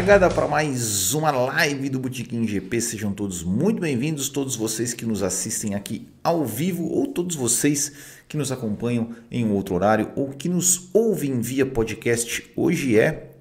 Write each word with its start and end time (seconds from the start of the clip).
Largada 0.00 0.30
para 0.30 0.48
mais 0.48 1.12
uma 1.12 1.30
live 1.30 1.90
do 1.90 1.98
Botequim 1.98 2.48
GP. 2.48 2.80
Sejam 2.80 3.12
todos 3.12 3.42
muito 3.42 3.82
bem-vindos, 3.82 4.30
todos 4.30 4.56
vocês 4.56 4.94
que 4.94 5.04
nos 5.04 5.22
assistem 5.22 5.74
aqui 5.74 6.08
ao 6.24 6.42
vivo 6.46 6.88
ou 6.88 7.08
todos 7.08 7.36
vocês 7.36 7.92
que 8.26 8.34
nos 8.34 8.50
acompanham 8.50 9.10
em 9.30 9.44
um 9.44 9.52
outro 9.52 9.74
horário 9.74 10.10
ou 10.16 10.30
que 10.30 10.48
nos 10.48 10.88
ouvem 10.94 11.42
via 11.42 11.66
podcast. 11.66 12.50
Hoje 12.56 12.98
é 12.98 13.32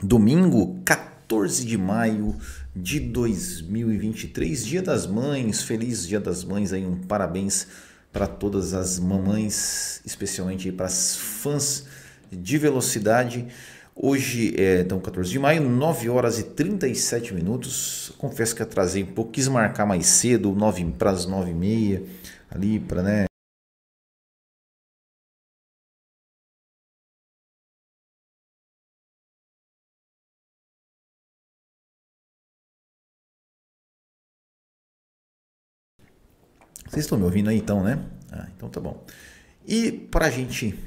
domingo, 0.00 0.80
14 0.84 1.64
de 1.64 1.76
maio 1.76 2.36
de 2.76 3.00
2023, 3.00 4.64
Dia 4.64 4.82
das 4.82 5.08
Mães. 5.08 5.64
Feliz 5.64 6.06
Dia 6.06 6.20
das 6.20 6.44
Mães 6.44 6.72
aí, 6.72 6.86
um 6.86 6.96
parabéns 6.96 7.66
para 8.12 8.28
todas 8.28 8.72
as 8.72 9.00
mamães, 9.00 10.00
especialmente 10.06 10.70
para 10.70 10.86
as 10.86 11.16
fãs 11.16 11.86
de 12.30 12.56
velocidade. 12.56 13.48
Hoje 13.96 14.54
é 14.60 14.80
então 14.80 15.00
14 15.00 15.30
de 15.30 15.38
maio, 15.38 15.62
9 15.68 16.08
horas 16.08 16.38
e 16.38 16.44
37 16.44 17.32
minutos. 17.32 18.12
Confesso 18.18 18.54
que 18.54 18.62
atrasei 18.62 19.04
um 19.04 19.14
pouco, 19.14 19.30
quis 19.32 19.46
marcar 19.48 19.86
mais 19.86 20.06
cedo, 20.06 20.52
9 20.52 20.84
para 20.92 21.10
as 21.10 21.26
9 21.26 21.50
e 21.50 21.54
meia, 21.54 22.02
ali 22.50 22.80
para 22.80 23.02
né. 23.02 23.24
Vocês 36.88 37.04
estão 37.04 37.18
me 37.18 37.24
ouvindo 37.24 37.48
aí 37.50 37.58
então, 37.58 37.82
né? 37.82 37.98
Ah, 38.30 38.48
então 38.56 38.68
tá 38.68 38.80
bom. 38.80 39.04
E 39.66 39.90
para 39.92 40.26
a 40.26 40.30
gente 40.30 40.78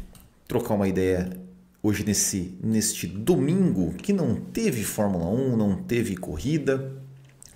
trocar 0.47 0.73
uma 0.75 0.87
ideia 0.87 1.46
hoje 1.81 2.03
nesse 2.03 2.57
neste 2.63 3.07
domingo 3.07 3.93
que 3.93 4.11
não 4.11 4.35
teve 4.35 4.83
Fórmula 4.83 5.27
1, 5.27 5.55
não 5.57 5.75
teve 5.75 6.15
corrida, 6.15 6.91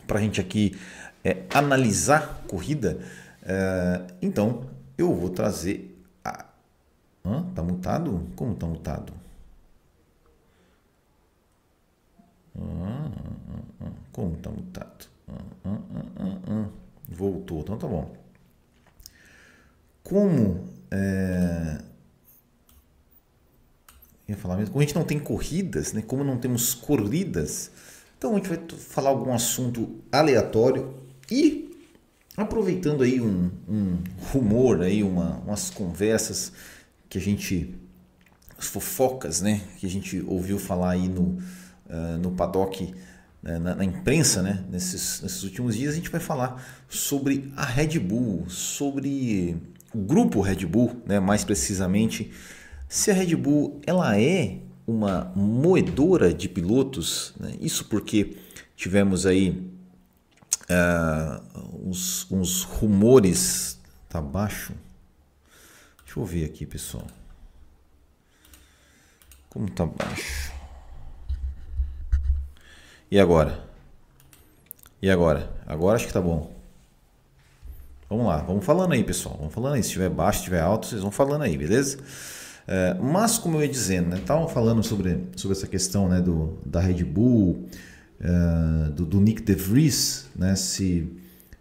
para 0.07 0.19
a 0.19 0.21
gente 0.21 0.39
aqui 0.41 0.77
é, 1.23 1.43
analisar 1.53 2.43
corrida, 2.47 2.99
é, 3.43 4.01
então 4.21 4.65
eu 4.97 5.13
vou 5.13 5.29
trazer. 5.29 5.97
A... 6.23 6.45
Hã? 7.25 7.43
Tá 7.55 7.63
mutado? 7.63 8.27
Como 8.35 8.55
tá 8.55 8.67
mutado? 8.67 9.13
como 14.11 14.35
tá 14.37 14.49
mutado? 14.49 15.09
Voltou, 17.07 17.61
então 17.61 17.77
tá 17.77 17.87
bom. 17.87 18.13
Como 20.03 20.67
é, 20.91 21.81
falar 24.37 24.57
mesmo, 24.57 24.71
como 24.71 24.83
a 24.83 24.85
gente 24.85 24.95
não 24.95 25.03
tem 25.03 25.19
corridas, 25.19 25.93
né? 25.93 26.01
como 26.05 26.23
não 26.23 26.37
temos 26.37 26.73
corridas, 26.73 27.71
então 28.17 28.33
a 28.33 28.35
gente 28.35 28.49
vai 28.49 28.59
falar 28.77 29.09
algum 29.09 29.33
assunto 29.33 29.99
aleatório 30.11 30.93
e 31.29 31.71
aproveitando 32.37 33.03
aí 33.03 33.19
um, 33.19 33.49
um 33.67 33.97
rumor, 34.31 34.81
aí 34.81 35.03
uma, 35.03 35.37
umas 35.39 35.69
conversas 35.69 36.51
que 37.09 37.17
a 37.17 37.21
gente, 37.21 37.75
as 38.57 38.67
fofocas, 38.67 39.41
né? 39.41 39.61
que 39.77 39.85
a 39.85 39.89
gente 39.89 40.23
ouviu 40.27 40.57
falar 40.59 40.91
aí 40.91 41.07
no, 41.07 41.39
uh, 41.87 42.17
no 42.21 42.31
paddock, 42.31 42.93
né? 43.41 43.57
na, 43.59 43.75
na, 43.75 43.83
imprensa, 43.83 44.41
né? 44.41 44.63
nesses, 44.69 45.21
nesses 45.21 45.43
últimos 45.43 45.75
dias, 45.75 45.93
a 45.93 45.95
gente 45.95 46.09
vai 46.09 46.21
falar 46.21 46.63
sobre 46.87 47.51
a 47.55 47.65
Red 47.65 47.99
Bull, 47.99 48.45
sobre 48.47 49.57
o 49.93 49.99
grupo 49.99 50.41
Red 50.41 50.65
Bull, 50.65 51.01
né? 51.05 51.19
mais 51.19 51.43
precisamente, 51.43 52.31
se 52.91 53.09
a 53.09 53.13
Red 53.13 53.37
Bull 53.37 53.79
ela 53.87 54.19
é 54.19 54.57
uma 54.85 55.31
moedora 55.33 56.33
de 56.33 56.49
pilotos, 56.49 57.33
né? 57.39 57.55
isso 57.61 57.85
porque 57.85 58.35
tivemos 58.75 59.25
aí 59.25 59.65
uh, 60.69 61.87
uns, 61.87 62.29
uns 62.29 62.63
rumores. 62.63 63.79
Tá 64.09 64.19
baixo? 64.19 64.73
Deixa 66.03 66.19
eu 66.19 66.25
ver 66.25 66.43
aqui, 66.43 66.65
pessoal. 66.65 67.07
Como 69.49 69.71
tá 69.71 69.85
baixo? 69.85 70.51
E 73.09 73.17
agora? 73.17 73.63
E 75.01 75.09
agora? 75.09 75.49
Agora 75.65 75.95
acho 75.95 76.07
que 76.07 76.13
tá 76.13 76.19
bom. 76.19 76.53
Vamos 78.09 78.25
lá, 78.25 78.39
vamos 78.39 78.65
falando 78.65 78.91
aí, 78.91 79.01
pessoal. 79.01 79.37
Vamos 79.37 79.53
falando 79.53 79.75
aí. 79.75 79.81
Se 79.81 79.87
estiver 79.87 80.09
baixo, 80.09 80.39
se 80.39 80.43
estiver 80.43 80.59
alto, 80.59 80.87
vocês 80.87 81.01
vão 81.01 81.09
falando 81.09 81.43
aí, 81.43 81.57
beleza? 81.57 81.97
É, 82.73 82.93
mas, 83.01 83.37
como 83.37 83.57
eu 83.57 83.63
ia 83.63 83.67
dizendo, 83.67 84.07
né, 84.07 84.17
estavam 84.17 84.47
falando 84.47 84.81
sobre, 84.81 85.27
sobre 85.35 85.57
essa 85.57 85.67
questão 85.67 86.07
né, 86.07 86.21
do, 86.21 86.57
da 86.65 86.79
Red 86.79 87.03
Bull, 87.03 87.65
é, 88.17 88.89
do, 88.91 89.05
do, 89.05 89.19
Nick 89.19 89.41
De 89.41 89.53
Vries, 89.53 90.27
né, 90.33 90.55
se, 90.55 91.11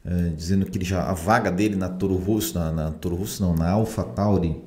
é, 0.05 0.29
dizendo 0.29 0.67
que 0.67 0.85
já, 0.85 1.03
a 1.03 1.13
vaga 1.13 1.51
dele 1.51 1.75
na 1.75 1.89
Toro 1.89 2.15
Rosso, 2.15 2.57
na, 2.57 2.71
na 2.71 2.91
Toro 2.93 3.17
Rosso 3.17 3.43
não, 3.43 3.57
na 3.57 3.71
Alpha 3.71 4.05
Tauri, 4.05 4.63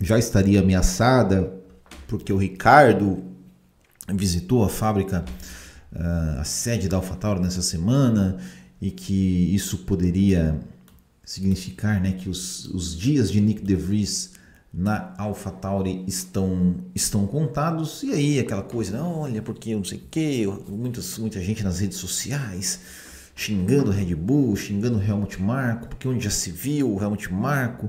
já 0.00 0.18
estaria 0.18 0.60
ameaçada, 0.60 1.52
porque 2.08 2.32
o 2.32 2.38
Ricardo 2.38 3.22
visitou 4.08 4.64
a 4.64 4.68
fábrica, 4.70 5.26
a 6.38 6.42
sede 6.42 6.88
da 6.88 6.96
AlphaTauri 6.96 7.38
nessa 7.38 7.60
semana, 7.60 8.38
e 8.80 8.90
que 8.90 9.54
isso 9.54 9.76
poderia 9.78 10.58
significar 11.22 12.00
né, 12.00 12.12
que 12.12 12.30
os, 12.30 12.64
os 12.66 12.96
dias 12.96 13.30
de 13.30 13.42
Nick 13.42 13.62
De 13.62 13.76
Vries 13.76 14.29
na 14.72 15.14
AlphaTauri 15.18 16.04
estão, 16.06 16.76
estão 16.94 17.26
contados. 17.26 18.02
E 18.02 18.12
aí 18.12 18.38
aquela 18.38 18.62
coisa, 18.62 18.92
né? 18.92 19.02
olha, 19.02 19.42
porque 19.42 19.74
não 19.74 19.84
sei 19.84 19.98
o 19.98 20.02
que, 20.10 20.46
muitas, 20.68 21.18
muita 21.18 21.40
gente 21.40 21.64
nas 21.64 21.80
redes 21.80 21.98
sociais 21.98 22.80
xingando 23.40 23.90
Red 23.90 24.14
Bull, 24.14 24.54
xingando 24.54 24.98
o 24.98 25.02
Helmut 25.02 25.40
Marko, 25.40 25.88
porque 25.88 26.06
onde 26.06 26.24
já 26.24 26.30
se 26.30 26.50
viu 26.50 26.94
o 26.94 27.02
Helmut 27.02 27.32
Marko, 27.32 27.88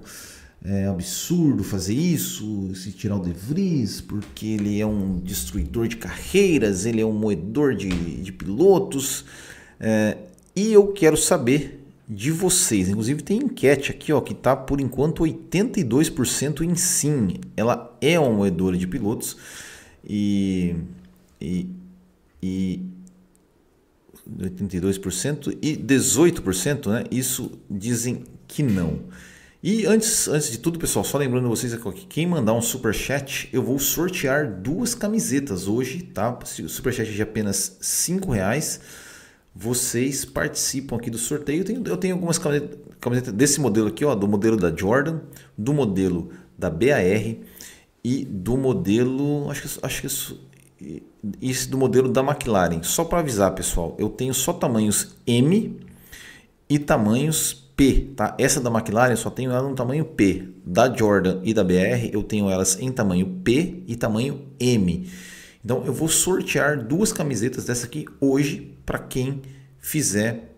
é 0.63 0.85
absurdo 0.85 1.61
fazer 1.63 1.93
isso, 1.93 2.73
se 2.73 2.91
tirar 2.91 3.17
o 3.17 3.19
De 3.19 3.33
Vries, 3.33 3.99
porque 3.99 4.45
ele 4.45 4.79
é 4.79 4.85
um 4.85 5.19
destruidor 5.19 5.89
de 5.89 5.97
carreiras, 5.97 6.85
ele 6.85 7.01
é 7.01 7.05
um 7.05 7.11
moedor 7.11 7.75
de, 7.75 7.89
de 7.89 8.31
pilotos. 8.31 9.25
É, 9.79 10.17
e 10.55 10.71
eu 10.71 10.87
quero 10.93 11.17
saber 11.17 11.80
de 12.11 12.29
vocês. 12.29 12.89
Inclusive 12.89 13.23
tem 13.23 13.37
enquete 13.37 13.89
aqui, 13.89 14.11
ó, 14.11 14.19
que 14.19 14.33
está 14.33 14.53
por 14.53 14.81
enquanto 14.81 15.23
82% 15.23 16.59
em 16.61 16.75
sim. 16.75 17.35
Ela 17.55 17.97
é 18.01 18.19
uma 18.19 18.31
moedora 18.31 18.77
de 18.77 18.85
pilotos 18.85 19.37
e, 20.03 20.75
e, 21.39 21.69
e 22.43 22.81
82% 24.29 25.57
e 25.61 25.77
18%, 25.77 26.87
né? 26.87 27.05
Isso 27.09 27.57
dizem 27.69 28.25
que 28.45 28.61
não. 28.61 28.99
E 29.63 29.85
antes, 29.85 30.27
antes 30.27 30.51
de 30.51 30.57
tudo, 30.57 30.79
pessoal, 30.79 31.05
só 31.05 31.17
lembrando 31.17 31.47
vocês 31.47 31.73
que 31.73 32.05
quem 32.07 32.27
mandar 32.27 32.53
um 32.53 32.61
super 32.61 32.93
chat, 32.93 33.47
eu 33.53 33.63
vou 33.63 33.79
sortear 33.79 34.59
duas 34.59 34.93
camisetas 34.93 35.65
hoje, 35.65 36.01
tá? 36.01 36.37
Super 36.43 36.91
chat 36.91 37.07
é 37.07 37.11
de 37.13 37.21
apenas 37.21 37.77
cinco 37.79 38.31
reais 38.31 38.81
vocês 39.53 40.23
participam 40.25 40.95
aqui 40.95 41.09
do 41.09 41.17
sorteio. 41.17 41.61
Eu 41.61 41.65
tenho, 41.65 41.83
eu 41.85 41.97
tenho 41.97 42.15
algumas 42.15 42.39
camisetas 42.99 43.33
desse 43.33 43.59
modelo 43.59 43.87
aqui, 43.87 44.05
ó, 44.05 44.15
do 44.15 44.27
modelo 44.27 44.57
da 44.57 44.73
Jordan, 44.75 45.19
do 45.57 45.73
modelo 45.73 46.29
da 46.57 46.69
BAR 46.69 47.03
e 48.03 48.25
do 48.25 48.57
modelo, 48.57 49.49
acho 49.49 49.61
que 49.61 49.85
acho 49.85 50.01
que 50.01 50.07
isso, 50.07 50.49
isso 51.41 51.69
do 51.69 51.77
modelo 51.77 52.09
da 52.09 52.21
McLaren. 52.21 52.81
Só 52.83 53.03
para 53.03 53.19
avisar, 53.19 53.53
pessoal, 53.53 53.95
eu 53.99 54.09
tenho 54.09 54.33
só 54.33 54.53
tamanhos 54.53 55.15
M 55.27 55.79
e 56.69 56.79
tamanhos 56.79 57.53
P, 57.75 58.13
tá? 58.15 58.35
Essa 58.39 58.59
da 58.59 58.69
McLaren 58.69 59.11
eu 59.11 59.17
só 59.17 59.29
tenho 59.29 59.51
ela 59.51 59.67
no 59.67 59.75
tamanho 59.75 60.05
P. 60.05 60.47
Da 60.65 60.93
Jordan 60.93 61.41
e 61.43 61.53
da 61.53 61.63
BR 61.63 62.09
eu 62.11 62.23
tenho 62.23 62.49
elas 62.49 62.79
em 62.79 62.91
tamanho 62.91 63.25
P 63.43 63.83
e 63.87 63.95
tamanho 63.95 64.41
M. 64.59 65.09
Então 65.63 65.83
eu 65.85 65.93
vou 65.93 66.07
sortear 66.07 66.83
duas 66.83 67.13
camisetas 67.13 67.65
dessa 67.65 67.85
aqui 67.85 68.05
hoje 68.19 68.77
para 68.91 68.99
quem 68.99 69.41
fizer 69.79 70.51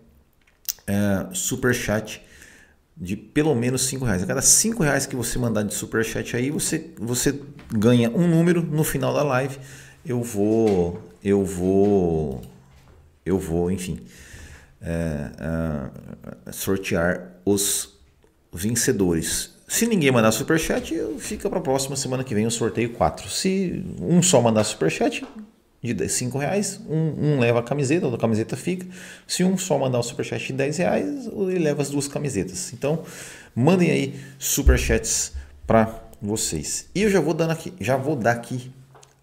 é, 0.88 1.28
super 1.32 1.72
chat 1.72 2.20
de 2.96 3.16
pelo 3.16 3.54
menos 3.54 3.82
cinco 3.82 4.04
reais. 4.04 4.24
A 4.24 4.26
cada 4.26 4.42
cinco 4.42 4.82
reais 4.82 5.06
que 5.06 5.14
você 5.14 5.38
mandar 5.38 5.62
de 5.62 5.72
super 5.72 6.04
chat 6.04 6.36
aí, 6.36 6.50
você, 6.50 6.90
você 6.98 7.40
ganha 7.72 8.10
um 8.10 8.26
número 8.26 8.60
no 8.60 8.82
final 8.82 9.14
da 9.14 9.22
live. 9.22 9.56
Eu 10.04 10.20
vou, 10.20 11.00
eu 11.22 11.44
vou, 11.44 12.42
eu 13.24 13.38
vou, 13.38 13.70
enfim, 13.70 14.00
é, 14.82 15.30
é, 16.48 16.52
sortear 16.52 17.40
os 17.44 17.96
vencedores. 18.52 19.54
Se 19.68 19.86
ninguém 19.86 20.10
mandar 20.10 20.32
superchat, 20.32 20.92
fica 21.18 21.48
para 21.48 21.60
a 21.60 21.62
próxima 21.62 21.94
semana 21.94 22.24
que 22.24 22.34
vem 22.34 22.46
o 22.46 22.50
sorteio 22.50 22.94
4. 22.94 23.30
Se 23.30 23.84
um 24.00 24.20
só 24.20 24.42
mandar 24.42 24.64
superchat 24.64 25.24
de 25.92 26.08
5 26.08 26.38
reais, 26.38 26.80
um, 26.88 27.34
um, 27.34 27.38
leva 27.38 27.60
a 27.60 27.62
camiseta, 27.62 28.06
a 28.08 28.16
camiseta 28.16 28.56
fica. 28.56 28.86
Se 29.26 29.44
um 29.44 29.58
só 29.58 29.78
mandar 29.78 29.98
o 29.98 30.02
superchat 30.02 30.46
de 30.46 30.52
10 30.54 30.78
reais, 30.78 31.26
ele 31.26 31.58
leva 31.58 31.82
as 31.82 31.90
duas 31.90 32.08
camisetas. 32.08 32.72
Então, 32.72 33.04
mandem 33.54 33.90
aí 33.90 34.20
superchats 34.38 35.32
para 35.66 36.02
vocês. 36.22 36.88
E 36.94 37.02
eu 37.02 37.10
já 37.10 37.20
vou 37.20 37.34
dando 37.34 37.50
aqui, 37.50 37.74
já 37.80 37.96
vou 37.96 38.16
dar 38.16 38.32
aqui 38.32 38.72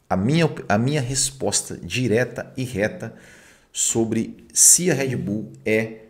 a 0.08 0.16
minha, 0.16 0.50
a 0.70 0.78
minha 0.78 1.02
resposta 1.02 1.78
direta 1.78 2.52
e 2.56 2.64
reta 2.64 3.14
sobre 3.72 4.46
se 4.54 4.92
a 4.92 4.94
Red 4.94 5.16
Bull 5.16 5.52
é 5.66 6.02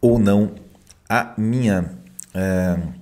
ou 0.00 0.18
não 0.18 0.54
a 1.08 1.34
minha. 1.36 1.98
É, 2.34 3.01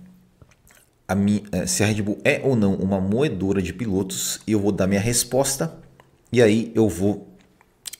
a 1.11 1.15
minha 1.17 1.43
é, 1.51 1.67
se 1.67 1.83
a 1.83 1.87
Red 1.87 2.03
Bull 2.03 2.21
é 2.25 2.41
ou 2.45 2.55
não 2.55 2.75
uma 2.75 3.01
moedora 3.01 3.61
de 3.61 3.73
pilotos, 3.73 4.39
eu 4.47 4.61
vou 4.61 4.71
dar 4.71 4.87
minha 4.87 5.01
resposta 5.01 5.75
e 6.31 6.41
aí 6.41 6.71
eu 6.73 6.89
vou 6.89 7.29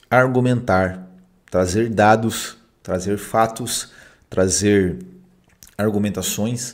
argumentar, 0.09 1.11
trazer 1.51 1.89
dados, 1.89 2.57
trazer 2.85 3.19
fatos, 3.19 3.91
trazer 4.29 4.99
argumentações 5.77 6.73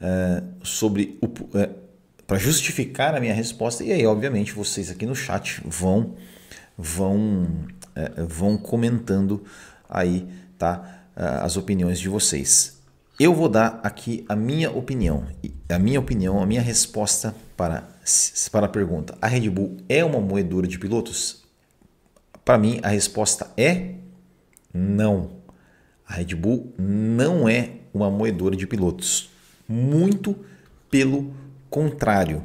é, 0.00 0.44
sobre 0.62 1.18
o 1.20 1.58
é, 1.58 1.70
para 2.24 2.38
justificar 2.38 3.12
a 3.12 3.18
minha 3.18 3.34
resposta. 3.34 3.82
E 3.82 3.90
aí 3.90 4.06
obviamente 4.06 4.52
vocês 4.52 4.92
aqui 4.92 5.04
no 5.04 5.16
chat 5.16 5.60
vão 5.64 6.14
vão 6.78 7.48
é, 7.96 8.22
vão 8.22 8.56
comentando 8.56 9.42
aí 9.88 10.24
tá 10.56 11.00
as 11.16 11.56
opiniões 11.56 11.98
de 11.98 12.08
vocês 12.08 12.73
eu 13.18 13.34
vou 13.34 13.48
dar 13.48 13.80
aqui 13.82 14.24
a 14.28 14.34
minha 14.34 14.70
opinião 14.70 15.26
a 15.68 15.78
minha 15.78 16.00
opinião 16.00 16.42
a 16.42 16.46
minha 16.46 16.62
resposta 16.62 17.34
para 17.56 17.88
para 18.50 18.66
a 18.66 18.68
pergunta 18.68 19.16
a 19.20 19.26
Red 19.26 19.48
Bull 19.48 19.76
é 19.88 20.04
uma 20.04 20.20
moedora 20.20 20.66
de 20.66 20.78
pilotos? 20.78 21.42
Para 22.44 22.58
mim 22.58 22.78
a 22.82 22.88
resposta 22.88 23.50
é 23.56 23.94
não. 24.74 25.30
A 26.06 26.14
Red 26.14 26.34
Bull 26.34 26.74
não 26.76 27.48
é 27.48 27.70
uma 27.94 28.10
moedora 28.10 28.56
de 28.56 28.66
pilotos. 28.66 29.30
Muito 29.66 30.36
pelo 30.90 31.32
contrário. 31.70 32.42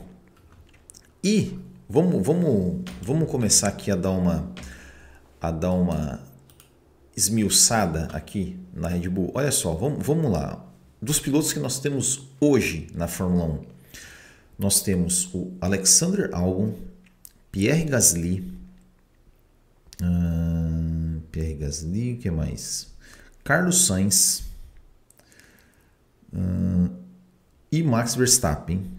E 1.22 1.60
vamos, 1.90 2.26
vamos, 2.26 2.82
vamos 3.02 3.30
começar 3.30 3.68
aqui 3.68 3.92
a 3.92 3.96
dar 3.96 4.12
uma 4.12 4.50
a 5.42 5.52
dar 5.52 5.72
uma 5.72 6.22
esmiuçada 7.20 8.06
aqui 8.14 8.58
na 8.74 8.88
Red 8.88 9.10
Bull. 9.10 9.32
Olha 9.34 9.52
só, 9.52 9.74
vamos, 9.74 10.06
vamos 10.06 10.32
lá. 10.32 10.66
Dos 11.02 11.20
pilotos 11.20 11.54
que 11.54 11.60
nós 11.60 11.80
temos 11.80 12.30
hoje 12.40 12.88
na 12.94 13.08
Fórmula 13.08 13.46
1, 13.46 13.66
nós 14.58 14.82
temos 14.82 15.34
o 15.34 15.54
Alexander 15.62 16.30
Albon, 16.34 16.76
Pierre 17.52 17.86
Gasly, 17.86 18.54
hum, 20.02 21.22
Pierre 21.32 21.56
Gasly, 21.56 22.14
o 22.14 22.18
que 22.18 22.32
mais? 22.32 22.88
Carlos 23.44 23.86
Sainz, 23.86 24.44
hum, 26.34 26.90
e 27.72 27.84
Max 27.84 28.16
Verstappen 28.16 28.90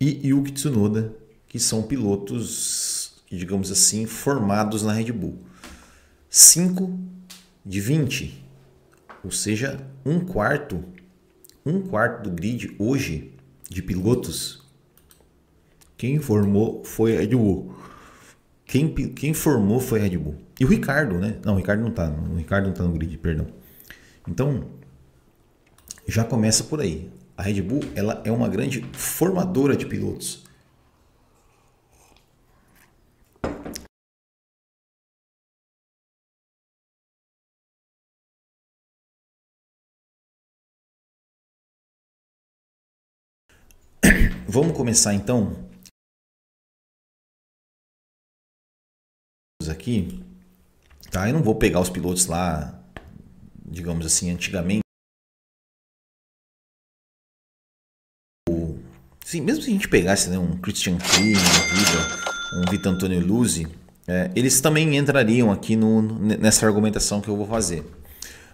e 0.00 0.28
Yuki 0.28 0.52
Tsunoda, 0.52 1.12
que 1.48 1.58
são 1.58 1.82
pilotos, 1.82 3.22
digamos 3.30 3.70
assim, 3.70 4.06
formados 4.06 4.82
na 4.82 4.92
Red 4.92 5.12
Bull. 5.12 5.38
5 6.28 7.15
de 7.66 7.80
20, 7.80 8.44
ou 9.24 9.32
seja, 9.32 9.84
um 10.04 10.20
quarto, 10.20 10.84
um 11.64 11.82
quarto 11.82 12.22
do 12.22 12.30
grid 12.30 12.76
hoje 12.78 13.34
de 13.68 13.82
pilotos, 13.82 14.64
quem 15.96 16.20
formou 16.20 16.84
foi 16.84 17.16
a 17.16 17.20
Red 17.20 17.34
Bull. 17.34 17.74
Quem, 18.64 18.88
quem 18.92 19.34
formou 19.34 19.80
foi 19.80 19.98
a 19.98 20.02
Red 20.04 20.16
Bull. 20.16 20.36
E 20.60 20.64
o 20.64 20.68
Ricardo, 20.68 21.18
né? 21.18 21.38
Não, 21.44 21.54
o 21.54 21.56
Ricardo 21.56 21.82
não 21.82 21.90
tá. 21.90 22.08
O 22.08 22.36
Ricardo 22.36 22.66
não 22.66 22.72
tá 22.72 22.84
no 22.84 22.92
grid, 22.92 23.18
perdão. 23.18 23.48
Então, 24.28 24.68
já 26.06 26.22
começa 26.22 26.62
por 26.64 26.80
aí. 26.80 27.10
A 27.36 27.42
Red 27.42 27.62
Bull 27.62 27.80
ela 27.96 28.22
é 28.24 28.30
uma 28.30 28.48
grande 28.48 28.84
formadora 28.92 29.76
de 29.76 29.86
pilotos. 29.86 30.45
Vamos 44.56 44.74
começar 44.74 45.12
então 45.12 45.68
aqui, 49.70 50.24
tá? 51.10 51.28
Eu 51.28 51.34
não 51.34 51.42
vou 51.42 51.56
pegar 51.56 51.78
os 51.78 51.90
pilotos 51.90 52.24
lá, 52.24 52.82
digamos 53.66 54.06
assim, 54.06 54.30
antigamente 54.30 54.80
Sim, 59.26 59.42
mesmo 59.42 59.62
se 59.62 59.68
a 59.68 59.72
gente 59.74 59.88
pegasse 59.88 60.30
né, 60.30 60.38
um 60.38 60.56
Christian 60.56 60.96
Klee 60.96 61.34
um 62.54 62.70
Vitor 62.70 62.94
Antonio 62.94 63.20
Luzzi, 63.20 63.66
é, 64.08 64.30
eles 64.34 64.58
também 64.62 64.96
entrariam 64.96 65.52
aqui 65.52 65.76
no, 65.76 66.00
nessa 66.00 66.64
argumentação 66.64 67.20
que 67.20 67.28
eu 67.28 67.36
vou 67.36 67.46
fazer. 67.46 67.84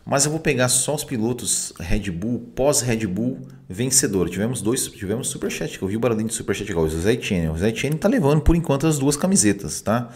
Mas 0.05 0.25
eu 0.25 0.31
vou 0.31 0.41
pegar 0.41 0.69
só 0.69 0.95
os 0.95 1.05
pilotos 1.05 1.73
Red 1.79 2.11
Bull, 2.11 2.41
pós-Red 2.55 3.07
Bull, 3.07 3.41
vencedor. 3.69 4.29
Tivemos 4.29 4.61
dois, 4.61 4.89
tivemos 4.89 5.29
Superchat, 5.29 5.79
que 5.79 5.85
eu 5.85 5.89
vi 5.89 5.97
o 5.97 6.01
barulhinho 6.01 6.29
de 6.29 6.35
Superchat 6.35 6.71
igual 6.71 6.87
o 6.87 6.91
Zé 6.91 7.13
Etienne. 7.13 7.49
O 7.49 7.57
Zé 7.57 7.69
Etienne 7.69 7.97
tá 7.97 8.09
levando 8.09 8.41
por 8.41 8.57
enquanto 8.57 8.87
as 8.87 8.99
duas 8.99 9.17
camisetas, 9.17 9.81
tá? 9.81 10.11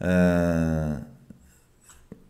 Uh, 0.00 1.04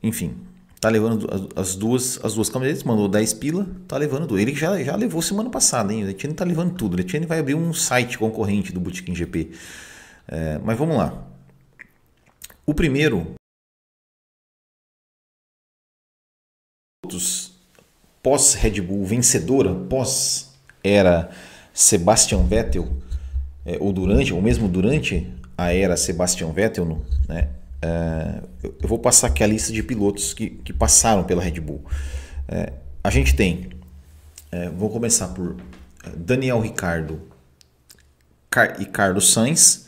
enfim, 0.02 0.34
Tá 0.80 0.88
levando 0.88 1.50
as 1.56 1.74
duas, 1.74 2.20
as 2.24 2.34
duas 2.34 2.48
camisetas, 2.48 2.84
mandou 2.84 3.08
10 3.08 3.34
pila, 3.34 3.66
tá 3.88 3.96
levando. 3.96 4.38
Ele 4.38 4.54
já, 4.54 4.80
já 4.80 4.94
levou 4.94 5.20
semana 5.20 5.50
passada, 5.50 5.92
hein? 5.92 6.04
O 6.04 6.08
Etienne 6.08 6.36
tá 6.36 6.44
levando 6.44 6.74
tudo. 6.74 6.96
O 6.96 7.00
Etienne 7.00 7.26
vai 7.26 7.40
abrir 7.40 7.56
um 7.56 7.72
site 7.72 8.16
concorrente 8.16 8.72
do 8.72 8.78
Bootkin 8.78 9.12
GP. 9.12 9.50
É, 10.28 10.60
mas 10.62 10.78
vamos 10.78 10.96
lá. 10.96 11.26
O 12.64 12.72
primeiro. 12.74 13.37
Pós 18.22 18.54
Red 18.54 18.80
Bull 18.80 19.04
vencedora, 19.04 19.74
pós 19.74 20.52
era 20.82 21.30
Sebastian 21.72 22.42
Vettel, 22.44 22.88
é, 23.64 23.76
ou 23.80 23.92
durante, 23.92 24.32
ou 24.32 24.42
mesmo 24.42 24.68
durante 24.68 25.32
a 25.56 25.72
era 25.72 25.96
Sebastian 25.96 26.52
Vettel, 26.52 27.02
né? 27.28 27.48
É, 27.80 28.42
eu 28.62 28.88
vou 28.88 28.98
passar 28.98 29.28
aqui 29.28 29.42
a 29.42 29.46
lista 29.46 29.72
de 29.72 29.82
pilotos 29.82 30.34
que, 30.34 30.50
que 30.50 30.72
passaram 30.72 31.22
pela 31.24 31.42
Red 31.42 31.60
Bull. 31.60 31.84
É, 32.48 32.72
a 33.04 33.10
gente 33.10 33.34
tem, 33.34 33.70
é, 34.50 34.68
vou 34.68 34.90
começar 34.90 35.28
por 35.28 35.56
Daniel 36.16 36.60
Ricardo 36.60 37.20
e 38.78 38.84
Carlos 38.84 39.32
Sainz, 39.32 39.86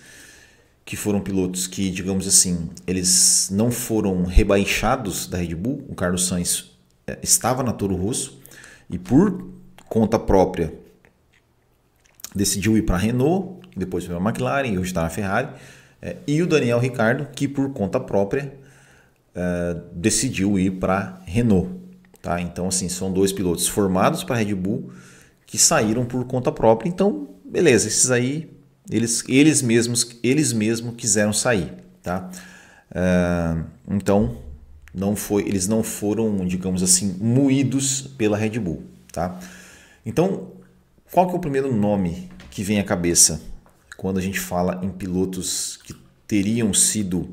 que 0.85 0.97
foram 0.97 1.21
pilotos 1.21 1.67
que, 1.67 1.91
digamos 1.91 2.27
assim, 2.27 2.71
eles 2.87 3.49
não 3.51 3.71
foram 3.71 4.25
rebaixados 4.25 5.27
da 5.27 5.39
Red 5.39 5.55
Bull. 5.55 5.85
O 5.89 5.95
Carlos 5.95 6.27
Sainz 6.27 6.70
estava 7.23 7.63
na 7.63 7.73
Toro 7.73 7.97
Rosso 7.97 8.41
e 8.89 8.99
por 8.99 9.51
conta 9.89 10.19
própria 10.19 10.73
decidiu 12.35 12.77
ir 12.77 12.83
para 12.83 12.97
a 12.97 12.99
Renault, 12.99 13.67
depois 13.77 14.07
para 14.07 14.17
a 14.17 14.21
McLaren 14.21 14.69
e 14.69 14.79
hoje 14.79 14.91
está 14.91 15.03
na 15.03 15.11
Ferrari. 15.11 15.49
É, 16.03 16.17
e 16.27 16.41
o 16.43 16.47
Daniel 16.47 16.79
Ricardo, 16.79 17.29
que 17.35 17.47
por 17.47 17.73
conta 17.73 18.01
própria 18.01 18.53
é, 19.35 19.77
decidiu 19.93 20.59
ir 20.59 20.73
para 20.73 21.21
Renault. 21.27 21.71
Tá? 22.23 22.41
Então, 22.41 22.69
assim, 22.69 22.89
são 22.89 23.13
dois 23.13 23.33
pilotos 23.33 23.67
formados 23.67 24.25
para 24.25 24.37
Red 24.37 24.55
Bull 24.55 24.91
que 25.47 25.59
saíram 25.59 26.05
por 26.05 26.25
conta 26.27 26.53
própria. 26.53 26.89
Então, 26.89 27.29
beleza, 27.45 27.89
esses 27.89 28.11
aí 28.11 28.51
eles, 28.91 29.25
eles 29.29 29.63
mesmos 29.63 30.19
eles 30.23 30.53
mesmos 30.53 30.95
quiseram 30.97 31.33
sair, 31.33 31.73
tá? 32.03 32.31
É, 32.93 33.57
então, 33.89 34.37
não 34.95 35.15
foi, 35.15 35.43
eles 35.43 35.69
não 35.69 35.83
foram, 35.83 36.45
digamos 36.47 36.83
assim, 36.83 37.17
moídos 37.21 38.03
pela 38.19 38.37
Red 38.37 38.59
Bull, 38.59 38.83
tá? 39.13 39.39
Então, 40.05 40.53
qual 41.11 41.27
que 41.27 41.35
é 41.35 41.37
o 41.37 41.41
primeiro 41.41 41.75
nome 41.75 42.31
que 42.51 42.63
vem 42.63 42.81
à 42.81 42.85
cabeça 42.85 43.41
quando 43.97 44.19
a 44.19 44.23
gente 44.23 44.41
fala 44.41 44.81
em 44.83 44.91
pilotos 44.91 45.77
que 45.77 45.95
teriam 46.27 46.73
sido 46.73 47.29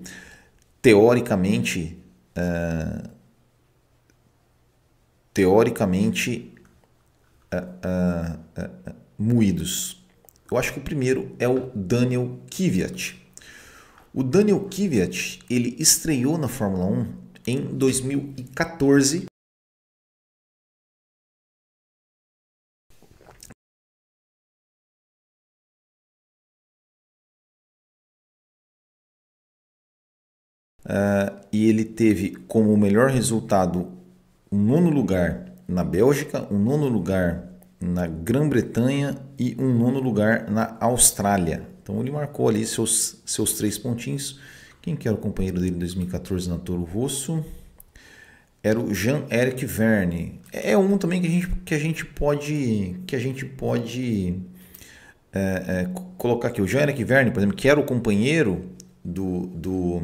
teoricamente 0.81 1.97
uh, 2.37 3.09
teoricamente 5.33 6.51
uh, 7.53 8.39
uh, 8.59 8.95
moídos. 9.17 10.03
Eu 10.49 10.57
acho 10.57 10.73
que 10.73 10.79
o 10.79 10.81
primeiro 10.81 11.35
é 11.37 11.47
o 11.47 11.71
Daniel 11.75 12.39
Kvyat. 12.49 13.21
O 14.13 14.23
Daniel 14.23 14.61
Kvyat 14.61 15.39
ele 15.49 15.75
estreou 15.77 16.37
na 16.37 16.47
Fórmula 16.47 16.85
1 16.85 17.13
em 17.48 17.62
2014 17.62 19.25
uh, 30.88 31.48
e 31.51 31.70
ele 31.70 31.86
teve 31.86 32.36
como 32.48 32.75
melhor 32.75 33.10
resultado 33.10 33.92
um 34.51 34.58
nono 34.58 34.89
lugar 34.89 35.54
na 35.68 35.84
Bélgica, 35.84 36.48
um 36.51 36.60
nono 36.60 36.88
lugar 36.88 37.48
na 37.80 38.08
Grã-Bretanha 38.08 39.16
e 39.38 39.56
um 39.60 39.74
nono 39.74 40.00
lugar 40.00 40.50
na 40.50 40.77
Austrália. 40.80 41.68
Então 41.82 42.00
ele 42.01 42.12
marcou 42.12 42.50
ali 42.50 42.66
seus, 42.66 43.22
seus 43.25 43.54
três 43.54 43.77
pontinhos. 43.77 44.39
Quem 44.88 44.96
que 44.96 45.06
era 45.06 45.17
o 45.17 45.20
companheiro 45.20 45.60
dele 45.60 45.75
em 45.75 45.79
2014 45.79 46.50
na 46.50 46.58
Toro 46.58 46.86
Rosso? 46.86 47.44
Era 48.63 48.79
o 48.79 48.94
Jean-Eric 48.94 49.65
Verne. 49.65 50.39
É, 50.50 50.77
um 50.77 50.98
também 50.98 51.20
que 51.20 51.27
a 51.27 51.29
gente, 51.29 51.50
que 51.65 51.74
a 51.74 51.77
gente 51.77 52.06
pode, 52.06 52.96
que 53.06 53.13
a 53.13 53.20
gente 53.20 53.44
pode 53.44 54.39
é, 55.34 55.39
é, 55.39 55.89
colocar 56.17 56.48
aqui. 56.48 56.62
O 56.62 56.65
Jean-Eric 56.65 57.03
Verne, 57.03 57.32
por 57.32 57.41
exemplo, 57.41 57.58
que 57.58 57.67
era 57.67 57.77
o 57.77 57.84
companheiro 57.84 58.63
do, 59.03 59.48
do, 59.48 60.03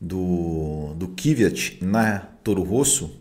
do, 0.00 0.94
do 0.94 1.08
Kvyat 1.08 1.80
na 1.82 2.20
Toro 2.44 2.62
Rosso. 2.62 3.20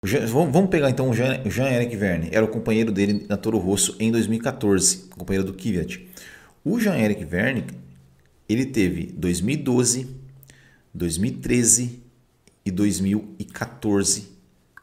Vamos 0.00 0.70
pegar 0.70 0.90
então 0.90 1.10
o 1.10 1.12
Jean-Eric 1.12 1.96
Verne, 1.96 2.28
era 2.30 2.44
o 2.44 2.48
companheiro 2.48 2.92
dele 2.92 3.26
na 3.28 3.36
Toro 3.36 3.58
Rosso 3.58 3.96
em 3.98 4.12
2014, 4.12 5.08
companheiro 5.08 5.44
do 5.44 5.52
Kvyat. 5.52 6.08
O 6.64 6.78
Jean-Eric 6.78 7.24
Verne, 7.24 7.64
ele 8.48 8.64
teve 8.64 9.06
2012, 9.06 10.06
2013 10.94 12.00
e 12.64 12.70
2014 12.70 14.28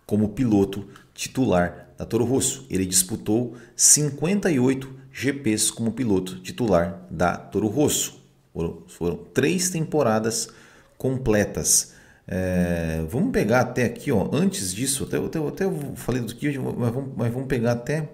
como 0.05 0.29
piloto 0.29 0.85
titular 1.13 1.93
da 1.97 2.05
Toro 2.05 2.25
Rosso. 2.25 2.67
Ele 2.69 2.85
disputou 2.85 3.55
58 3.73 4.93
GPs 5.13 5.71
como 5.71 5.93
piloto 5.93 6.41
titular 6.41 7.07
da 7.09 7.37
Toro 7.37 7.67
Rosso. 7.67 8.21
Foram, 8.51 8.83
foram 8.87 9.15
três 9.33 9.69
temporadas 9.69 10.49
completas. 10.97 11.94
É, 12.27 13.05
vamos 13.09 13.31
pegar 13.31 13.61
até 13.61 13.85
aqui, 13.85 14.11
ó, 14.11 14.29
antes 14.33 14.73
disso, 14.73 15.03
até, 15.03 15.17
até, 15.17 15.39
até 15.39 15.65
falei 15.95 16.21
do 16.21 16.35
que, 16.35 16.57
mas 16.57 16.91
vamos, 16.91 17.13
mas 17.15 17.31
vamos 17.31 17.47
pegar 17.47 17.73
até, 17.73 18.09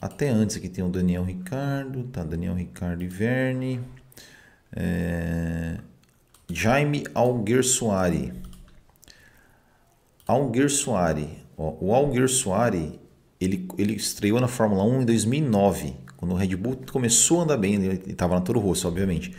até 0.00 0.28
antes. 0.28 0.56
Aqui 0.56 0.68
tem 0.68 0.84
o 0.84 0.88
Daniel 0.88 1.24
Ricardo, 1.24 2.04
tá? 2.04 2.24
Daniel 2.24 2.54
Ricardo 2.54 3.02
e 3.02 3.08
Verne. 3.08 3.80
É, 4.74 5.76
Jaime 6.50 7.04
Alguersuari. 7.14 8.32
Alguersuari. 10.26 11.28
Ó, 11.56 11.74
o 11.80 11.94
Alguersuari 11.94 13.00
ele, 13.44 13.68
ele 13.76 13.94
estreou 13.94 14.40
na 14.40 14.48
Fórmula 14.48 14.84
1 14.84 15.02
em 15.02 15.04
2009, 15.04 15.94
quando 16.16 16.32
o 16.32 16.36
Red 16.36 16.54
Bull 16.54 16.78
começou 16.90 17.40
a 17.40 17.44
andar 17.44 17.56
bem, 17.56 17.74
ele 17.74 18.02
estava 18.06 18.34
na 18.34 18.40
Toro 18.40 18.60
Rosso, 18.60 18.86
obviamente. 18.86 19.34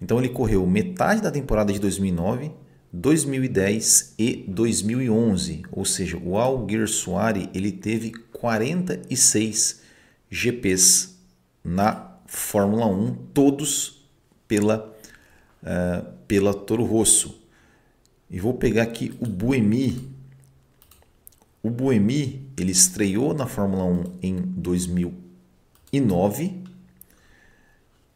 Então 0.00 0.18
ele 0.18 0.28
correu 0.28 0.64
metade 0.64 1.20
da 1.20 1.30
temporada 1.30 1.72
de 1.72 1.80
2009, 1.80 2.52
2010 2.92 4.14
e 4.18 4.44
2011, 4.48 5.62
ou 5.70 5.84
seja, 5.84 6.16
o 6.16 6.36
Alguersuari 6.38 7.48
ele 7.54 7.70
teve 7.70 8.10
46 8.32 9.82
GPs 10.30 11.18
na 11.62 12.16
Fórmula 12.26 12.86
1, 12.86 13.14
todos 13.34 14.02
pela, 14.46 14.96
uh, 15.62 16.10
pela 16.26 16.54
Toro 16.54 16.84
Rosso. 16.84 17.38
E 18.30 18.40
vou 18.40 18.54
pegar 18.54 18.84
aqui 18.84 19.14
o 19.20 19.26
Buemi. 19.26 20.08
O 21.62 21.68
Buemi 21.70 22.48
ele 22.58 22.72
estreou 22.72 23.34
na 23.34 23.46
Fórmula 23.46 23.84
1 23.84 24.04
em 24.22 24.36
2009 24.36 26.62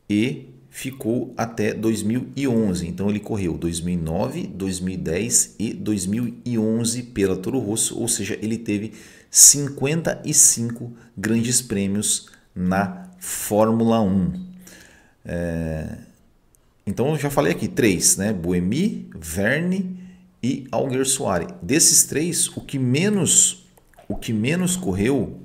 e 0.09 0.52
ficou 0.73 1.35
até 1.37 1.75
2011. 1.75 2.89
Então 2.89 3.11
ele 3.11 3.21
correu 3.21 3.59
2009, 3.59 4.47
2010 4.47 5.57
e 5.59 5.75
2011 5.75 7.03
pela 7.03 7.37
Toro 7.37 7.59
Rosso, 7.59 8.01
ou 8.01 8.09
seja, 8.09 8.39
ele 8.41 8.57
teve 8.57 8.95
55 9.31 10.91
grandes 11.15 11.61
prêmios 11.61 12.31
na 12.55 13.11
Fórmula 13.19 14.01
1. 14.01 14.33
É... 15.27 15.99
Então 16.87 17.11
eu 17.11 17.19
já 17.19 17.29
falei 17.29 17.53
aqui 17.53 17.69
três, 17.69 18.17
né? 18.17 18.33
Buemi, 18.33 19.11
Verne 19.15 20.01
e 20.43 20.67
Alguersuari. 20.73 21.49
Desses 21.61 22.05
três, 22.05 22.49
o 22.49 22.63
que 22.63 22.79
menos, 22.79 23.67
o 24.09 24.17
que 24.17 24.33
menos 24.33 24.75
correu, 24.75 25.39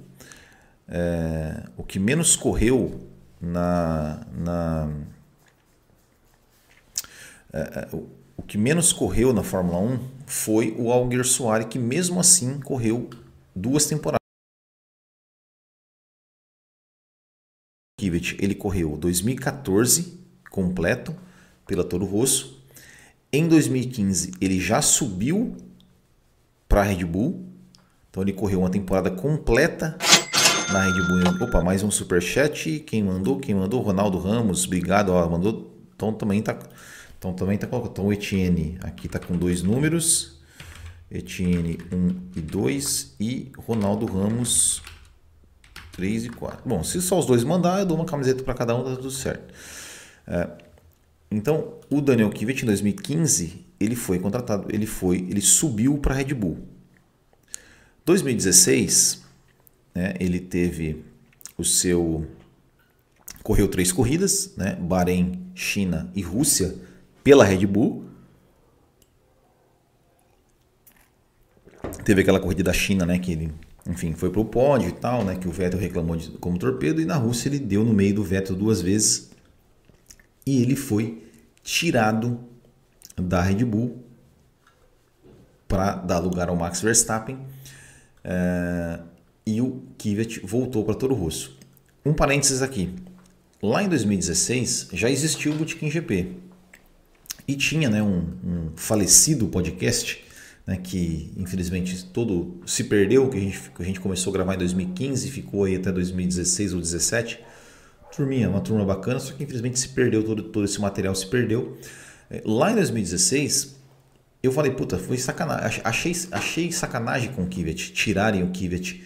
é... 0.88 1.64
o 1.76 1.84
que 1.84 2.00
menos 2.00 2.38
correu 2.38 3.02
na, 3.42 4.26
na 4.34 4.90
o 8.38 8.44
que 8.44 8.58
menos 8.58 8.94
correu 8.94 9.34
na 9.34 9.44
Fórmula 9.44 9.80
1 9.80 10.00
foi 10.26 10.76
o 10.78 10.92
Alguersuari, 10.92 11.66
que 11.66 11.80
mesmo 11.80 12.20
assim 12.20 12.60
correu 12.60 13.10
duas 13.56 13.86
temporadas. 13.86 14.18
Kvyat, 18.00 18.38
ele 18.40 18.54
correu 18.54 18.96
2014 18.96 20.20
completo 20.52 21.16
pela 21.66 21.84
Toro 21.84 22.06
Rosso. 22.06 22.64
Em 23.34 23.48
2015 23.48 24.34
ele 24.40 24.60
já 24.60 24.82
subiu 24.82 25.58
para 26.70 26.82
a 26.82 26.84
Red 26.84 27.04
Bull. 27.06 27.44
Então 28.10 28.22
ele 28.22 28.34
correu 28.34 28.60
uma 28.60 28.70
temporada 28.70 29.10
completa 29.10 29.98
na 30.72 30.84
Red 30.84 31.08
Bull. 31.08 31.48
Opa, 31.48 31.62
mais 31.62 31.82
um 31.82 31.90
super 31.90 32.22
chat. 32.22 32.80
Quem 32.82 33.04
mandou? 33.04 33.40
Quem 33.40 33.56
mandou? 33.56 33.82
Ronaldo 33.82 34.20
Ramos. 34.20 34.66
Obrigado. 34.66 35.10
Ó, 35.10 35.30
mandou. 35.30 35.76
Então 35.96 36.14
também 36.14 36.42
tá 36.42 36.58
então 37.18 37.34
também 37.34 37.56
está 37.56 37.68
colocando. 37.68 37.92
Então 37.92 38.06
o 38.08 38.14
Etienne 38.14 38.78
aqui 38.82 39.08
está 39.08 39.20
com 39.20 39.38
dois 39.38 39.62
números. 39.62 40.38
Etienne 41.10 41.78
1 41.92 42.38
e 42.38 42.42
2 42.42 43.16
e 43.20 43.52
Ronaldo 43.58 44.06
Ramos 44.06 44.82
3 45.94 46.26
e 46.26 46.30
4. 46.30 46.68
Bom, 46.68 46.84
se 46.84 47.02
só 47.02 47.18
os 47.18 47.26
dois 47.26 47.44
mandar, 47.44 47.80
eu 47.80 47.86
dou 47.86 47.98
uma 47.98 48.06
camiseta 48.06 48.44
para 48.44 48.54
cada 48.54 48.76
um, 48.76 48.84
tá 48.84 48.96
tudo 48.96 49.10
certo. 49.10 49.54
É, 50.28 50.50
então, 51.32 51.76
o 51.90 52.02
Daniel 52.02 52.30
Kivet 52.30 52.64
em 52.64 52.66
2015, 52.66 53.66
ele 53.80 53.96
foi 53.96 54.20
contratado, 54.20 54.68
ele 54.70 54.86
foi, 54.86 55.18
ele 55.18 55.42
subiu 55.42 55.98
para 55.98 56.14
a 56.14 56.18
Red 56.18 56.34
Bull. 56.34 56.58
2016, 58.06 59.24
né, 59.96 60.14
ele 60.20 60.40
teve 60.40 61.04
o 61.58 61.64
seu 61.64 62.26
correu 63.44 63.70
três 63.70 63.94
corridas, 63.94 64.54
né, 64.58 64.76
Bahrein, 64.76 65.42
China 65.56 66.12
e 66.14 66.22
Rússia 66.22 66.76
pela 67.28 67.44
Red 67.44 67.66
Bull. 67.66 68.06
Teve 72.06 72.22
aquela 72.22 72.40
corrida 72.40 72.64
da 72.64 72.72
China, 72.72 73.06
né, 73.06 73.20
que 73.20 73.34
ele, 73.34 73.54
enfim, 73.86 74.14
foi 74.14 74.30
pro 74.30 74.46
pódio 74.46 74.88
e 74.88 74.94
tal, 74.94 75.26
né, 75.26 75.36
que 75.36 75.46
o 75.46 75.52
Vettel 75.52 75.78
reclamou 75.78 76.16
de, 76.16 76.32
como 76.38 76.58
torpedo 76.58 77.02
e 77.02 77.06
na 77.06 77.18
Rússia 77.18 77.50
ele 77.50 77.60
deu 77.60 77.84
no 77.84 77.94
meio 77.94 78.16
do 78.16 78.24
Vettel 78.24 78.56
duas 78.56 78.82
vezes 78.82 79.30
e 80.46 80.62
ele 80.62 80.74
foi 80.78 81.22
tirado 81.62 82.40
da 83.18 83.42
Red 83.42 83.66
Bull 83.66 84.02
para 85.68 85.96
dar 85.96 86.20
lugar 86.20 86.48
ao 86.48 86.56
Max 86.56 86.82
Verstappen 86.82 87.40
é, 88.24 89.02
e 89.46 89.60
o 89.60 89.84
Kvyat 89.98 90.40
voltou 90.46 90.86
para 90.86 90.96
Toro 90.96 91.14
Rosso. 91.14 91.60
Um 92.06 92.14
parênteses 92.14 92.62
aqui. 92.62 92.96
Lá 93.62 93.84
em 93.84 93.90
2016 93.90 94.92
já 94.94 95.10
existiu 95.10 95.52
o 95.52 95.56
Bootkin 95.56 95.92
GP. 95.92 96.47
E 97.48 97.56
tinha 97.56 97.90
né, 97.90 98.04
um, 98.04 98.26
um 98.44 98.72
falecido 98.76 99.48
podcast 99.48 100.26
né, 100.68 100.76
que 100.76 101.34
infelizmente 101.38 102.06
todo 102.08 102.60
se 102.66 102.84
perdeu, 102.84 103.30
que 103.30 103.38
a, 103.38 103.40
gente, 103.40 103.72
que 103.72 103.82
a 103.82 103.86
gente 103.86 104.02
começou 104.02 104.32
a 104.32 104.34
gravar 104.34 104.56
em 104.56 104.58
2015, 104.58 105.32
ficou 105.32 105.64
aí 105.64 105.78
até 105.78 105.92
2016 105.92 106.74
ou 106.74 106.80
2017. 106.80 107.40
Turminha, 108.14 108.50
uma 108.50 108.60
turma 108.60 108.84
bacana, 108.84 109.20
só 109.20 109.34
que 109.34 109.44
infelizmente 109.44 109.80
se 109.80 109.90
perdeu, 109.90 110.24
todo, 110.24 110.44
todo 110.44 110.66
esse 110.66 110.80
material 110.82 111.16
se 111.16 111.26
perdeu. 111.28 111.78
É, 112.30 112.42
lá 112.46 112.72
em 112.72 112.76
2016, 112.76 113.78
eu 114.44 114.52
falei, 114.52 114.72
puta, 114.72 114.98
foi 114.98 115.18
sacanagem, 115.18 115.82
achei, 115.84 116.14
achei 116.32 116.72
sacanagem 116.72 117.32
com 117.32 117.44
o 117.44 117.48
Kivet, 117.48 117.94
tirarem 117.94 118.44
o 118.44 118.52
Kivet 118.52 119.04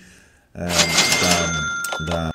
uh, 0.55 2.05
da, 2.05 2.05
da 2.05 2.30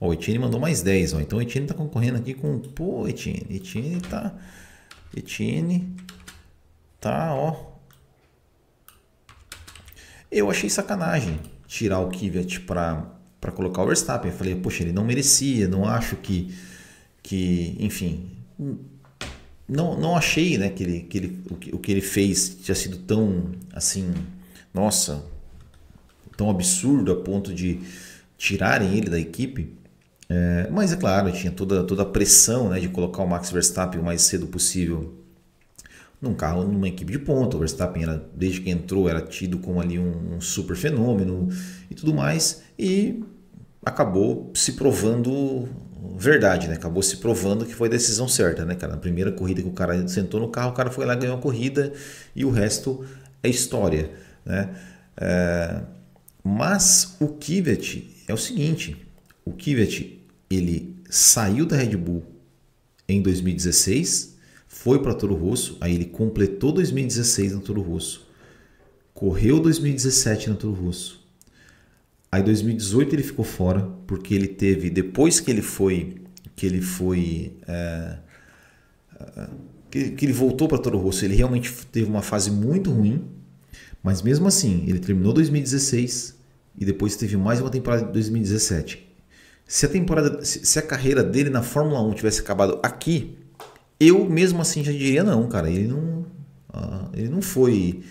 Ó, 0.00 0.08
o 0.08 0.12
Etienne 0.12 0.38
mandou 0.38 0.60
mais 0.60 0.82
10, 0.82 1.14
ó. 1.14 1.20
Então 1.20 1.38
o 1.38 1.42
Etienne 1.42 1.66
tá 1.66 1.74
concorrendo 1.74 2.18
aqui 2.18 2.34
com. 2.34 2.58
Pô, 2.58 3.06
Etienne. 3.08 3.46
Etienne 3.50 4.00
tá. 4.00 4.34
Etienne. 5.16 5.94
Tá, 7.00 7.34
ó. 7.34 7.74
Eu 10.30 10.50
achei 10.50 10.68
sacanagem 10.68 11.38
tirar 11.66 12.00
o 12.00 12.08
Kvyat 12.08 12.60
para 12.60 13.14
para 13.40 13.52
colocar 13.52 13.82
o 13.82 13.86
Verstappen. 13.86 14.30
Eu 14.30 14.36
falei, 14.36 14.54
poxa, 14.54 14.82
ele 14.82 14.92
não 14.92 15.04
merecia, 15.04 15.68
não 15.68 15.84
acho 15.84 16.16
que 16.16 16.54
que, 17.22 17.74
enfim, 17.78 18.30
não, 19.66 19.98
não 19.98 20.14
achei, 20.14 20.58
né, 20.58 20.68
que 20.68 20.82
ele, 20.82 21.00
que 21.00 21.18
ele 21.18 21.42
o, 21.50 21.54
que, 21.56 21.74
o 21.74 21.78
que 21.78 21.90
ele 21.90 22.02
fez 22.02 22.58
tinha 22.62 22.74
sido 22.74 22.98
tão 22.98 23.52
assim, 23.72 24.12
nossa, 24.72 25.24
tão 26.36 26.50
absurdo 26.50 27.12
a 27.12 27.16
ponto 27.16 27.52
de 27.52 27.80
tirarem 28.36 28.96
ele 28.96 29.08
da 29.08 29.18
equipe. 29.18 29.72
É, 30.34 30.68
mas 30.68 30.92
é 30.92 30.96
claro, 30.96 31.30
tinha 31.30 31.52
toda, 31.52 31.84
toda 31.84 32.02
a 32.02 32.06
pressão 32.06 32.68
né, 32.70 32.80
de 32.80 32.88
colocar 32.88 33.22
o 33.22 33.26
Max 33.26 33.52
Verstappen 33.52 34.00
o 34.00 34.04
mais 34.04 34.22
cedo 34.22 34.48
possível 34.48 35.14
num 36.20 36.34
carro, 36.34 36.64
numa 36.64 36.88
equipe 36.88 37.12
de 37.12 37.20
ponta. 37.20 37.56
O 37.56 37.60
Verstappen, 37.60 38.02
era, 38.02 38.20
desde 38.34 38.60
que 38.60 38.70
entrou, 38.70 39.08
era 39.08 39.20
tido 39.20 39.58
como 39.58 39.80
ali 39.80 39.96
um, 39.96 40.34
um 40.34 40.40
super 40.40 40.74
fenômeno 40.74 41.48
e 41.88 41.94
tudo 41.94 42.12
mais. 42.12 42.62
E 42.76 43.22
acabou 43.84 44.50
se 44.54 44.72
provando 44.72 45.68
verdade, 46.16 46.66
né? 46.66 46.74
Acabou 46.74 47.02
se 47.02 47.18
provando 47.18 47.64
que 47.64 47.74
foi 47.74 47.86
a 47.86 47.90
decisão 47.92 48.26
certa, 48.26 48.64
né, 48.64 48.74
cara? 48.74 48.94
Na 48.94 48.98
primeira 48.98 49.30
corrida 49.30 49.62
que 49.62 49.68
o 49.68 49.72
cara 49.72 50.08
sentou 50.08 50.40
no 50.40 50.48
carro, 50.48 50.70
o 50.70 50.74
cara 50.74 50.90
foi 50.90 51.06
lá 51.06 51.14
ganhou 51.14 51.36
a 51.36 51.40
corrida 51.40 51.92
e 52.34 52.44
o 52.44 52.50
resto 52.50 53.04
é 53.40 53.48
história, 53.48 54.10
né? 54.44 54.70
É... 55.16 55.80
Mas 56.42 57.16
o 57.20 57.28
Kivet 57.28 58.24
é 58.26 58.34
o 58.34 58.36
seguinte, 58.36 58.96
o 59.44 59.52
Kivet 59.52 60.23
ele 60.54 60.96
saiu 61.08 61.66
da 61.66 61.76
Red 61.76 61.96
Bull 61.96 62.22
em 63.08 63.20
2016, 63.22 64.36
foi 64.66 65.00
para 65.00 65.14
Toro 65.14 65.34
Rosso, 65.34 65.76
aí 65.80 65.94
ele 65.94 66.06
completou 66.06 66.72
2016 66.72 67.52
no 67.52 67.60
Toro 67.60 67.82
Rosso, 67.82 68.26
correu 69.12 69.60
2017 69.60 70.50
no 70.50 70.56
Toro 70.56 70.74
Rosso, 70.74 71.24
Aí 72.34 72.42
2018 72.42 73.14
ele 73.14 73.22
ficou 73.22 73.44
fora 73.44 73.88
porque 74.08 74.34
ele 74.34 74.48
teve 74.48 74.90
depois 74.90 75.38
que 75.38 75.52
ele 75.52 75.62
foi 75.62 76.16
que 76.56 76.66
ele 76.66 76.82
foi 76.82 77.52
é, 77.64 78.18
é 79.36 79.48
que, 79.88 80.10
que, 80.10 80.26
ele 80.26 80.32
voltou 80.32 80.66
para 80.66 80.78
Toro 80.78 80.98
Rosso, 80.98 81.24
ele 81.24 81.36
realmente 81.36 81.72
teve 81.92 82.10
uma 82.10 82.22
fase 82.22 82.50
muito 82.50 82.90
ruim, 82.90 83.24
mas 84.02 84.20
mesmo 84.20 84.48
assim 84.48 84.82
ele 84.88 84.98
terminou 84.98 85.32
2016 85.32 86.34
e 86.76 86.84
depois 86.84 87.14
teve 87.14 87.36
mais 87.36 87.60
uma 87.60 87.70
temporada 87.70 88.04
de 88.04 88.12
2017. 88.12 89.13
Se 89.66 89.86
a 89.86 89.88
temporada, 89.88 90.44
se 90.44 90.78
a 90.78 90.82
carreira 90.82 91.22
dele 91.22 91.50
na 91.50 91.62
Fórmula 91.62 92.02
1 92.02 92.14
tivesse 92.14 92.40
acabado 92.40 92.78
aqui, 92.82 93.38
eu 93.98 94.28
mesmo 94.28 94.60
assim 94.60 94.84
já 94.84 94.92
diria 94.92 95.24
não, 95.24 95.48
cara, 95.48 95.70
ele 95.70 95.88
não, 95.88 96.26
uh, 96.74 97.10
ele 97.14 97.28
não 97.28 97.40
foi, 97.40 98.02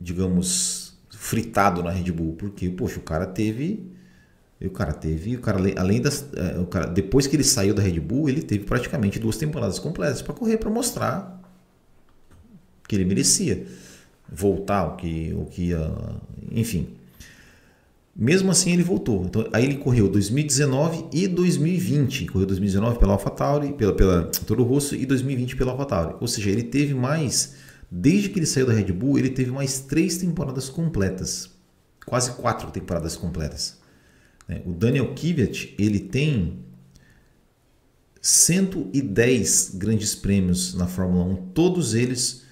digamos 0.00 0.88
fritado 1.18 1.82
na 1.82 1.90
Red 1.90 2.12
Bull, 2.12 2.34
porque, 2.34 2.70
poxa, 2.70 2.98
o 2.98 3.02
cara 3.02 3.26
teve. 3.26 3.84
O 4.60 4.70
cara 4.70 4.92
teve. 4.92 5.36
O 5.36 5.40
cara, 5.40 5.58
além 5.76 6.00
das. 6.00 6.24
É, 6.34 6.58
o 6.58 6.66
cara, 6.66 6.86
depois 6.86 7.26
que 7.26 7.36
ele 7.36 7.44
saiu 7.44 7.74
da 7.74 7.82
Red 7.82 8.00
Bull, 8.00 8.28
ele 8.28 8.40
teve 8.40 8.64
praticamente 8.64 9.18
duas 9.18 9.36
temporadas 9.36 9.78
completas 9.78 10.22
para 10.22 10.32
correr, 10.32 10.56
para 10.56 10.70
mostrar 10.70 11.42
que 12.86 12.96
ele 12.96 13.04
merecia 13.04 13.66
voltar, 14.30 14.86
o 14.86 14.96
que, 14.96 15.34
o 15.34 15.44
que. 15.44 15.72
Enfim. 16.52 16.96
Mesmo 18.20 18.50
assim, 18.50 18.72
ele 18.72 18.82
voltou. 18.82 19.24
Então, 19.24 19.48
aí 19.52 19.64
ele 19.64 19.76
correu 19.76 20.08
2019 20.08 21.06
e 21.12 21.28
2020. 21.28 22.26
Correu 22.26 22.46
2019 22.46 22.98
pela 22.98 23.12
AlphaTauri, 23.12 23.74
pela, 23.74 23.92
pela 23.94 24.22
Toro 24.24 24.64
Rosso 24.64 24.96
e 24.96 25.06
2020 25.06 25.54
pela 25.54 25.70
AlphaTauri. 25.70 26.16
Ou 26.20 26.26
seja, 26.26 26.50
ele 26.50 26.64
teve 26.64 26.94
mais 26.94 27.54
Desde 27.90 28.28
que 28.28 28.38
ele 28.38 28.46
saiu 28.46 28.66
da 28.66 28.72
Red 28.72 28.92
Bull, 28.92 29.18
ele 29.18 29.30
teve 29.30 29.50
mais 29.50 29.80
três 29.80 30.18
temporadas 30.18 30.68
completas, 30.68 31.50
quase 32.04 32.32
quatro 32.32 32.70
temporadas 32.70 33.16
completas. 33.16 33.78
Né? 34.46 34.62
O 34.66 34.72
Daniel 34.72 35.14
Kvyat 35.14 35.74
ele 35.78 35.98
tem 35.98 36.58
110 38.20 39.72
grandes 39.76 40.14
prêmios 40.14 40.74
na 40.74 40.86
Fórmula 40.86 41.24
1, 41.24 41.36
todos 41.54 41.94
eles 41.94 42.44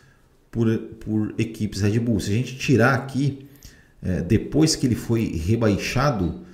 por, 0.51 0.79
por 0.79 1.35
equipes 1.39 1.83
Red 1.83 1.99
Bull. 1.99 2.19
Se 2.19 2.31
a 2.31 2.35
gente 2.35 2.57
tirar 2.57 2.95
aqui, 2.95 3.46
é, 4.03 4.21
depois 4.23 4.77
que 4.77 4.87
ele 4.87 4.95
foi 4.95 5.25
rebaixado, 5.37 6.45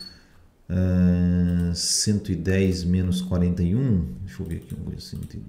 uh, 0.68 1.74
110 1.74 2.84
menos 2.84 3.20
41, 3.20 4.06
deixa 4.24 4.42
eu 4.42 4.46
ver 4.46 4.56
aqui, 4.56 4.76
110. 4.98 5.42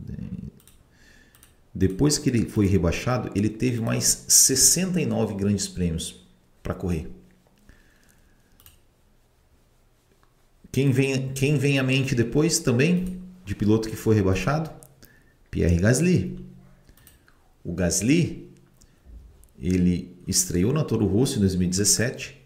Depois 1.74 2.18
que 2.18 2.30
ele 2.30 2.46
foi 2.46 2.68
rebaixado, 2.68 3.32
ele 3.36 3.50
teve 3.50 3.82
mais 3.82 4.26
69 4.28 5.34
grandes 5.34 5.68
prêmios 5.68 6.24
para 6.62 6.76
correr. 6.76 7.10
Quem 10.72 10.92
vem, 10.92 11.34
quem 11.34 11.58
vem 11.58 11.80
à 11.80 11.84
mente 11.84 12.16
depois 12.16 12.60
também 12.60 13.22
de 13.46 13.56
piloto 13.56 13.90
que 13.90 13.96
foi 13.96 14.16
rebaixado? 14.16 14.72
Pierre 15.50 15.78
Gasly. 15.78 16.40
O 17.64 17.74
Gasly, 17.74 18.50
ele 19.60 20.13
estreou 20.28 20.74
na 20.74 20.84
Toro 20.84 21.06
Rosso 21.06 21.38
em 21.38 21.40
2017, 21.42 22.42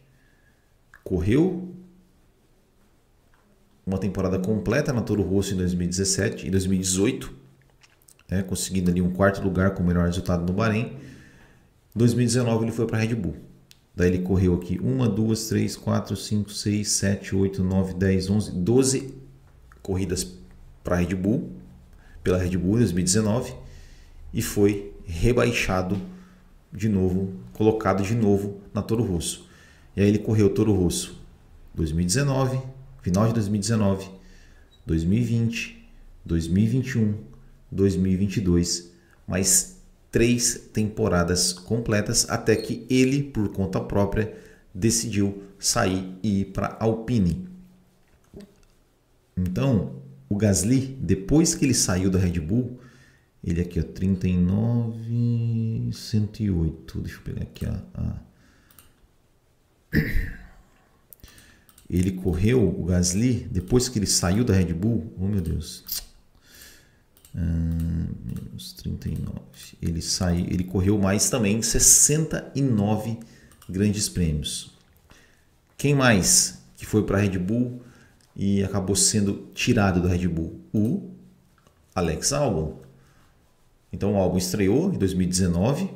correu 1.04 1.74
uma 3.86 3.98
temporada 3.98 4.38
completa 4.40 4.92
na 4.92 5.02
Toro 5.02 5.24
Rosso 5.24 5.54
em 5.54 5.58
2017 5.58 6.48
e 6.48 6.52
2018 6.52 7.48
né, 8.30 8.44
conseguindo 8.44 8.92
ali 8.92 9.02
um 9.02 9.12
quarto 9.12 9.42
lugar 9.42 9.72
com 9.72 9.82
o 9.82 9.86
melhor 9.86 10.06
resultado 10.06 10.46
no 10.46 10.54
Bahrein. 10.54 10.98
Em 11.96 12.00
2019 12.00 12.66
ele 12.66 12.72
foi 12.72 12.86
para 12.86 12.98
a 12.98 13.02
Red 13.02 13.16
Bull. 13.16 13.36
Daí 13.96 14.10
ele 14.10 14.20
correu 14.20 14.54
aqui 14.56 14.80
1, 14.80 15.08
2, 15.16 15.48
3, 15.48 15.76
4, 15.76 16.16
5, 16.16 16.52
6, 16.52 16.88
7, 16.88 17.36
8, 17.36 17.64
9, 17.64 17.94
10, 17.96 18.30
11, 18.30 18.52
12 18.52 19.14
corridas 19.82 20.28
para 20.84 20.96
a 20.96 21.00
Red 21.00 21.16
Bull, 21.16 21.52
pela 22.24 22.38
Red 22.38 22.58
Bull 22.58 22.76
em 22.76 22.80
2019 22.80 23.54
e 24.34 24.42
foi 24.42 24.94
rebaixado 25.06 26.00
de 26.72 26.90
novo, 26.90 27.34
colocado 27.54 28.04
de 28.04 28.16
novo 28.16 28.62
na 28.74 28.82
Toro 28.82 29.04
Rosso. 29.04 29.48
E 29.96 30.02
aí 30.02 30.08
ele 30.08 30.20
correu 30.20 30.50
Toro 30.50 30.74
Rosso 30.74 31.20
2019, 31.74 32.60
final 33.02 33.28
de 33.28 33.34
2019, 33.34 34.10
2020, 34.86 35.90
2021, 36.26 37.16
2022, 37.72 38.92
mais 39.28 39.78
três 40.12 40.70
temporadas 40.74 41.54
completas 41.54 42.30
até 42.30 42.56
que 42.56 42.86
ele, 42.90 43.24
por 43.24 43.50
conta 43.50 43.80
própria, 43.80 44.34
decidiu 44.74 45.44
sair 45.60 46.14
e 46.24 46.42
ir 46.42 46.46
para 46.46 46.78
Alpine. 46.80 47.48
Então, 49.36 49.96
o 50.30 50.36
Gasly, 50.36 50.98
depois 51.00 51.54
que 51.54 51.66
ele 51.66 51.74
saiu 51.74 52.10
da 52.10 52.20
Red 52.20 52.40
Bull, 52.40 52.80
ele 53.44 53.62
aqui, 53.62 53.80
ó, 53.80 53.84
39, 53.84 55.90
108. 55.94 57.02
Deixa 57.02 57.18
eu 57.18 57.22
pegar 57.22 57.44
aqui 57.44 57.66
a. 57.66 58.20
Ele 61.90 62.12
correu, 62.12 62.68
o 62.68 62.84
Gasly, 62.84 63.48
depois 63.50 63.88
que 63.88 63.98
ele 63.98 64.06
saiu 64.06 64.44
da 64.44 64.54
Red 64.54 64.74
Bull, 64.74 65.14
oh 65.18 65.26
meu 65.26 65.40
Deus, 65.40 65.86
menos 67.34 68.74
39. 68.74 69.40
Ele 69.82 70.02
saiu, 70.02 70.46
ele 70.48 70.66
correu 70.66 70.98
mais 70.98 71.30
também 71.30 71.62
69 71.62 73.18
grandes 73.70 74.10
prêmios. 74.10 74.76
Quem 75.78 75.96
mais 75.96 76.62
que 76.76 76.86
foi 76.86 77.04
para 77.04 77.18
a 77.18 77.22
Red 77.22 77.40
Bull 77.40 77.82
e 78.36 78.62
acabou 78.64 78.96
sendo 78.96 79.50
tirado 79.54 80.02
da 80.02 80.10
Red 80.10 80.28
Bull? 80.28 80.60
O 80.74 81.10
Alex 81.96 82.34
Albon. 82.34 82.82
Então 83.92 84.14
o 84.14 84.18
Albon 84.18 84.38
estreou 84.38 84.94
em 84.94 84.98
2019 84.98 85.90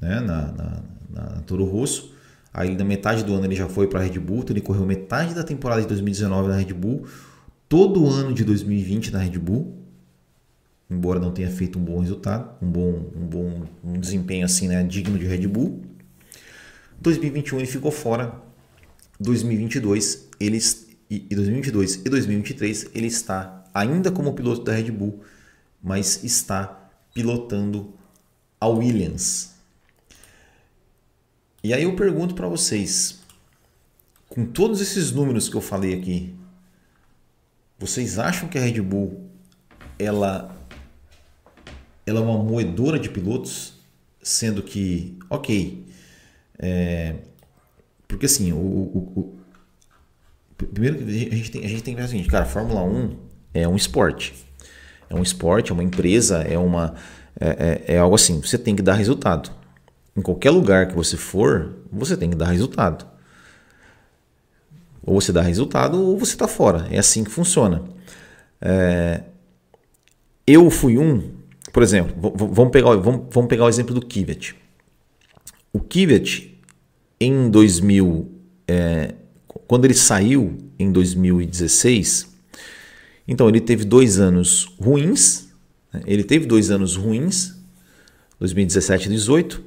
né, 0.00 0.20
na, 0.20 0.52
na, 0.52 0.82
na 1.10 1.22
Toro 1.42 1.64
Rosso. 1.64 2.14
Aí 2.52 2.76
na 2.76 2.84
metade 2.84 3.24
do 3.24 3.34
ano 3.34 3.44
ele 3.44 3.54
já 3.54 3.68
foi 3.68 3.86
para 3.86 4.00
a 4.00 4.02
Red 4.02 4.18
Bull, 4.18 4.38
então 4.38 4.54
ele 4.54 4.60
correu 4.60 4.84
metade 4.84 5.34
da 5.34 5.44
temporada 5.44 5.82
de 5.82 5.88
2019 5.88 6.48
na 6.48 6.56
Red 6.56 6.72
Bull, 6.72 7.06
todo 7.68 8.02
o 8.02 8.10
ano 8.10 8.32
de 8.32 8.44
2020 8.44 9.12
na 9.12 9.18
Red 9.18 9.38
Bull 9.38 9.78
embora 10.90 11.20
não 11.20 11.30
tenha 11.30 11.50
feito 11.50 11.78
um 11.78 11.82
bom 11.82 12.00
resultado, 12.00 12.50
um 12.62 12.70
bom, 12.70 13.10
um 13.14 13.26
bom 13.26 13.66
um 13.84 14.00
desempenho 14.00 14.44
assim, 14.44 14.68
né, 14.68 14.82
digno 14.82 15.18
de 15.18 15.26
Red 15.26 15.46
Bull. 15.46 15.82
2021 17.00 17.58
ele 17.58 17.66
ficou 17.66 17.90
fora. 17.90 18.34
2022 19.20 20.28
ele 20.38 20.58
e 21.10 21.34
2022 21.34 22.02
e 22.04 22.08
2023 22.08 22.90
ele 22.94 23.06
está 23.06 23.64
ainda 23.74 24.10
como 24.10 24.32
piloto 24.34 24.62
da 24.62 24.72
Red 24.72 24.90
Bull, 24.90 25.20
mas 25.82 26.22
está 26.22 26.77
pilotando 27.18 27.92
a 28.60 28.68
Williams. 28.68 29.56
E 31.64 31.74
aí 31.74 31.82
eu 31.82 31.96
pergunto 31.96 32.32
para 32.32 32.46
vocês, 32.46 33.18
com 34.28 34.46
todos 34.46 34.80
esses 34.80 35.10
números 35.10 35.48
que 35.48 35.56
eu 35.56 35.60
falei 35.60 35.98
aqui, 35.98 36.32
vocês 37.76 38.20
acham 38.20 38.48
que 38.48 38.56
a 38.56 38.60
Red 38.60 38.80
Bull 38.80 39.28
ela 39.98 40.56
ela 42.06 42.20
é 42.20 42.22
uma 42.22 42.38
moedora 42.38 43.00
de 43.00 43.10
pilotos, 43.10 43.74
sendo 44.22 44.62
que, 44.62 45.18
ok, 45.28 45.84
é, 46.56 47.16
porque 48.06 48.26
assim, 48.26 48.52
o, 48.52 48.56
o, 48.56 49.38
o, 50.56 50.66
primeiro 50.66 51.04
a 51.04 51.34
gente, 51.34 51.50
tem, 51.50 51.64
a 51.64 51.68
gente 51.68 51.82
tem 51.82 51.94
que 51.94 52.00
ver 52.00 52.06
o 52.06 52.10
seguinte, 52.10 52.28
cara, 52.28 52.44
a 52.44 52.48
Fórmula 52.48 52.82
1 52.84 53.16
é 53.54 53.66
um 53.66 53.74
esporte, 53.74 54.47
é 55.08 55.14
um 55.14 55.22
esporte, 55.22 55.70
é 55.70 55.74
uma 55.74 55.82
empresa, 55.82 56.38
é 56.42 56.58
uma 56.58 56.94
é, 57.40 57.84
é, 57.88 57.94
é 57.94 57.98
algo 57.98 58.14
assim, 58.14 58.40
você 58.40 58.58
tem 58.58 58.74
que 58.74 58.82
dar 58.82 58.94
resultado. 58.94 59.50
Em 60.16 60.20
qualquer 60.20 60.50
lugar 60.50 60.88
que 60.88 60.94
você 60.94 61.16
for, 61.16 61.74
você 61.92 62.16
tem 62.16 62.30
que 62.30 62.36
dar 62.36 62.46
resultado. 62.46 63.06
Ou 65.02 65.20
você 65.20 65.32
dá 65.32 65.40
resultado 65.40 66.02
ou 66.02 66.18
você 66.18 66.32
está 66.32 66.48
fora. 66.48 66.86
É 66.90 66.98
assim 66.98 67.24
que 67.24 67.30
funciona. 67.30 67.82
É, 68.60 69.22
eu 70.46 70.68
fui 70.70 70.98
um 70.98 71.38
por 71.72 71.82
exemplo, 71.82 72.32
vamos 72.34 72.72
pegar, 72.72 72.96
vamos, 72.96 73.26
vamos 73.30 73.48
pegar 73.48 73.64
o 73.64 73.68
exemplo 73.68 73.94
do 73.94 74.04
Kivet. 74.04 74.56
O 75.72 75.80
Kivet, 75.80 76.58
em 77.20 77.50
2000, 77.50 78.28
é, 78.66 79.14
quando 79.66 79.84
ele 79.84 79.94
saiu 79.94 80.56
em 80.78 80.90
2016, 80.90 82.34
então 83.28 83.46
ele 83.46 83.60
teve 83.60 83.84
dois 83.84 84.18
anos 84.18 84.64
ruins, 84.80 85.48
né? 85.92 86.00
ele 86.06 86.24
teve 86.24 86.46
dois 86.46 86.70
anos 86.70 86.96
ruins, 86.96 87.54
2017 88.40 89.06
e 89.06 89.10
18, 89.10 89.62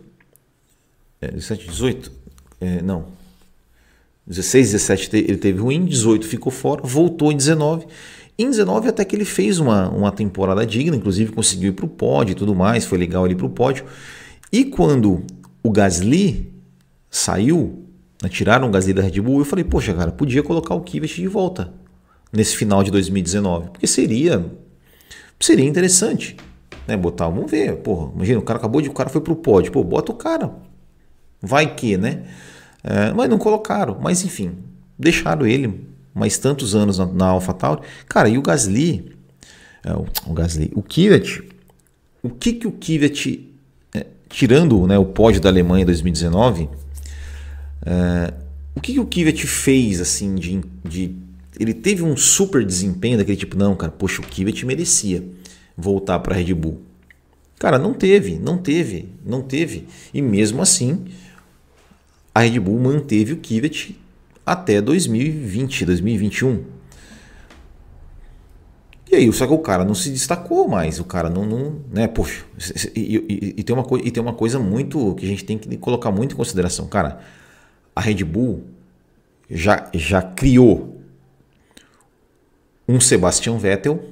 é, 1.22 1.28
17 1.28 1.68
18, 1.68 2.12
é, 2.60 2.82
não, 2.82 3.06
16, 4.26 4.72
17 4.72 5.16
ele 5.16 5.38
teve 5.38 5.60
ruim, 5.60 5.86
18 5.86 6.26
ficou 6.28 6.52
fora, 6.52 6.82
voltou 6.84 7.32
em 7.32 7.38
19 7.38 7.86
em 8.38 8.50
19 8.50 8.88
até 8.90 9.06
que 9.06 9.16
ele 9.16 9.26
fez 9.26 9.60
uma, 9.60 9.90
uma 9.90 10.12
temporada 10.12 10.66
digna, 10.66 10.96
inclusive 10.96 11.32
conseguiu 11.32 11.70
ir 11.70 11.74
para 11.74 11.86
o 11.86 11.90
pódio 11.90 12.32
e 12.32 12.36
tudo 12.36 12.56
mais, 12.56 12.86
foi 12.86 12.98
legal 12.98 13.26
ele 13.26 13.36
para 13.36 13.46
o 13.46 13.50
pódio. 13.50 13.86
E 14.52 14.66
quando 14.66 15.24
o 15.62 15.70
Gasly 15.70 16.52
saiu, 17.10 17.86
né, 18.24 18.30
tiraram 18.30 18.68
o 18.68 18.72
Gasly 18.72 18.94
da 18.94 19.04
Red 19.04 19.22
Bull, 19.22 19.40
eu 19.40 19.46
falei, 19.46 19.64
poxa 19.64 19.94
cara, 19.94 20.12
podia 20.12 20.42
colocar 20.42 20.74
o 20.74 20.82
Kvyat 20.82 21.22
de 21.22 21.28
volta 21.28 21.81
nesse 22.32 22.56
final 22.56 22.84
de 22.84 22.92
2019, 22.92 23.70
porque 23.72 23.88
seria 23.88 24.46
seria 25.40 25.66
interessante, 25.66 26.38
né, 26.88 26.96
botar, 26.96 27.28
vamos 27.28 27.50
ver, 27.50 27.78
porra, 27.78 28.12
imagina, 28.16 28.40
o 28.40 28.44
cara 28.44 28.60
acabou 28.60 28.82
de, 28.82 28.90
o 28.90 28.94
cara 28.94 29.10
foi 29.10 29.22
para 29.22 29.34
o 29.34 29.36
pódio, 29.36 29.72
pô, 29.72 29.84
bota 29.84 30.12
o 30.12 30.16
cara, 30.16 30.54
vai 31.42 31.74
que, 31.74 31.98
né? 31.98 32.24
É, 32.84 33.12
mas 33.14 33.30
não 33.30 33.38
colocaram, 33.38 33.98
mas 34.00 34.24
enfim, 34.24 34.56
deixaram 34.98 35.46
ele 35.46 35.88
mais 36.14 36.38
tantos 36.38 36.76
anos 36.76 36.98
na, 36.98 37.06
na 37.06 37.26
AlphaTauri. 37.28 37.82
Cara, 38.08 38.30
e 38.30 38.38
o 38.38 38.42
Gasly, 38.42 39.16
é, 39.84 39.94
o, 39.94 40.06
o, 40.28 40.34
Gasly, 40.34 40.72
o 40.76 40.82
Kvyat, 40.82 41.44
o 42.22 42.30
que 42.30 42.54
que 42.54 42.68
o 42.68 42.72
Kvyat, 42.72 43.48
é, 43.94 44.06
tirando 44.30 44.86
né, 44.88 44.98
o 44.98 45.06
pódio 45.06 45.42
da 45.42 45.50
Alemanha 45.50 45.84
em 45.84 45.86
2019, 45.86 46.70
é, 47.86 48.34
o 48.76 48.82
que 48.82 48.94
que 48.94 49.00
o 49.00 49.06
Kvyat 49.06 49.46
fez 49.48 50.02
assim 50.02 50.36
de, 50.36 50.62
de 50.84 51.16
ele 51.60 51.74
teve 51.74 52.04
um 52.04 52.16
super 52.16 52.66
desempenho 52.66 53.18
daquele 53.18 53.38
tipo, 53.38 53.58
não, 53.58 53.76
cara, 53.76 53.92
poxa, 53.92 54.22
o 54.22 54.26
Kvyat 54.26 54.66
merecia 54.66 55.24
voltar 55.76 56.20
para 56.20 56.34
a 56.34 56.38
Red 56.38 56.54
Bull. 56.54 56.82
Cara, 57.60 57.78
não 57.78 57.94
teve, 57.94 58.40
não 58.40 58.58
teve, 58.58 59.10
não 59.26 59.42
teve. 59.42 59.88
E 60.14 60.22
mesmo 60.22 60.62
assim, 60.62 61.06
a 62.34 62.42
Red 62.42 62.60
Bull 62.60 62.80
manteve 62.80 63.34
o 63.34 63.38
Kvyat 63.38 64.00
até 64.46 64.82
2020, 64.82 65.86
2021. 65.86 66.64
E 69.12 69.16
aí, 69.16 69.34
só 69.34 69.46
que 69.46 69.54
o 69.54 69.60
cara 69.60 69.84
não 69.84 69.94
se 69.94 70.10
destacou 70.10 70.70
mais, 70.70 70.98
o 70.98 71.04
cara 71.04 71.30
não, 71.30 71.46
não 71.46 71.82
né, 71.92 72.08
poxa, 72.08 72.46
e, 72.96 73.18
e, 73.18 73.56
e, 73.58 73.64
tem 73.64 73.76
uma 73.76 73.86
e 74.02 74.10
tem 74.10 74.24
uma 74.24 74.34
coisa 74.34 74.58
muito 74.58 75.14
que 75.16 75.26
a 75.26 75.28
gente 75.28 75.44
tem 75.44 75.58
que 75.58 75.76
colocar 75.76 76.12
muito 76.12 76.34
em 76.34 76.38
consideração, 76.38 76.88
cara, 76.88 77.20
a 77.94 78.00
Red 78.00 78.24
Bull 78.24 78.64
já, 79.50 79.90
já 79.94 80.22
criou 80.22 81.01
um 82.92 83.00
Sebastian 83.00 83.58
Vettel 83.58 84.04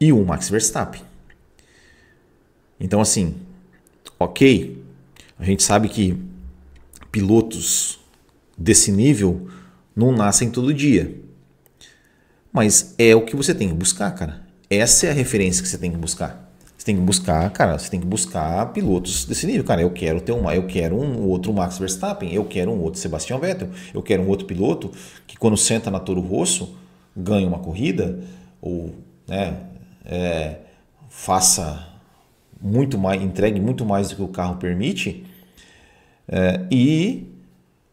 e 0.00 0.12
um 0.12 0.24
Max 0.24 0.48
Verstappen. 0.48 1.02
Então 2.80 3.00
assim, 3.00 3.36
ok, 4.18 4.82
a 5.38 5.44
gente 5.44 5.62
sabe 5.62 5.88
que 5.88 6.20
pilotos 7.12 8.00
desse 8.56 8.90
nível 8.90 9.48
não 9.94 10.10
nascem 10.10 10.50
todo 10.50 10.74
dia. 10.74 11.14
Mas 12.52 12.94
é 12.98 13.14
o 13.14 13.24
que 13.24 13.36
você 13.36 13.54
tem 13.54 13.68
que 13.68 13.74
buscar, 13.74 14.10
cara. 14.12 14.42
Essa 14.68 15.06
é 15.06 15.10
a 15.10 15.14
referência 15.14 15.62
que 15.62 15.68
você 15.68 15.78
tem 15.78 15.92
que 15.92 15.96
buscar. 15.96 16.52
Você 16.76 16.86
tem 16.86 16.96
que 16.96 17.02
buscar, 17.02 17.48
cara, 17.50 17.78
você 17.78 17.90
tem 17.90 18.00
que 18.00 18.06
buscar 18.06 18.72
pilotos 18.72 19.24
desse 19.24 19.46
nível. 19.46 19.62
Cara, 19.64 19.82
eu 19.82 19.90
quero 19.90 20.20
ter 20.20 20.32
um, 20.32 20.50
eu 20.50 20.66
quero 20.66 20.96
um 20.96 21.22
outro 21.28 21.52
Max 21.52 21.78
Verstappen, 21.78 22.32
eu 22.32 22.44
quero 22.44 22.72
um 22.72 22.80
outro 22.80 23.00
Sebastian 23.00 23.38
Vettel, 23.38 23.68
eu 23.94 24.02
quero 24.02 24.22
um 24.22 24.28
outro 24.28 24.46
piloto 24.46 24.90
que 25.26 25.36
quando 25.36 25.56
senta 25.56 25.90
na 25.90 26.00
Toro 26.00 26.20
Rosso 26.20 26.76
ganhe 27.18 27.46
uma 27.46 27.58
corrida 27.58 28.20
ou 28.60 28.94
né, 29.26 29.58
é, 30.04 30.56
faça 31.08 31.86
muito 32.60 32.96
mais, 32.96 33.20
entregue 33.22 33.60
muito 33.60 33.84
mais 33.84 34.08
do 34.08 34.16
que 34.16 34.22
o 34.22 34.28
carro 34.28 34.56
permite 34.56 35.24
é, 36.28 36.66
e 36.70 37.28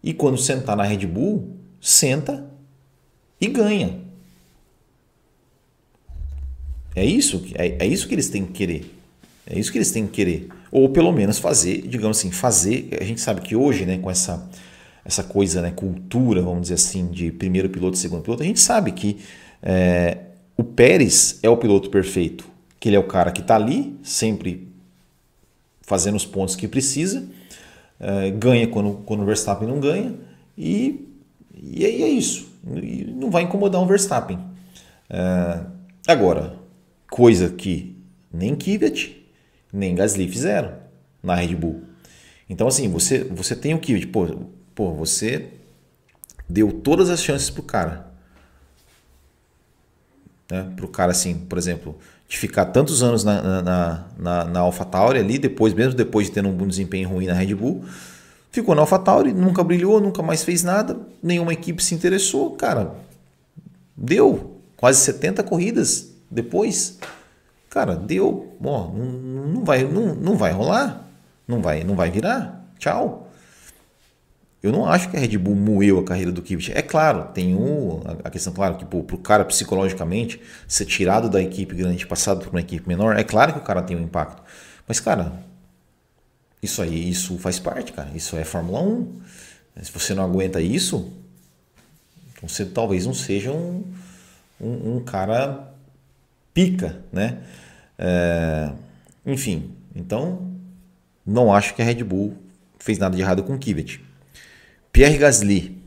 e 0.05 0.13
quando 0.13 0.37
sentar 0.37 0.77
na 0.77 0.83
Red 0.83 1.07
Bull, 1.07 1.57
senta 1.81 2.47
e 3.41 3.47
ganha. 3.47 4.01
É 6.95 7.03
isso, 7.03 7.43
é, 7.55 7.83
é 7.83 7.87
isso 7.87 8.07
que 8.07 8.13
eles 8.13 8.29
têm 8.29 8.45
que 8.45 8.53
querer. 8.53 8.95
É 9.47 9.57
isso 9.57 9.71
que 9.71 9.79
eles 9.79 9.91
têm 9.91 10.05
que 10.05 10.13
querer. 10.13 10.47
Ou 10.71 10.89
pelo 10.89 11.11
menos 11.11 11.39
fazer, 11.39 11.81
digamos 11.87 12.19
assim, 12.19 12.29
fazer. 12.29 12.89
A 13.01 13.03
gente 13.03 13.19
sabe 13.19 13.41
que 13.41 13.55
hoje, 13.55 13.83
né, 13.83 13.97
com 13.97 14.11
essa, 14.11 14.47
essa 15.05 15.23
coisa, 15.23 15.61
né, 15.61 15.71
cultura, 15.71 16.41
vamos 16.41 16.63
dizer 16.63 16.73
assim, 16.73 17.07
de 17.07 17.31
primeiro 17.31 17.69
piloto 17.69 17.95
e 17.95 17.99
segundo 17.99 18.23
piloto, 18.23 18.43
a 18.43 18.45
gente 18.45 18.59
sabe 18.59 18.91
que 18.91 19.19
é, 19.61 20.17
o 20.57 20.63
Pérez 20.63 21.39
é 21.43 21.49
o 21.49 21.55
piloto 21.55 21.89
perfeito. 21.89 22.45
Que 22.79 22.89
ele 22.89 22.95
é 22.95 22.99
o 22.99 23.07
cara 23.07 23.31
que 23.31 23.41
está 23.41 23.55
ali, 23.55 23.97
sempre 24.03 24.67
fazendo 25.81 26.15
os 26.15 26.25
pontos 26.25 26.55
que 26.55 26.67
precisa 26.67 27.23
é, 27.99 28.29
ganha 28.31 28.67
quando, 28.67 29.01
quando 29.05 29.21
o 29.21 29.25
Verstappen 29.25 29.67
não 29.67 29.79
ganha, 29.79 30.13
e, 30.57 31.07
e 31.53 31.85
é 31.85 32.07
isso. 32.07 32.47
E 32.65 33.05
não 33.05 33.29
vai 33.29 33.43
incomodar 33.43 33.81
o 33.81 33.85
Verstappen. 33.85 34.39
É, 35.09 35.59
agora, 36.07 36.55
coisa 37.09 37.49
que 37.49 37.95
nem 38.31 38.55
Kvyat, 38.55 39.15
nem 39.71 39.95
Gasly 39.95 40.27
fizeram 40.27 40.73
na 41.21 41.35
Red 41.35 41.55
Bull. 41.55 41.81
Então, 42.49 42.67
assim, 42.67 42.89
você, 42.89 43.23
você 43.23 43.55
tem 43.55 43.73
o 43.73 43.79
Kvyat, 43.79 44.07
pô, 44.07 44.27
pô, 44.75 44.93
você 44.93 45.47
deu 46.47 46.71
todas 46.71 47.09
as 47.09 47.23
chances 47.23 47.49
pro 47.49 47.63
cara. 47.63 48.07
Né? 50.51 50.71
Pro 50.75 50.87
cara, 50.87 51.11
assim, 51.11 51.33
por 51.33 51.57
exemplo, 51.57 51.97
de 52.27 52.37
ficar 52.37 52.65
tantos 52.65 53.01
anos 53.01 53.23
na, 53.23 53.61
na, 53.61 54.05
na, 54.17 54.45
na 54.45 54.59
AlphaTauri 54.59 55.19
ali, 55.19 55.39
depois, 55.39 55.73
mesmo 55.73 55.93
depois 55.93 56.27
de 56.27 56.33
ter 56.33 56.45
um 56.45 56.67
desempenho 56.67 57.09
ruim 57.09 57.27
na 57.27 57.33
Red 57.33 57.55
Bull, 57.55 57.83
ficou 58.51 58.75
na 58.75 58.81
AlphaTauri, 58.81 59.33
nunca 59.33 59.63
brilhou, 59.63 59.99
nunca 59.99 60.21
mais 60.21 60.43
fez 60.43 60.63
nada, 60.63 60.99
nenhuma 61.21 61.53
equipe 61.53 61.83
se 61.83 61.95
interessou, 61.95 62.51
cara, 62.51 62.93
deu 63.95 64.59
quase 64.75 64.99
70 65.01 65.43
corridas 65.43 66.13
depois, 66.29 66.99
cara, 67.69 67.95
deu, 67.95 68.55
ó, 68.63 68.87
não, 68.87 69.05
não 69.47 69.63
vai, 69.63 69.83
não, 69.83 70.15
não 70.15 70.35
vai 70.35 70.51
rolar, 70.51 71.07
não 71.47 71.61
vai, 71.61 71.83
não 71.83 71.95
vai 71.95 72.09
virar, 72.09 72.65
tchau. 72.79 73.24
Eu 74.65 74.71
não 74.71 74.87
acho 74.87 75.11
que 75.11 75.15
a 75.15 75.19
Red 75.19 75.37
Bull 75.37 75.55
moeu 75.55 75.99
a 75.99 76.03
carreira 76.03 76.31
do 76.31 76.41
Kvyat. 76.41 76.71
É 76.75 76.81
claro, 76.81 77.25
tem 77.35 77.53
um, 77.53 78.01
a 78.23 78.31
questão, 78.31 78.51
claro, 78.51 78.77
que 78.77 78.83
para 78.83 78.97
o 78.97 79.19
cara 79.19 79.45
psicologicamente 79.45 80.41
ser 80.67 80.85
tirado 80.85 81.29
da 81.29 81.39
equipe 81.39 81.75
grande 81.75 82.07
passado 82.07 82.39
para 82.39 82.49
uma 82.49 82.59
equipe 82.61 82.87
menor, 82.87 83.15
é 83.15 83.23
claro 83.23 83.53
que 83.53 83.59
o 83.59 83.61
cara 83.61 83.83
tem 83.83 83.95
um 83.95 84.01
impacto. 84.01 84.41
Mas, 84.87 84.99
cara, 84.99 85.33
isso 86.63 86.81
aí, 86.81 87.11
isso 87.11 87.37
faz 87.37 87.59
parte, 87.59 87.93
cara. 87.93 88.09
Isso 88.15 88.35
é 88.37 88.43
Fórmula 88.43 88.81
1. 88.81 89.21
Se 89.83 89.91
você 89.91 90.15
não 90.15 90.23
aguenta 90.23 90.59
isso, 90.59 91.13
então 92.31 92.49
você 92.49 92.65
talvez 92.65 93.05
não 93.05 93.13
seja 93.13 93.51
um, 93.51 93.83
um, 94.59 94.95
um 94.95 94.99
cara 94.99 95.75
pica, 96.55 97.03
né? 97.13 97.37
É, 97.99 98.71
enfim, 99.23 99.75
então 99.95 100.51
não 101.23 101.53
acho 101.53 101.75
que 101.75 101.83
a 101.83 101.85
Red 101.85 102.03
Bull 102.03 102.35
fez 102.79 102.97
nada 102.97 103.15
de 103.15 103.21
errado 103.21 103.43
com 103.43 103.53
o 103.53 103.59
Kvyat. 103.59 104.04
Pierre 104.95 105.17
Gasly. 105.17 105.77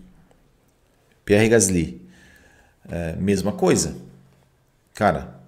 Pierre 1.25 1.49
Gasly. 1.49 2.07
É, 2.87 3.16
mesma 3.16 3.53
coisa. 3.53 3.97
Cara, 4.92 5.40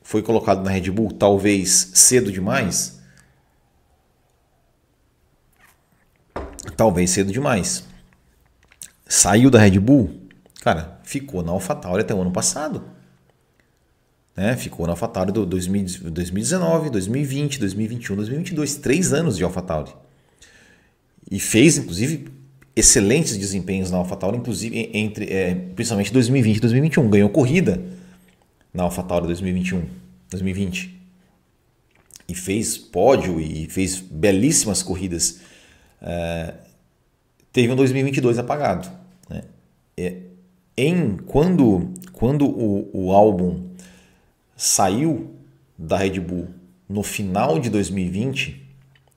foi 0.00 0.22
colocado 0.22 0.62
na 0.62 0.70
Red 0.70 0.92
Bull 0.92 1.10
talvez 1.10 1.90
cedo 1.92 2.30
demais. 2.30 3.00
Talvez 6.76 7.10
cedo 7.10 7.32
demais. 7.32 7.84
Saiu 9.08 9.50
da 9.50 9.58
Red 9.58 9.80
Bull, 9.80 10.28
cara, 10.60 11.00
ficou 11.02 11.42
na 11.42 11.50
AlphaTauri 11.50 12.02
até 12.02 12.14
o 12.14 12.20
ano 12.20 12.30
passado. 12.30 12.84
Né? 14.36 14.56
Ficou 14.56 14.86
na 14.86 14.92
AlphaTauri 14.92 15.32
do 15.32 15.44
2019, 15.44 16.90
2020, 16.90 17.58
2021, 17.58 18.14
2022, 18.14 18.76
três 18.76 19.12
anos 19.12 19.36
de 19.36 19.42
AlphaTauri. 19.42 19.92
E 21.28 21.40
fez, 21.40 21.76
inclusive, 21.76 22.38
excelentes 22.74 23.36
desempenhos 23.36 23.90
na 23.90 23.98
AlphaTauri, 23.98 24.38
inclusive 24.38 24.90
entre 24.94 25.26
é, 25.26 25.54
principalmente 25.54 26.12
2020 26.12 26.56
e 26.56 26.60
2021. 26.60 27.10
Ganhou 27.10 27.28
corrida 27.30 27.82
na 28.72 28.84
AlphaTauri 28.84 29.26
2021, 29.26 29.82
2020 30.30 31.00
e 32.30 32.34
fez 32.34 32.78
pódio 32.78 33.40
e 33.40 33.66
fez 33.66 33.98
belíssimas 33.98 34.82
corridas. 34.82 35.40
É, 36.00 36.54
teve 37.52 37.72
um 37.72 37.76
2022 37.76 38.38
apagado. 38.38 38.88
Né? 39.28 39.42
É, 39.96 40.16
em 40.76 41.16
quando 41.16 41.92
quando 42.12 42.46
o, 42.46 42.88
o 42.92 43.12
álbum 43.12 43.70
saiu 44.56 45.34
da 45.76 45.96
Red 45.96 46.20
Bull 46.20 46.48
no 46.88 47.02
final 47.02 47.58
de 47.58 47.68
2020, 47.68 48.69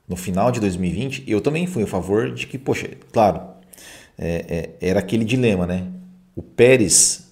no 0.07 0.15
final 0.15 0.51
de 0.51 0.59
2020, 0.59 1.23
eu 1.27 1.39
também 1.39 1.65
fui 1.65 1.83
a 1.83 1.87
favor 1.87 2.31
de 2.31 2.45
que, 2.45 2.57
poxa, 2.57 2.89
claro, 3.11 3.41
é, 4.17 4.69
é, 4.79 4.89
era 4.89 4.99
aquele 4.99 5.23
dilema, 5.23 5.65
né? 5.65 5.87
O 6.35 6.41
Pérez 6.41 7.31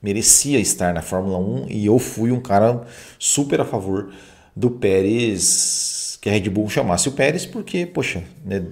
merecia 0.00 0.60
estar 0.60 0.94
na 0.94 1.02
Fórmula 1.02 1.38
1 1.38 1.66
e 1.68 1.86
eu 1.86 1.98
fui 1.98 2.30
um 2.30 2.40
cara 2.40 2.82
super 3.18 3.60
a 3.60 3.64
favor 3.64 4.12
do 4.54 4.70
Pérez, 4.70 6.18
que 6.20 6.28
a 6.28 6.32
Red 6.32 6.48
Bull 6.48 6.68
chamasse 6.68 7.08
o 7.08 7.12
Pérez, 7.12 7.44
porque, 7.44 7.84
poxa, 7.86 8.22
né, 8.44 8.64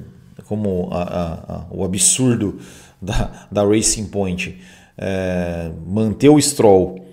como 0.47 0.89
a, 0.93 1.03
a, 1.03 1.33
a, 1.33 1.67
o 1.71 1.85
absurdo 1.85 2.59
da, 3.01 3.49
da 3.51 3.65
Racing 3.65 4.07
Point 4.07 4.59
é, 4.97 5.71
manter 5.87 6.29
o 6.29 6.41
Stroll 6.41 7.05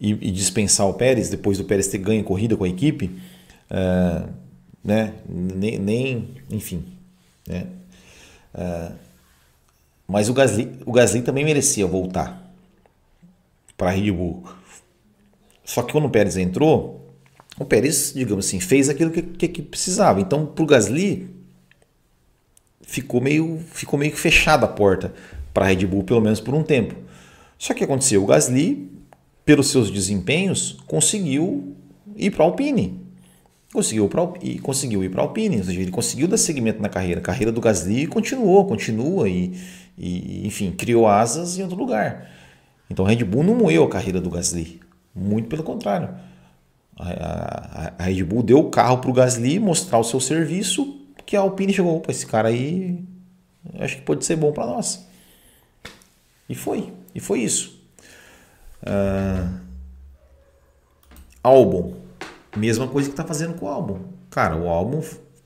e, 0.00 0.10
e, 0.10 0.30
dispensar 0.30 0.88
o 0.88 0.94
Pérez, 0.94 1.28
depois 1.28 1.58
do 1.58 1.64
Pérez 1.64 1.86
ter 1.86 1.98
ganho 1.98 2.24
corrida 2.24 2.56
com 2.56 2.64
a 2.64 2.68
equipe, 2.68 3.10
é, 3.70 4.22
né, 4.82 5.14
nem, 5.28 5.78
nem 5.78 6.28
enfim, 6.50 6.84
né, 7.46 7.66
é, 8.54 8.92
mas 10.06 10.28
o 10.28 10.34
Gasly, 10.34 10.68
o 10.84 10.92
Gasly 10.92 11.22
também 11.22 11.44
merecia 11.44 11.86
voltar 11.86 12.52
para 13.76 13.90
Red 13.90 14.10
Bull. 14.10 14.42
Só 15.64 15.82
que 15.82 15.92
quando 15.92 16.06
o 16.06 16.10
Pérez 16.10 16.36
entrou, 16.36 17.14
o 17.56 17.64
Pérez, 17.64 18.12
digamos 18.12 18.46
assim, 18.46 18.58
fez 18.58 18.88
aquilo 18.88 19.12
que, 19.12 19.22
que, 19.22 19.46
que 19.46 19.62
precisava. 19.62 20.20
Então, 20.20 20.44
para 20.44 20.64
o 20.64 20.66
Gasly, 20.66 21.30
ficou 22.82 23.20
meio, 23.20 23.60
ficou 23.72 23.98
meio 23.98 24.10
que 24.10 24.18
fechada 24.18 24.66
a 24.66 24.68
porta 24.68 25.14
para 25.54 25.64
a 25.64 25.68
Red 25.68 25.86
Bull, 25.86 26.02
pelo 26.02 26.20
menos 26.20 26.40
por 26.40 26.54
um 26.54 26.64
tempo. 26.64 26.96
Só 27.56 27.72
que 27.72 27.84
aconteceu, 27.84 28.22
o 28.22 28.26
Gasly, 28.26 28.90
pelos 29.44 29.70
seus 29.70 29.90
desempenhos, 29.90 30.78
conseguiu 30.86 31.76
ir 32.16 32.30
para 32.32 32.44
a 32.44 32.48
Alpine. 32.48 32.99
Conseguiu, 33.72 34.08
pra, 34.08 34.28
e 34.42 34.58
conseguiu 34.58 35.04
ir 35.04 35.10
para 35.10 35.22
a 35.22 35.24
Alpine, 35.24 35.58
ou 35.58 35.64
seja, 35.64 35.80
ele 35.80 35.92
conseguiu 35.92 36.26
dar 36.26 36.36
seguimento 36.36 36.82
na 36.82 36.88
carreira. 36.88 37.20
Carreira 37.20 37.52
do 37.52 37.60
Gasly 37.60 38.06
continuou, 38.08 38.66
continua 38.66 39.28
e, 39.28 39.56
e 39.96 40.46
enfim, 40.46 40.72
criou 40.72 41.06
asas 41.06 41.56
em 41.56 41.62
outro 41.62 41.76
lugar. 41.76 42.28
Então 42.90 43.06
a 43.06 43.08
Red 43.08 43.24
Bull 43.24 43.44
não 43.44 43.54
moeu 43.54 43.84
a 43.84 43.88
carreira 43.88 44.20
do 44.20 44.28
Gasly. 44.28 44.80
Muito 45.14 45.48
pelo 45.48 45.62
contrário. 45.62 46.08
A, 46.98 47.08
a, 47.08 47.92
a 47.98 48.02
Red 48.02 48.24
Bull 48.24 48.42
deu 48.42 48.58
o 48.58 48.70
carro 48.70 48.98
para 48.98 49.10
o 49.10 49.14
Gasly 49.14 49.60
mostrar 49.60 49.98
o 49.98 50.04
seu 50.04 50.18
serviço, 50.18 50.98
que 51.24 51.36
a 51.36 51.40
Alpine 51.40 51.72
chegou, 51.72 51.96
opa, 51.96 52.10
esse 52.10 52.26
cara 52.26 52.48
aí 52.48 53.04
acho 53.78 53.96
que 53.96 54.02
pode 54.02 54.24
ser 54.24 54.36
bom 54.36 54.52
para 54.52 54.66
nós. 54.66 55.06
E 56.48 56.54
foi, 56.56 56.92
e 57.14 57.20
foi 57.20 57.40
isso. 57.40 57.80
Uh, 58.82 59.60
álbum, 61.42 61.94
mesma 62.58 62.86
coisa 62.88 63.08
que 63.08 63.12
está 63.12 63.24
fazendo 63.24 63.54
com 63.54 63.66
o 63.66 63.68
álbum. 63.68 64.00
Cara, 64.30 64.56
o 64.56 64.68
álbum 64.68 65.02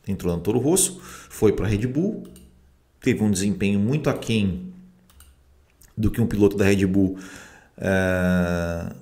entrou 0.06 0.34
no 0.34 0.42
Toro 0.42 0.58
Rosso, 0.58 1.00
foi 1.02 1.52
para 1.52 1.66
a 1.66 1.68
Red 1.68 1.86
Bull, 1.86 2.24
teve 3.00 3.22
um 3.22 3.30
desempenho 3.30 3.78
muito 3.78 4.08
aquém 4.10 4.72
do 5.96 6.10
que 6.10 6.20
um 6.20 6.26
piloto 6.26 6.56
da 6.56 6.64
Red 6.64 6.86
Bull 6.86 7.18
uh, 7.78 8.94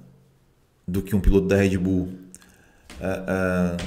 do 0.86 1.02
que 1.02 1.14
um 1.14 1.20
piloto 1.20 1.46
da 1.46 1.56
Red 1.56 1.78
Bull 1.78 2.08
uh, 3.00 3.76
uh, 3.76 3.86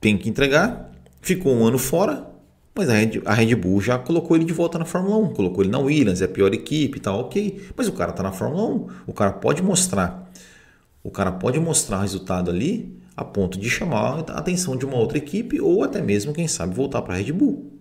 tem 0.00 0.16
que 0.16 0.28
entregar. 0.28 0.90
Ficou 1.20 1.54
um 1.54 1.66
ano 1.66 1.78
fora, 1.78 2.26
mas 2.74 2.88
a 2.88 2.94
Red, 2.94 3.22
a 3.24 3.34
Red, 3.34 3.54
Bull 3.56 3.80
já 3.80 3.98
colocou 3.98 4.36
ele 4.36 4.44
de 4.44 4.52
volta 4.52 4.78
na 4.78 4.84
Fórmula 4.84 5.16
1, 5.16 5.34
colocou 5.34 5.62
ele 5.62 5.70
na 5.70 5.78
Williams, 5.78 6.22
é 6.22 6.24
a 6.24 6.28
pior 6.28 6.52
equipe 6.54 6.98
e 6.98 7.00
tal, 7.00 7.20
ok. 7.20 7.70
Mas 7.76 7.88
o 7.88 7.92
cara 7.92 8.12
está 8.12 8.22
na 8.22 8.32
Fórmula 8.32 8.64
1, 8.64 8.88
o 9.06 9.12
cara 9.12 9.32
pode 9.32 9.62
mostrar, 9.62 10.30
o 11.02 11.10
cara 11.10 11.32
pode 11.32 11.58
mostrar 11.58 12.02
resultado 12.02 12.50
ali 12.50 12.98
a 13.18 13.24
ponto 13.24 13.58
de 13.58 13.68
chamar 13.68 14.24
a 14.30 14.38
atenção 14.38 14.76
de 14.76 14.86
uma 14.86 14.96
outra 14.96 15.18
equipe 15.18 15.60
ou 15.60 15.82
até 15.82 16.00
mesmo, 16.00 16.32
quem 16.32 16.46
sabe, 16.46 16.72
voltar 16.72 17.02
para 17.02 17.14
a 17.14 17.16
Red 17.16 17.32
Bull 17.32 17.72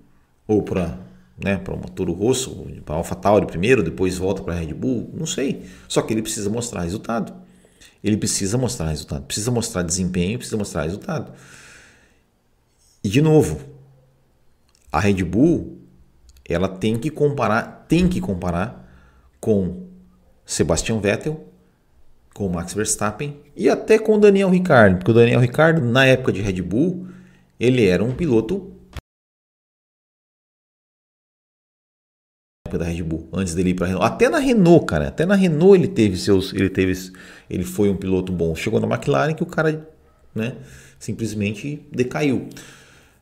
ou 0.47 0.63
para 0.63 0.99
né, 1.37 1.57
para 1.57 1.75
uma 1.75 1.87
Toro 1.87 2.13
Rosso, 2.13 2.65
para 2.83 2.95
a 2.95 2.97
AlphaTauri 2.97 3.45
primeiro, 3.45 3.83
depois 3.83 4.17
volta 4.17 4.41
para 4.41 4.55
a 4.55 4.57
Red 4.57 4.73
Bull, 4.73 5.11
não 5.13 5.27
sei. 5.27 5.63
Só 5.87 6.01
que 6.01 6.11
ele 6.11 6.23
precisa 6.23 6.49
mostrar 6.49 6.81
resultado. 6.81 7.31
Ele 8.03 8.17
precisa 8.17 8.57
mostrar 8.57 8.89
resultado, 8.89 9.23
precisa 9.25 9.51
mostrar 9.51 9.83
desempenho, 9.83 10.39
precisa 10.39 10.57
mostrar 10.57 10.81
resultado. 10.81 11.31
E 13.03 13.09
de 13.09 13.21
novo, 13.21 13.59
a 14.91 14.99
Red 14.99 15.23
Bull, 15.23 15.77
ela 16.43 16.67
tem 16.67 16.97
que 16.97 17.11
comparar, 17.11 17.85
tem 17.87 18.07
que 18.07 18.19
comparar 18.19 18.91
com 19.39 19.85
Sebastian 20.43 20.99
Vettel, 20.99 21.46
com 22.37 22.47
Max 22.47 22.75
Verstappen 22.75 23.41
e 23.55 23.67
até 23.67 23.97
com 23.97 24.13
o 24.13 24.19
Daniel 24.19 24.51
Ricciardo, 24.51 24.97
porque 24.97 25.09
o 25.09 25.13
Daniel 25.13 25.39
Ricciardo 25.39 25.81
na 25.81 26.05
época 26.05 26.31
de 26.31 26.39
Red 26.39 26.61
Bull, 26.61 27.07
ele 27.59 27.87
era 27.87 28.03
um 28.03 28.13
piloto 28.13 28.71
da 32.71 32.85
Red 32.85 33.01
Bull, 33.01 33.27
antes 33.33 33.55
dele 33.55 33.71
ir 33.71 33.73
para 33.73 33.87
Renault. 33.87 34.05
Até 34.05 34.29
na 34.29 34.37
Renault, 34.37 34.85
cara, 34.85 35.07
até 35.07 35.25
na 35.25 35.33
Renault 35.33 35.79
ele 35.79 35.87
teve 35.87 36.15
seus, 36.15 36.53
ele 36.53 36.69
teve, 36.69 36.93
ele 37.49 37.63
foi 37.63 37.89
um 37.89 37.95
piloto 37.95 38.31
bom. 38.31 38.53
Chegou 38.53 38.79
na 38.79 38.85
McLaren 38.85 39.33
que 39.33 39.41
o 39.41 39.45
cara, 39.47 39.89
né, 40.35 40.57
simplesmente 40.99 41.87
decaiu. 41.91 42.49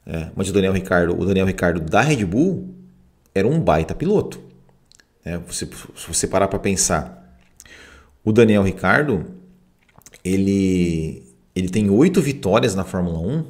É, 0.05 0.29
mas 0.35 0.49
o 0.49 0.53
Daniel 0.53 0.73
Ricardo, 0.73 1.17
o 1.17 1.25
Daniel 1.25 1.45
Ricardo 1.45 1.79
da 1.79 2.01
Red 2.01 2.25
Bull 2.25 2.75
era 3.33 3.47
um 3.47 3.61
baita 3.61 3.95
piloto. 3.95 4.41
É, 5.23 5.37
você, 5.37 5.65
se 5.65 6.07
você 6.07 6.27
parar 6.27 6.49
para 6.49 6.59
pensar, 6.59 7.24
o 8.25 8.33
Daniel 8.33 8.63
Ricardo, 8.63 9.23
ele, 10.23 11.23
ele 11.55 11.69
tem 11.69 11.91
oito 11.91 12.19
vitórias 12.19 12.73
na 12.73 12.83
Fórmula 12.83 13.19
1 13.19 13.45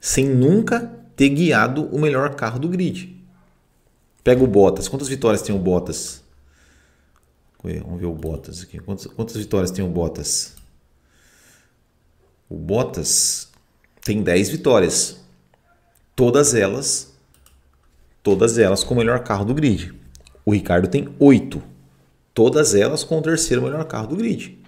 sem 0.00 0.28
nunca 0.28 0.92
ter 1.14 1.28
guiado 1.28 1.84
o 1.86 2.00
melhor 2.00 2.34
carro 2.34 2.58
do 2.58 2.68
grid. 2.68 3.16
Pega 4.24 4.42
o 4.42 4.46
Bottas. 4.46 4.88
Quantas 4.88 5.08
vitórias 5.08 5.40
tem 5.40 5.54
o 5.54 5.58
Bottas? 5.58 6.22
Vamos 7.62 8.00
ver 8.00 8.06
o 8.06 8.12
Bottas 8.12 8.62
aqui. 8.62 8.78
Quantas, 8.80 9.06
quantas 9.06 9.36
vitórias 9.36 9.70
tem 9.70 9.84
o 9.84 9.88
Bottas? 9.88 10.56
O 12.48 12.56
Bottas 12.56 13.48
tem 14.04 14.22
10 14.22 14.48
vitórias. 14.50 15.20
Todas 16.14 16.54
elas, 16.54 17.12
todas 18.22 18.58
elas 18.58 18.82
com 18.82 18.94
o 18.94 18.96
melhor 18.96 19.20
carro 19.22 19.44
do 19.44 19.54
grid. 19.54 19.94
O 20.44 20.52
Ricardo 20.52 20.88
tem 20.88 21.08
8. 21.18 21.75
Todas 22.36 22.74
elas 22.74 23.02
com 23.02 23.18
o 23.18 23.22
terceiro 23.22 23.62
melhor 23.62 23.82
carro 23.86 24.08
do 24.08 24.16
grid. 24.16 24.58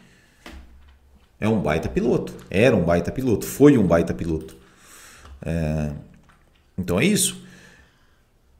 É 1.38 1.46
um 1.46 1.60
baita 1.60 1.86
piloto. 1.86 2.32
Era 2.48 2.74
um 2.74 2.82
baita 2.82 3.12
piloto. 3.12 3.44
Foi 3.44 3.76
um 3.76 3.86
baita 3.86 4.14
piloto. 4.14 4.56
É... 5.44 5.90
Então 6.78 6.98
é 6.98 7.04
isso. 7.04 7.42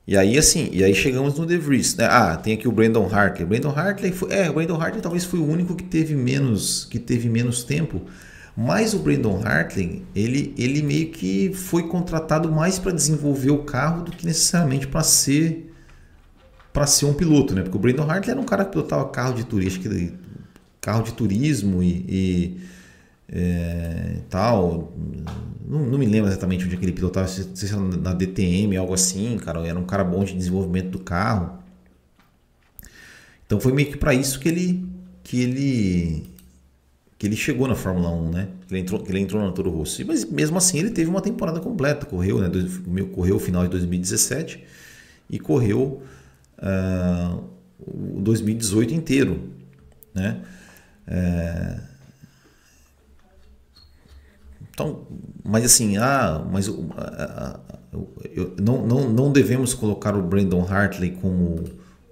E 0.06 0.14
aí, 0.14 0.36
assim, 0.36 0.68
e 0.74 0.84
aí 0.84 0.94
chegamos 0.94 1.38
no 1.38 1.46
De 1.46 1.56
Vries, 1.56 1.96
né? 1.96 2.04
Ah, 2.04 2.36
tem 2.36 2.52
aqui 2.52 2.68
o 2.68 2.72
Brandon 2.72 3.08
Hartley. 3.10 3.46
Brandon 3.46 3.70
Hartley 3.70 4.12
foi, 4.12 4.30
é, 4.30 4.50
o 4.50 4.52
Brandon 4.52 4.78
Hartley 4.78 5.00
talvez 5.00 5.24
foi 5.24 5.40
o 5.40 5.46
único 5.46 5.74
que 5.74 5.84
teve 5.84 6.14
menos, 6.14 6.84
que 6.84 6.98
teve 6.98 7.30
menos 7.30 7.64
tempo. 7.64 8.02
Mas 8.54 8.92
o 8.92 8.98
Brandon 8.98 9.40
Hartley, 9.42 10.04
ele, 10.14 10.54
ele 10.58 10.82
meio 10.82 11.08
que 11.12 11.54
foi 11.54 11.88
contratado 11.88 12.52
mais 12.52 12.78
para 12.78 12.92
desenvolver 12.92 13.52
o 13.52 13.64
carro 13.64 14.02
do 14.04 14.10
que 14.10 14.26
necessariamente 14.26 14.86
para 14.86 15.02
ser 15.02 15.67
para 16.78 16.86
ser 16.86 17.06
um 17.06 17.12
piloto, 17.12 17.56
né? 17.56 17.62
Porque 17.62 17.76
o 17.76 17.80
Brandon 17.80 18.08
Hartley 18.08 18.30
era 18.30 18.40
um 18.40 18.44
cara 18.44 18.64
que 18.64 18.70
pilotava 18.70 19.08
carro 19.08 19.34
de 19.34 19.42
turismo, 19.42 19.82
carro 20.80 21.02
de 21.02 21.12
turismo 21.12 21.82
e, 21.82 22.04
e 22.08 22.60
é, 23.28 24.18
tal. 24.30 24.92
Não, 25.66 25.84
não, 25.86 25.98
me 25.98 26.06
lembro 26.06 26.30
exatamente 26.30 26.64
onde 26.64 26.76
é 26.76 26.78
que 26.78 26.84
ele 26.84 26.92
pilotava, 26.92 27.26
se 27.26 27.66
era 27.66 27.80
na 27.80 28.14
DTM, 28.14 28.76
algo 28.76 28.94
assim, 28.94 29.36
cara. 29.38 29.66
Era 29.66 29.76
um 29.76 29.84
cara 29.84 30.04
bom 30.04 30.22
de 30.22 30.34
desenvolvimento 30.34 30.90
do 30.90 31.00
carro. 31.00 31.58
Então 33.44 33.58
foi 33.58 33.72
meio 33.72 33.90
que 33.90 33.96
para 33.96 34.14
isso 34.14 34.38
que 34.38 34.48
ele 34.48 34.86
que 35.24 35.40
ele 35.42 36.26
que 37.18 37.26
ele 37.26 37.34
chegou 37.34 37.66
na 37.66 37.74
Fórmula 37.74 38.10
1, 38.10 38.30
né? 38.30 38.48
Ele 38.70 38.78
entrou, 38.78 39.04
ele 39.08 39.18
entrou 39.18 39.42
na 39.44 39.50
Toro 39.50 39.70
Rosso. 39.70 40.06
Mas 40.06 40.24
mesmo 40.24 40.56
assim 40.56 40.78
ele 40.78 40.90
teve 40.90 41.10
uma 41.10 41.20
temporada 41.20 41.58
completa, 41.58 42.06
correu, 42.06 42.38
né? 42.38 42.48
Correu 43.12 43.34
o 43.34 43.40
final 43.40 43.64
de 43.64 43.70
2017 43.70 44.62
e 45.28 45.40
correu 45.40 46.04
uh, 46.58 47.44
o 47.78 48.20
2018 48.20 48.94
inteiro, 48.94 49.50
né? 50.14 50.40
Uh, 51.06 51.88
então, 54.70 55.06
mas 55.44 55.64
assim, 55.64 55.96
ah, 55.96 56.44
mas 56.52 56.68
eu, 56.68 58.54
não, 58.60 58.86
não, 58.86 59.08
não 59.10 59.32
devemos 59.32 59.74
colocar 59.74 60.14
o 60.14 60.22
Brandon 60.22 60.62
Hartley 60.62 61.12
como 61.20 61.64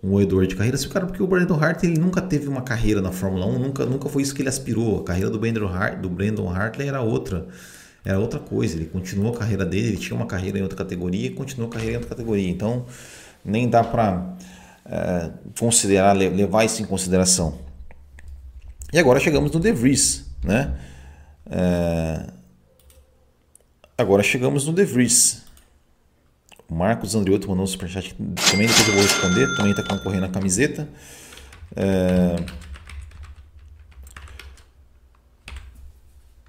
um 0.03 0.11
moedor 0.11 0.47
de 0.47 0.57
carreira, 0.57 0.77
o 0.77 0.89
cara, 0.89 1.07
porque 1.07 1.23
o 1.23 1.27
Brandon 1.27 1.55
Hartley 1.55 1.97
nunca 1.97 2.21
teve 2.21 2.49
uma 2.49 2.63
carreira 2.63 3.01
na 3.01 3.13
Fórmula 3.13 3.47
1, 3.47 3.59
nunca, 3.59 3.87
nunca 3.87 4.09
foi 4.09 4.23
isso 4.23 4.35
que 4.35 4.43
ele 4.43 4.49
aspirou. 4.49 5.01
A 5.01 5.05
carreira 5.05 5.31
do 5.31 5.39
Brandon, 5.39 5.67
Hart, 5.69 5.99
do 6.01 6.09
Brandon 6.09 6.49
Hartley 6.49 6.89
era 6.89 7.01
outra, 7.01 7.47
era 8.05 8.19
outra 8.19 8.39
coisa. 8.39 8.77
Ele 8.77 8.87
continuou 8.87 9.35
a 9.35 9.39
carreira 9.39 9.65
dele, 9.65 9.89
ele 9.89 9.97
tinha 9.97 10.17
uma 10.17 10.27
carreira 10.27 10.59
em 10.59 10.63
outra 10.63 10.77
categoria 10.77 11.27
e 11.27 11.31
continuou 11.31 11.69
a 11.69 11.73
carreira 11.73 11.95
em 11.95 11.97
outra 11.97 12.11
categoria. 12.11 12.49
Então, 12.49 12.87
nem 13.47 13.69
dá 13.69 13.85
para 13.85 14.37
é, 14.85 15.31
considerar, 15.59 16.13
levar 16.13 16.65
isso 16.65 16.83
em 16.83 16.85
consideração. 16.85 17.59
E 18.93 18.99
agora 18.99 19.21
chegamos 19.21 19.51
no 19.53 19.61
De 19.61 19.73
Vries, 19.73 20.27
né? 20.43 20.75
É, 21.49 22.37
Agora 23.99 24.23
chegamos 24.23 24.67
no 24.67 24.75
De 24.75 24.85
Vries. 24.85 25.43
O 26.69 26.75
Marcos 26.75 27.15
Andriotto 27.15 27.49
mandou 27.49 27.65
um 27.65 27.67
superchat 27.67 28.15
também, 28.15 28.67
depois 28.67 28.89
eu 28.89 28.93
vou 28.93 29.03
responder. 29.03 29.57
Também 29.57 29.71
está 29.71 29.83
concorrendo 29.83 30.27
a 30.27 30.29
camiseta. 30.29 30.87
É... 31.75 32.37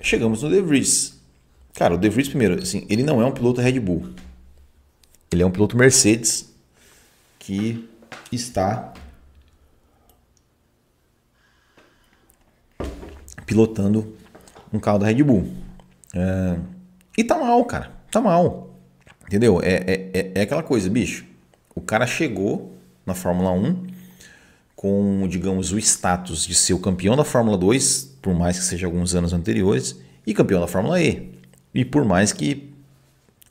Chegamos 0.02 0.44
no 0.44 0.50
De 0.50 0.62
Vries. 0.62 1.18
Cara, 1.74 1.96
o 1.96 1.98
De 1.98 2.10
Vries, 2.10 2.28
primeiro, 2.28 2.62
assim, 2.62 2.86
ele 2.90 3.04
não 3.04 3.22
é 3.22 3.26
um 3.26 3.32
piloto 3.32 3.62
Red 3.62 3.80
Bull. 3.80 4.10
Ele 5.32 5.42
é 5.42 5.46
um 5.46 5.52
piloto 5.52 5.78
Mercedes 5.78 6.54
que 7.48 7.88
está 8.30 8.94
pilotando 13.46 14.14
um 14.74 14.80
carro 14.82 15.00
da 15.00 15.06
Red 15.06 15.24
Bull. 15.24 15.48
É... 16.14 16.58
E 17.18 17.24
tá 17.24 17.38
mal, 17.38 17.64
cara. 17.64 17.90
Tá 18.12 18.20
mal. 18.20 18.76
Entendeu? 19.26 19.62
É, 19.64 19.76
é, 19.76 20.12
é, 20.14 20.32
é 20.36 20.42
aquela 20.42 20.62
coisa, 20.62 20.90
bicho. 20.90 21.26
O 21.74 21.80
cara 21.80 22.06
chegou 22.06 22.76
na 23.06 23.14
Fórmula 23.14 23.52
1 23.52 23.88
com, 24.76 25.26
digamos, 25.30 25.72
o 25.72 25.80
status 25.80 26.46
de 26.46 26.54
ser 26.54 26.74
o 26.74 26.80
campeão 26.80 27.16
da 27.16 27.24
Fórmula 27.24 27.58
2, 27.58 28.18
por 28.22 28.36
mais 28.36 28.60
que 28.60 28.66
seja 28.66 28.88
alguns 28.88 29.16
anos 29.16 29.32
anteriores, 29.32 29.98
e 30.26 30.34
campeão 30.34 30.60
da 30.60 30.68
Fórmula 30.68 31.02
E. 31.02 31.32
E 31.74 31.86
por 31.86 32.04
mais 32.04 32.34
que 32.34 32.67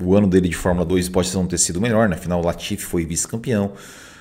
o 0.03 0.15
ano 0.15 0.27
dele 0.27 0.49
de 0.49 0.57
Fórmula 0.57 0.85
2 0.85 1.09
pode 1.09 1.35
não 1.35 1.47
ter 1.47 1.59
sido 1.59 1.81
melhor, 1.81 2.09
né? 2.09 2.17
final 2.17 2.41
o 2.41 2.45
Latifi 2.45 2.85
foi 2.85 3.05
vice-campeão. 3.05 3.73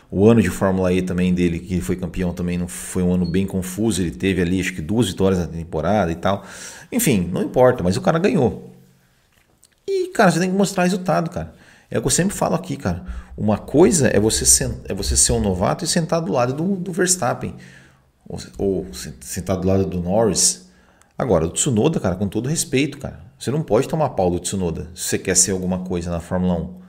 O 0.09 0.29
ano 0.29 0.41
de 0.41 0.49
Fórmula 0.49 0.93
E 0.93 1.01
também 1.01 1.33
dele, 1.33 1.59
que 1.59 1.81
foi 1.81 1.95
campeão, 1.95 2.33
também 2.33 2.57
não 2.57 2.67
foi 2.67 3.03
um 3.03 3.13
ano 3.13 3.25
bem 3.25 3.45
confuso. 3.45 4.01
Ele 4.01 4.11
teve 4.11 4.41
ali, 4.41 4.61
acho 4.61 4.73
que 4.73 4.81
duas 4.81 5.09
vitórias 5.09 5.39
na 5.39 5.47
temporada 5.47 6.11
e 6.11 6.15
tal. 6.15 6.45
Enfim, 6.91 7.29
não 7.31 7.41
importa, 7.41 7.83
mas 7.83 7.97
o 7.97 8.01
cara 8.01 8.19
ganhou. 8.19 8.71
E, 9.87 10.07
cara, 10.09 10.31
você 10.31 10.39
tem 10.39 10.49
que 10.49 10.55
mostrar 10.55 10.83
resultado, 10.83 11.29
cara. 11.29 11.53
É 11.89 11.97
o 11.97 12.01
que 12.01 12.07
eu 12.07 12.11
sempre 12.11 12.35
falo 12.35 12.55
aqui, 12.55 12.77
cara. 12.77 13.05
Uma 13.37 13.57
coisa 13.57 14.07
é 14.07 14.19
você, 14.19 14.45
é 14.85 14.93
você 14.93 15.17
ser 15.17 15.33
um 15.33 15.39
novato 15.39 15.83
e 15.83 15.87
sentar 15.87 16.21
do 16.21 16.31
lado 16.31 16.53
do, 16.53 16.75
do 16.75 16.91
Verstappen. 16.91 17.55
Ou, 18.27 18.39
ou 18.57 18.87
sentar 18.93 19.57
do 19.57 19.67
lado 19.67 19.85
do 19.85 19.99
Norris. 20.01 20.64
Agora, 21.17 21.45
o 21.45 21.49
Tsunoda, 21.49 21.99
cara, 21.99 22.15
com 22.15 22.27
todo 22.27 22.49
respeito, 22.49 22.97
cara. 22.97 23.23
Você 23.39 23.51
não 23.51 23.61
pode 23.61 23.87
tomar 23.87 24.09
pau 24.09 24.29
do 24.29 24.39
Tsunoda 24.39 24.89
se 24.93 25.03
você 25.03 25.19
quer 25.19 25.35
ser 25.35 25.51
alguma 25.51 25.79
coisa 25.79 26.09
na 26.09 26.19
Fórmula 26.19 26.55
1. 26.55 26.81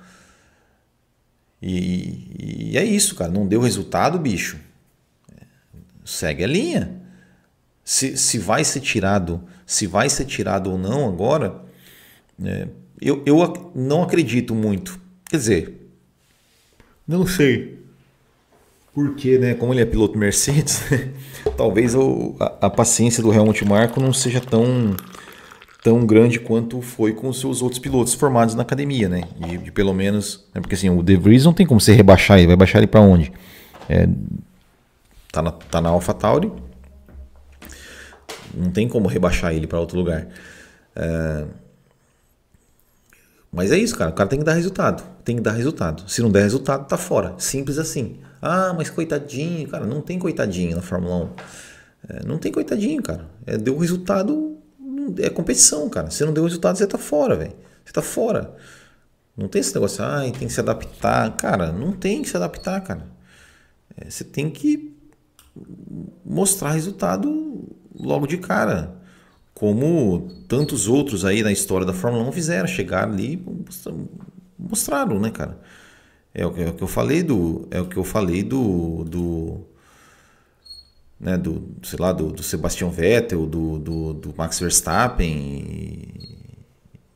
E, 1.62 2.70
e 2.72 2.78
é 2.78 2.84
isso, 2.84 3.14
cara. 3.14 3.30
Não 3.30 3.46
deu 3.46 3.60
resultado, 3.60 4.18
bicho. 4.18 4.58
Segue 6.04 6.44
a 6.44 6.46
linha. 6.46 7.00
Se, 7.84 8.16
se 8.16 8.38
vai 8.38 8.64
ser 8.64 8.80
tirado, 8.80 9.42
se 9.64 9.86
vai 9.86 10.08
ser 10.08 10.24
tirado 10.24 10.70
ou 10.70 10.78
não 10.78 11.08
agora, 11.08 11.62
é, 12.44 12.68
eu, 13.00 13.22
eu 13.24 13.72
não 13.74 14.02
acredito 14.02 14.54
muito. 14.54 15.00
Quer 15.28 15.36
dizer, 15.36 15.90
não 17.06 17.26
sei. 17.26 17.84
Porque, 18.92 19.38
né, 19.38 19.54
como 19.54 19.72
ele 19.72 19.82
é 19.82 19.84
piloto 19.84 20.18
Mercedes, 20.18 20.82
talvez 21.56 21.94
o, 21.94 22.34
a, 22.38 22.66
a, 22.66 22.70
paciência 22.70 23.22
do 23.22 23.32
Helmut 23.32 23.64
Marko 23.64 24.00
não 24.00 24.12
seja 24.12 24.40
tão, 24.40 24.94
tão 25.82 26.04
grande 26.04 26.38
quanto 26.38 26.80
foi 26.82 27.12
com 27.12 27.28
os 27.28 27.40
seus 27.40 27.62
outros 27.62 27.78
pilotos 27.78 28.14
formados 28.14 28.54
na 28.54 28.62
academia, 28.62 29.08
né? 29.08 29.22
De, 29.38 29.58
de 29.58 29.72
pelo 29.72 29.94
menos. 29.94 30.44
Né, 30.54 30.60
porque 30.60 30.74
assim, 30.74 30.90
o 30.90 31.02
De 31.02 31.16
Vries 31.16 31.44
não 31.44 31.52
tem 31.52 31.66
como 31.66 31.80
você 31.80 31.92
rebaixar 31.92 32.38
ele. 32.38 32.48
Vai 32.48 32.56
baixar 32.56 32.78
ele 32.78 32.86
para 32.86 33.00
onde? 33.00 33.32
É, 33.88 34.08
tá, 35.32 35.42
na, 35.42 35.52
tá 35.52 35.80
na 35.80 35.88
AlphaTauri. 35.88 36.52
Não 38.54 38.70
tem 38.70 38.88
como 38.88 39.08
rebaixar 39.08 39.54
ele 39.54 39.66
para 39.66 39.80
outro 39.80 39.98
lugar. 39.98 40.26
É, 40.94 41.44
mas 43.52 43.72
é 43.72 43.78
isso, 43.78 43.96
cara. 43.96 44.10
O 44.10 44.12
cara 44.12 44.28
tem 44.28 44.38
que 44.38 44.44
dar 44.44 44.52
resultado. 44.52 45.02
Tem 45.24 45.36
que 45.36 45.42
dar 45.42 45.52
resultado. 45.52 46.08
Se 46.08 46.20
não 46.20 46.30
der 46.30 46.42
resultado, 46.42 46.86
tá 46.86 46.98
fora. 46.98 47.34
Simples 47.38 47.78
assim. 47.78 48.18
Ah, 48.40 48.72
mas 48.76 48.90
coitadinho, 48.90 49.68
cara. 49.68 49.86
Não 49.86 50.00
tem 50.00 50.18
coitadinho 50.18 50.76
na 50.76 50.82
Fórmula 50.82 51.24
1. 51.24 51.30
É, 52.08 52.24
não 52.24 52.38
tem 52.38 52.52
coitadinho, 52.52 53.02
cara. 53.02 53.26
É, 53.46 53.56
deu 53.56 53.76
resultado. 53.78 54.58
É 55.18 55.30
competição, 55.30 55.88
cara. 55.88 56.10
Se 56.10 56.24
não 56.24 56.32
deu 56.32 56.44
resultado, 56.44 56.76
você 56.76 56.86
tá 56.86 56.98
fora, 56.98 57.36
velho. 57.36 57.54
Você 57.84 57.92
tá 57.92 58.02
fora. 58.02 58.54
Não 59.36 59.48
tem 59.48 59.60
esse 59.60 59.74
negócio, 59.74 60.02
ah, 60.02 60.20
tem 60.22 60.48
que 60.48 60.52
se 60.52 60.60
adaptar. 60.60 61.36
Cara, 61.36 61.72
não 61.72 61.92
tem 61.92 62.22
que 62.22 62.28
se 62.28 62.36
adaptar, 62.36 62.80
cara. 62.80 63.06
É, 63.96 64.10
você 64.10 64.24
tem 64.24 64.50
que 64.50 64.94
mostrar 66.24 66.70
resultado 66.72 67.64
logo 67.94 68.26
de 68.26 68.38
cara 68.38 68.94
como 69.54 70.28
tantos 70.46 70.86
outros 70.86 71.24
aí 71.24 71.42
na 71.42 71.50
história 71.50 71.86
da 71.86 71.94
Fórmula 71.94 72.24
1 72.28 72.32
fizeram, 72.32 72.66
chegaram 72.68 73.12
ali 73.12 73.42
mostraram, 74.58 75.18
né, 75.18 75.30
cara? 75.30 75.58
É 76.38 76.44
o, 76.44 76.52
que, 76.52 76.60
é 76.60 76.68
o 76.68 76.74
que 76.74 76.82
eu 76.82 76.88
falei 76.88 77.22
do 77.22 77.66
é 77.70 77.80
o 77.80 77.86
que 77.88 77.96
eu 77.96 78.04
falei 78.04 78.42
do 78.42 79.04
do 79.04 79.66
né, 81.18 81.38
do 81.38 81.74
sei 81.82 81.98
lá 81.98 82.12
do, 82.12 82.30
do 82.30 82.42
Vettel, 82.90 83.46
do, 83.46 83.78
do, 83.78 84.12
do 84.12 84.34
Max 84.36 84.60
Verstappen 84.60 85.32
e, 85.32 86.58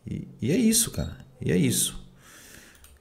e, 0.06 0.28
e, 0.40 0.50
é 0.50 0.56
isso, 0.56 0.90
cara. 0.90 1.18
E 1.38 1.52
é 1.52 1.56
isso. 1.56 2.02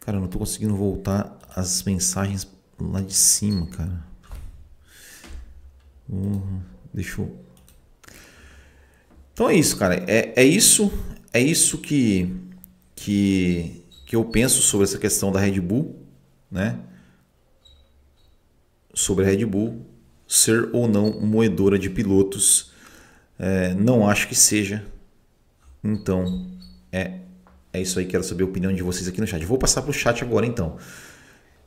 Cara, 0.01 0.17
eu 0.17 0.21
não 0.21 0.27
tô 0.27 0.39
conseguindo 0.39 0.75
voltar 0.75 1.39
as 1.55 1.83
mensagens 1.83 2.45
lá 2.77 2.99
de 2.99 3.13
cima, 3.13 3.67
cara. 3.67 4.05
Uhum. 6.09 6.59
Deixa 6.93 7.21
eu 7.21 7.49
então 9.39 9.49
é 9.49 9.55
isso, 9.55 9.77
cara. 9.77 10.03
É, 10.05 10.33
é 10.35 10.43
isso, 10.43 10.91
é 11.31 11.39
isso 11.39 11.77
que, 11.77 12.29
que, 12.93 13.85
que 14.05 14.13
eu 14.13 14.25
penso 14.25 14.61
sobre 14.61 14.83
essa 14.83 14.97
questão 14.97 15.31
da 15.31 15.39
Red 15.39 15.61
Bull, 15.61 15.98
né? 16.51 16.79
Sobre 18.93 19.25
a 19.25 19.27
Red 19.27 19.45
Bull 19.45 19.85
ser 20.29 20.69
ou 20.71 20.87
não 20.87 21.19
moedora 21.19 21.79
de 21.79 21.89
pilotos. 21.89 22.71
É, 23.37 23.73
não 23.73 24.07
acho 24.07 24.27
que 24.27 24.35
seja. 24.35 24.85
Então, 25.83 26.47
é, 26.91 27.13
é 27.73 27.81
isso 27.81 27.97
aí. 27.97 28.05
Quero 28.05 28.23
saber 28.23 28.43
a 28.43 28.45
opinião 28.45 28.71
de 28.71 28.83
vocês 28.83 29.07
aqui 29.07 29.19
no 29.19 29.25
chat. 29.25 29.43
Vou 29.43 29.57
passar 29.57 29.81
para 29.81 29.89
o 29.89 29.93
chat 29.93 30.23
agora, 30.23 30.45
então. 30.45 30.77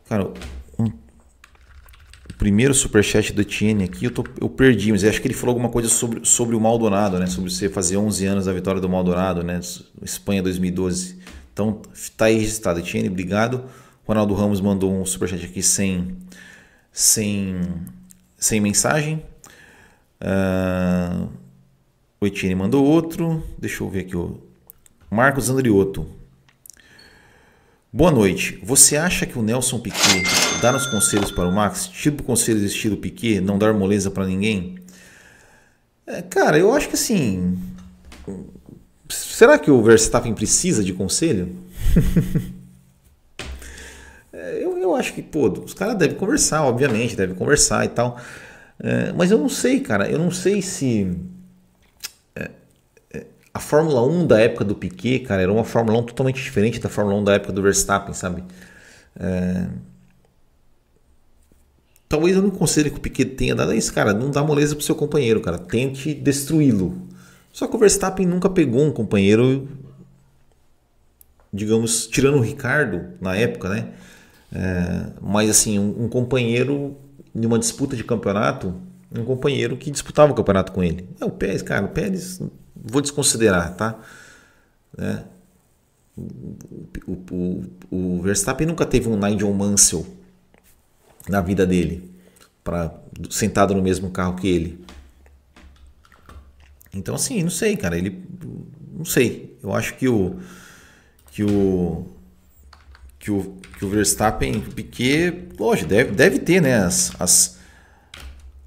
Cara, 0.09 0.31
um 0.79 0.93
primeiro 2.39 2.73
superchat 2.73 3.33
do 3.33 3.41
Etienne 3.43 3.85
aqui, 3.85 4.05
eu, 4.05 4.11
tô, 4.11 4.25
eu 4.41 4.49
perdi, 4.49 4.93
mas 4.93 5.03
acho 5.05 5.21
que 5.21 5.27
ele 5.27 5.35
falou 5.35 5.55
alguma 5.55 5.69
coisa 5.69 5.89
sobre, 5.89 6.25
sobre 6.25 6.55
o 6.55 6.61
Maldonado, 6.61 7.19
né? 7.19 7.27
Sobre 7.27 7.51
você 7.51 7.69
fazer 7.69 7.97
11 7.97 8.27
anos 8.27 8.45
da 8.47 8.53
vitória 8.53 8.81
do 8.81 8.89
Maldonado, 8.89 9.43
né? 9.43 9.59
Espanha 10.03 10.43
2012. 10.43 11.19
Então, 11.53 11.83
tá 12.17 12.27
aí 12.27 12.39
registrado, 12.39 12.79
Etienne, 12.79 13.09
obrigado. 13.09 13.65
Ronaldo 14.07 14.35
Ramos 14.35 14.61
mandou 14.61 14.93
um 14.93 15.07
superchat 15.07 15.45
aqui 15.45 15.63
sem, 15.63 16.17
sem, 16.93 17.61
sem 18.37 18.61
mensagem. 18.61 19.23
Uh, 20.21 21.29
o 22.21 22.27
Etienne 22.27 22.55
mandou 22.55 22.85
outro. 22.85 23.43
Deixa 23.59 23.83
eu 23.83 23.89
ver 23.89 24.01
aqui. 24.01 24.17
O 24.17 24.41
Marcos 25.11 25.49
Andriotto. 25.49 26.07
Boa 27.93 28.11
noite. 28.11 28.59
Você 28.65 28.97
acha 28.97 29.27
que 29.27 29.39
o 29.39 29.43
Nelson 29.43 29.79
Piquet 29.79 30.23
dá 30.61 30.75
os 30.75 30.87
conselhos 30.87 31.31
para 31.31 31.49
o 31.49 31.53
Max, 31.53 31.87
tipo 31.87 32.23
conselhos 32.23 32.63
estilo 32.63 32.97
Piquet, 32.97 33.41
não 33.41 33.59
dar 33.59 33.75
moleza 33.75 34.11
para 34.11 34.27
ninguém? 34.27 34.79
É, 36.07 36.23
cara, 36.23 36.59
eu 36.59 36.73
acho 36.73 36.89
que 36.89 36.95
assim. 36.95 37.59
Será 39.09 39.59
que 39.59 39.71
o 39.71 39.83
Verstappen 39.83 40.35
precisa 40.35 40.83
de 40.83 40.93
conselho? 40.93 41.55
é, 45.03 45.07
acho 45.07 45.15
que, 45.15 45.23
pô, 45.23 45.49
os 45.49 45.75
caras 45.75 45.97
devem 45.97 46.17
conversar, 46.17 46.65
obviamente, 46.65 47.17
devem 47.17 47.35
conversar 47.35 47.85
e 47.85 47.89
tal. 47.89 48.19
É, 48.79 49.13
mas 49.13 49.31
eu 49.31 49.39
não 49.39 49.49
sei, 49.49 49.81
cara. 49.81 50.09
Eu 50.09 50.19
não 50.19 50.31
sei 50.31 50.63
se 50.63 51.17
a 53.55 53.61
Fórmula 53.61 54.03
1 54.03 54.27
da 54.27 54.41
época 54.41 54.65
do 54.65 54.75
Piquet, 54.75 55.21
cara, 55.21 55.43
era 55.43 55.53
uma 55.53 55.65
Fórmula 55.65 55.99
1 55.99 56.05
totalmente 56.05 56.43
diferente 56.43 56.81
da 56.81 56.89
Fórmula 56.89 57.19
1 57.21 57.25
da 57.25 57.35
época 57.35 57.53
do 57.53 57.63
Verstappen, 57.63 58.15
sabe? 58.15 58.43
É... 59.19 59.67
Talvez 62.09 62.37
eu 62.37 62.43
não 62.43 62.51
conselho 62.51 62.91
que 62.91 62.99
o 62.99 63.01
Piquet 63.01 63.25
tenha 63.25 63.55
dado 63.55 63.75
isso, 63.75 63.93
cara. 63.93 64.13
Não 64.13 64.31
dá 64.31 64.43
moleza 64.43 64.75
pro 64.75 64.85
seu 64.85 64.95
companheiro, 64.95 65.41
cara. 65.41 65.59
Tente 65.59 66.15
destruí-lo. 66.15 67.09
Só 67.53 67.67
que 67.67 67.77
o 67.77 67.79
Verstappen 67.79 68.27
nunca 68.27 68.49
pegou 68.49 68.85
um 68.85 68.93
companheiro, 68.93 69.69
digamos, 71.53 72.07
tirando 72.07 72.39
o 72.39 72.43
Ricardo 72.43 73.15
na 73.21 73.37
época, 73.37 73.69
né? 73.69 73.93
É... 74.55 75.13
mas 75.21 75.49
assim, 75.49 75.79
um, 75.79 76.05
um 76.05 76.09
companheiro 76.09 76.97
de 77.35 77.47
uma 77.47 77.59
disputa 77.59 77.97
de 77.97 78.05
campeonato, 78.05 78.75
um 79.11 79.25
companheiro 79.25 79.77
que 79.77 79.91
disputava 79.91 80.33
o 80.33 80.35
campeonato 80.35 80.73
com 80.73 80.83
ele. 80.83 81.09
É 81.21 81.25
o 81.25 81.31
Pérez, 81.31 81.63
cara. 81.63 81.85
O 81.85 81.89
Pérez 81.89 82.41
vou 82.75 83.01
desconsiderar, 83.01 83.75
tá? 83.75 83.99
Né? 84.97 85.25
O, 86.17 87.13
o, 87.31 87.65
o, 87.91 88.23
Verstappen 88.23 88.67
nunca 88.67 88.85
teve 88.85 89.09
um 89.09 89.17
Nigel 89.19 89.53
Mansell 89.53 90.07
na 91.29 91.41
vida 91.41 91.67
dele, 91.67 92.11
para 92.63 92.95
sentado 93.31 93.75
no 93.75 93.83
mesmo 93.83 94.11
carro 94.11 94.37
que 94.37 94.49
ele. 94.49 94.85
Então, 96.93 97.15
assim, 97.15 97.43
não 97.43 97.51
sei, 97.51 97.77
cara. 97.77 97.97
Ele, 97.97 98.23
não 98.93 99.05
sei. 99.05 99.57
Eu 99.63 99.73
acho 99.75 99.95
que 99.97 100.07
o, 100.09 100.39
que 101.31 101.43
o 101.45 102.07
que 103.23 103.31
o, 103.31 103.57
que 103.83 103.87
o 103.87 103.89
Verstappen, 103.89 104.59
o 104.59 104.73
Piquet, 104.73 105.49
lógico, 105.59 105.89
deve, 105.89 106.13
deve 106.13 106.39
ter, 106.39 106.63
né, 106.63 106.77
as, 106.77 107.13
as, 107.19 107.59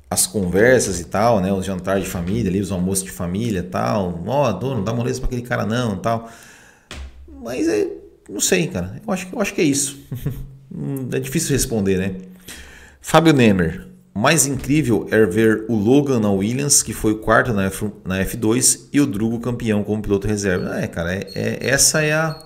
as 0.10 0.28
conversas 0.28 1.00
e 1.00 1.06
tal, 1.06 1.40
né, 1.40 1.54
os 1.54 1.66
jantares 1.66 2.04
de 2.04 2.10
família, 2.10 2.50
ali, 2.50 2.60
os 2.60 2.70
almoços 2.70 3.06
de 3.06 3.12
família 3.12 3.60
e 3.60 3.64
tal. 3.64 4.22
Ó, 4.28 4.50
oh, 4.50 4.54
dono, 4.54 4.84
dá 4.84 4.94
moleza 4.94 5.22
para 5.22 5.28
aquele 5.28 5.42
cara 5.42 5.66
não, 5.66 5.98
tal. 5.98 6.30
Mas 7.42 7.66
é, 7.70 7.88
não 8.30 8.42
sei, 8.42 8.68
cara. 8.68 9.02
Eu 9.08 9.14
acho, 9.14 9.28
eu 9.32 9.42
acho 9.42 9.54
que 9.54 9.62
é 9.62 9.64
isso. 9.64 9.98
é 11.14 11.20
difícil 11.20 11.54
responder, 11.54 11.98
né? 11.98 12.16
Fábio 13.00 13.32
Nemer. 13.32 13.88
Mais 14.14 14.46
incrível 14.46 15.08
é 15.12 15.26
ver 15.26 15.66
o 15.70 15.76
Logan 15.76 16.20
na 16.20 16.32
Williams, 16.32 16.84
que 16.84 16.94
foi 16.94 17.14
o 17.14 17.20
quarto 17.20 17.54
na, 17.54 17.66
F, 17.66 17.90
na 18.04 18.22
F2, 18.24 18.88
e 18.92 19.00
o 19.00 19.06
Drugo 19.06 19.40
campeão 19.40 19.84
como 19.84 20.02
piloto 20.02 20.28
reserva. 20.28 20.78
É, 20.78 20.88
cara, 20.88 21.14
é, 21.14 21.30
é, 21.36 21.70
essa 21.70 22.02
é 22.02 22.14
a. 22.14 22.44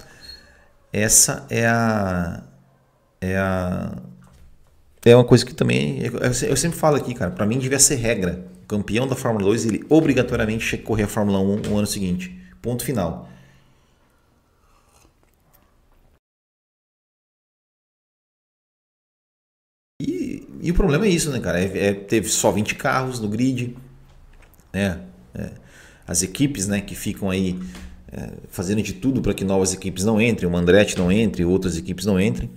Essa 0.92 1.46
é 1.50 1.68
a. 1.68 2.44
É 3.22 3.38
a. 3.38 3.98
É 5.06 5.16
uma 5.16 5.26
coisa 5.26 5.46
que 5.46 5.54
também. 5.54 6.02
Eu 6.48 6.56
sempre 6.56 6.78
falo 6.78 6.98
aqui, 6.98 7.14
cara, 7.14 7.32
para 7.32 7.46
mim 7.46 7.58
devia 7.58 7.80
ser 7.80 7.96
regra. 7.96 8.46
O 8.64 8.68
campeão 8.68 9.08
da 9.08 9.16
Fórmula 9.16 9.46
2, 9.46 9.66
ele 9.66 9.86
obrigatoriamente 9.90 10.68
tinha 10.68 10.80
que 10.80 10.86
correr 10.86 11.04
a 11.04 11.08
Fórmula 11.08 11.40
1 11.40 11.56
no 11.70 11.78
ano 11.78 11.88
seguinte. 11.88 12.38
Ponto 12.62 12.84
final. 12.84 13.30
E 20.62 20.72
o 20.72 20.74
problema 20.74 21.06
é 21.06 21.10
isso, 21.10 21.32
né, 21.32 21.40
cara? 21.40 21.60
É, 21.60 21.88
é, 21.88 21.94
teve 21.94 22.28
só 22.28 22.52
20 22.52 22.76
carros 22.76 23.20
no 23.20 23.30
grid, 23.30 23.76
né? 24.74 25.02
É, 25.34 25.50
as 26.06 26.22
equipes, 26.22 26.68
né, 26.68 26.82
que 26.82 26.96
ficam 26.96 27.30
aí 27.30 27.58
é, 28.12 28.32
fazendo 28.50 28.82
de 28.82 28.94
tudo 28.94 29.22
para 29.22 29.34
que 29.34 29.44
novas 29.44 29.74
equipes 29.74 30.04
não 30.04 30.22
entrem, 30.22 30.52
o 30.52 30.56
Andretti 30.58 30.98
não 30.98 31.12
entre, 31.12 31.46
outras 31.46 31.78
equipes 31.78 32.06
não 32.06 32.20
entrem. 32.20 32.50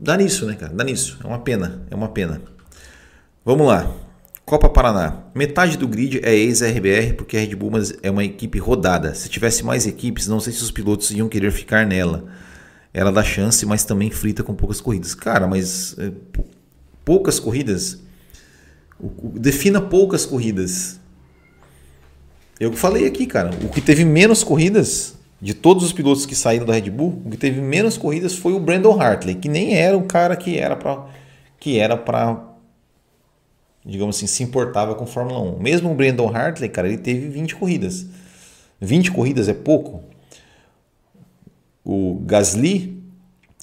Dá 0.00 0.16
nisso, 0.16 0.46
né, 0.46 0.54
cara? 0.54 0.72
Dá 0.72 0.82
nisso. 0.82 1.18
É 1.22 1.26
uma 1.26 1.40
pena, 1.40 1.82
é 1.90 1.94
uma 1.94 2.08
pena. 2.08 2.40
Vamos 3.44 3.66
lá. 3.66 3.94
Copa 4.46 4.68
Paraná. 4.70 5.24
Metade 5.34 5.76
do 5.76 5.86
grid 5.86 6.20
é 6.24 6.34
ex-RBR 6.34 7.12
porque 7.16 7.36
a 7.36 7.40
Red 7.40 7.54
Bull 7.54 7.72
é 8.02 8.10
uma 8.10 8.24
equipe 8.24 8.58
rodada. 8.58 9.14
Se 9.14 9.28
tivesse 9.28 9.62
mais 9.62 9.86
equipes, 9.86 10.26
não 10.26 10.40
sei 10.40 10.54
se 10.54 10.62
os 10.62 10.70
pilotos 10.70 11.10
iam 11.10 11.28
querer 11.28 11.52
ficar 11.52 11.86
nela. 11.86 12.24
Ela 12.94 13.12
dá 13.12 13.22
chance, 13.22 13.64
mas 13.66 13.84
também 13.84 14.10
frita 14.10 14.42
com 14.42 14.54
poucas 14.54 14.80
corridas. 14.80 15.14
Cara, 15.14 15.46
mas 15.46 15.94
é, 15.98 16.10
poucas 17.04 17.38
corridas. 17.38 18.00
Defina 19.34 19.82
poucas 19.82 20.24
corridas. 20.24 20.98
Eu 22.58 22.72
falei 22.72 23.06
aqui, 23.06 23.26
cara. 23.26 23.50
O 23.62 23.68
que 23.68 23.80
teve 23.82 24.04
menos 24.04 24.42
corridas 24.42 25.19
de 25.40 25.54
todos 25.54 25.84
os 25.84 25.92
pilotos 25.92 26.26
que 26.26 26.34
saíram 26.34 26.66
da 26.66 26.74
Red 26.74 26.90
Bull, 26.90 27.22
o 27.24 27.30
que 27.30 27.36
teve 27.36 27.60
menos 27.60 27.96
corridas 27.96 28.34
foi 28.34 28.52
o 28.52 28.60
Brandon 28.60 29.00
Hartley, 29.00 29.34
que 29.34 29.48
nem 29.48 29.74
era 29.74 29.96
o 29.96 30.04
cara 30.04 30.36
que 30.36 30.58
era 30.58 30.76
para 30.76 31.06
que 31.58 31.78
era 31.78 31.96
para 31.96 32.50
digamos 33.84 34.16
assim, 34.16 34.26
se 34.26 34.42
importava 34.42 34.94
com 34.94 35.06
Fórmula 35.06 35.40
1. 35.40 35.58
Mesmo 35.58 35.90
o 35.90 35.94
Brandon 35.94 36.28
Hartley, 36.28 36.68
cara, 36.68 36.88
ele 36.88 36.98
teve 36.98 37.28
20 37.28 37.56
corridas. 37.56 38.06
20 38.80 39.10
corridas 39.10 39.48
é 39.48 39.54
pouco. 39.54 40.02
O 41.84 42.20
Gasly, 42.26 43.02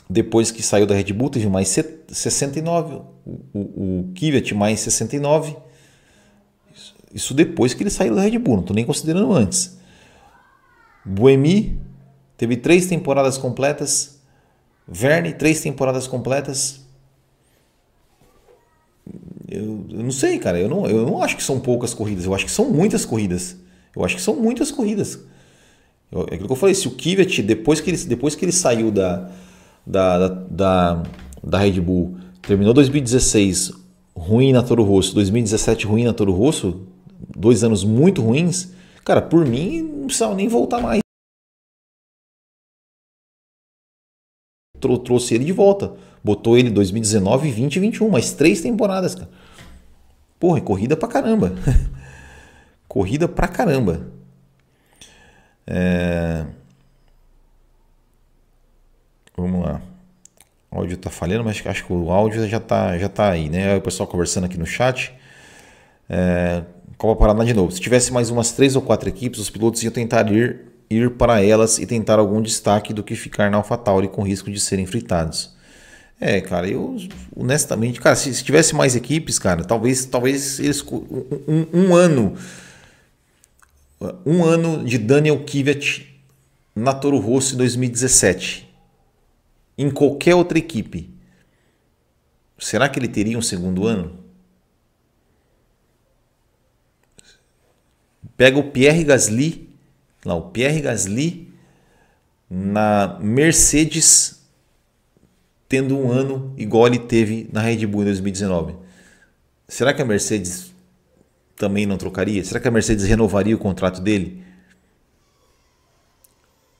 depois 0.10 0.52
que 0.52 0.64
saiu 0.64 0.86
da 0.86 0.96
Red 0.96 1.14
Bull, 1.14 1.30
teve 1.30 1.48
mais 1.48 1.68
69 1.68 3.02
o, 3.54 3.60
o 3.60 4.12
Kvyat 4.16 4.54
mais 4.54 4.80
69. 4.80 5.56
Isso 7.14 7.34
depois 7.34 7.74
que 7.74 7.84
ele 7.84 7.90
saiu 7.90 8.16
da 8.16 8.22
Red 8.22 8.38
Bull, 8.38 8.56
não 8.56 8.62
estou 8.62 8.76
nem 8.76 8.86
considerando 8.86 9.32
antes. 9.34 9.78
Buemi 11.08 11.80
teve 12.38 12.58
três 12.58 12.88
temporadas 12.88 13.38
completas. 13.38 14.20
Verne, 14.88 15.34
três 15.34 15.62
temporadas 15.62 16.08
completas. 16.08 16.82
Eu, 19.50 19.86
eu, 19.90 20.04
não 20.04 20.12
sei, 20.12 20.38
cara. 20.38 20.60
Eu 20.60 20.70
não, 20.70 20.86
eu 20.88 21.06
não 21.06 21.22
acho 21.22 21.36
que 21.36 21.44
são 21.44 21.60
poucas 21.60 21.94
corridas. 21.94 22.26
Eu 22.26 22.34
acho 22.34 22.46
que 22.46 22.52
são 22.52 22.70
muitas 22.70 23.06
corridas. 23.06 23.58
Eu 23.96 24.04
acho 24.04 24.16
que 24.16 24.22
são 24.22 24.36
muitas 24.36 24.72
corridas. 24.72 25.20
Eu, 26.12 26.22
é 26.30 26.36
aquilo 26.36 26.48
que 26.48 26.54
eu 26.54 26.58
falei. 26.58 26.76
Se 26.76 26.88
o 26.88 26.92
Kvyat, 26.92 27.42
depois 27.42 27.82
que 27.82 27.90
ele, 27.90 27.98
depois 28.06 28.36
que 28.36 28.46
ele 28.46 28.52
saiu 28.52 28.92
da, 28.92 29.30
da, 29.86 30.18
da, 30.18 30.28
da, 30.50 31.04
da 31.44 31.58
Red 31.60 31.82
Bull, 31.82 32.18
Terminou 32.48 32.74
2016 32.74 33.74
ruim 34.16 34.54
na 34.54 34.64
Toro 34.64 34.82
Rosso, 34.82 35.14
2017 35.16 35.86
ruim 35.86 36.06
na 36.06 36.14
Toro 36.14 36.32
Rosso, 36.32 36.84
dois 37.38 37.62
anos 37.62 37.84
muito 37.84 38.22
ruins. 38.22 38.72
Cara, 39.04 39.22
por 39.22 39.46
mim 39.46 39.97
não 40.08 40.10
precisava 40.10 40.34
nem 40.34 40.48
voltar 40.48 40.80
mais. 40.80 41.02
Trouxe 44.80 45.36
ele 45.36 45.44
de 45.44 45.52
volta. 45.52 45.96
Botou 46.24 46.58
ele 46.58 46.70
2019, 46.70 47.52
20 47.52 47.76
e 47.76 47.80
21, 47.80 48.10
mais 48.10 48.34
três 48.34 48.62
temporadas, 48.62 49.16
cara. 49.16 49.30
Porra, 50.40 50.60
é 50.60 50.62
corrida 50.62 50.96
pra 50.96 51.10
caramba. 51.10 51.54
corrida 52.88 53.28
pra 53.28 53.48
caramba. 53.48 54.08
É... 55.66 56.46
Vamos 59.36 59.66
lá. 59.66 59.82
O 60.72 60.78
áudio 60.78 60.98
tá 60.98 61.10
falhando, 61.10 61.44
mas 61.44 61.62
acho 61.66 61.86
que 61.86 61.94
o 61.94 62.12
áudio 62.12 62.48
já 62.48 62.60
tá, 62.60 62.98
já 62.98 63.10
tá 63.10 63.32
aí, 63.32 63.50
né? 63.50 63.76
O 63.76 63.82
pessoal 63.82 64.08
conversando 64.08 64.46
aqui 64.46 64.58
no 64.58 64.66
chat. 64.66 65.14
É, 66.10 66.64
Copa 66.98 67.20
Paraná 67.20 67.44
de 67.44 67.54
novo. 67.54 67.72
Se 67.72 67.80
tivesse 67.80 68.12
mais 68.12 68.30
umas 68.30 68.52
três 68.52 68.76
ou 68.76 68.82
quatro 68.82 69.08
equipes, 69.08 69.40
os 69.40 69.50
pilotos 69.50 69.84
iam 69.84 69.92
tentar 69.92 70.32
ir, 70.32 70.62
ir 70.90 71.12
para 71.12 71.44
elas 71.44 71.78
e 71.78 71.86
tentar 71.86 72.20
algum 72.20 72.42
destaque 72.42 72.94
do 72.94 73.04
que 73.04 73.16
ficar 73.16 73.52
na 73.52 73.58
AlphaTauri 73.58 74.08
com 74.08 74.24
risco 74.24 74.50
de 74.50 74.60
serem 74.60 74.86
fritados. 74.86 75.56
É, 76.20 76.42
cara, 76.42 76.68
eu 76.68 76.98
honestamente, 77.36 78.02
cara, 78.02 78.16
se, 78.16 78.34
se 78.34 78.44
tivesse 78.44 78.76
mais 78.76 78.96
equipes, 78.96 79.38
cara, 79.38 79.64
talvez, 79.64 80.06
talvez 80.06 80.60
eles 80.60 80.82
um, 80.82 81.06
um, 81.48 81.68
um 81.74 81.96
ano, 81.96 82.34
um 84.26 84.44
ano 84.44 84.84
de 84.84 84.98
Daniel 84.98 85.44
Kvyat 85.46 86.08
na 86.76 86.94
Toro 86.94 87.20
Rosso 87.20 87.54
em 87.54 87.58
2017 87.58 88.68
em 89.78 89.92
qualquer 89.92 90.34
outra 90.34 90.58
equipe, 90.58 91.14
será 92.58 92.90
que 92.90 92.98
ele 92.98 93.08
teria 93.08 93.38
um 93.38 93.42
segundo 93.42 93.86
ano? 93.86 94.18
Pega 98.38 98.60
o 98.60 98.72
Pierre 98.72 99.04
Gasly, 99.04 99.68
lá, 100.24 100.36
o 100.36 100.52
Pierre 100.52 100.80
Gasly 100.80 101.52
na 102.50 103.18
Mercedes 103.20 104.38
tendo 105.68 105.98
um 105.98 106.12
ano 106.12 106.54
igual 106.56 106.88
ele 106.88 107.00
teve 107.00 107.50
na 107.52 107.62
Red 107.62 107.86
Bull 107.88 108.04
em 108.04 108.06
2019. 108.06 108.76
Será 109.68 109.94
que 109.94 110.02
a 110.02 110.06
Mercedes 110.06 110.72
também 111.58 111.86
não 111.86 111.98
trocaria? 111.98 112.44
Será 112.44 112.60
que 112.60 112.68
a 112.68 112.72
Mercedes 112.72 113.04
renovaria 113.06 113.56
o 113.56 113.60
contrato 113.60 114.00
dele? 114.00 114.44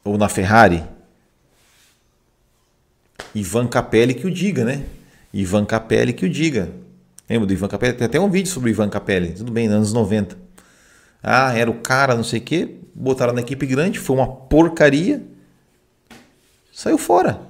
Ou 0.04 0.18
na 0.18 0.30
Ferrari? 0.30 0.86
Ivan 3.36 3.68
Capelli 3.68 4.14
que 4.14 4.26
o 4.26 4.32
diga, 4.32 4.64
né? 4.64 4.86
Ivan 5.34 5.66
Capelli 5.66 6.14
que 6.14 6.26
o 6.26 6.30
diga. 6.30 6.72
Lembra 7.30 7.46
do 7.46 7.54
Ivan 7.54 7.68
Capelli? 7.68 7.98
Tem 7.98 8.06
até 8.06 8.20
um 8.20 8.30
vídeo 8.30 8.50
sobre 8.50 8.70
o 8.70 8.72
Ivan 8.72 8.90
Capelli, 8.90 9.34
tudo 9.34 9.52
bem, 9.52 9.68
nos 9.68 9.76
anos 9.76 9.94
90. 9.94 10.47
Ah, 11.30 11.54
era 11.54 11.70
o 11.70 11.82
cara, 11.82 12.16
não 12.16 12.24
sei 12.24 12.40
o 12.40 12.44
quê, 12.44 12.80
botaram 12.96 13.34
na 13.34 13.42
equipe 13.42 13.66
grande, 13.66 14.00
foi 14.00 14.16
uma 14.16 14.28
porcaria. 14.34 15.22
Saiu 16.72 16.98
fora. 16.98 17.42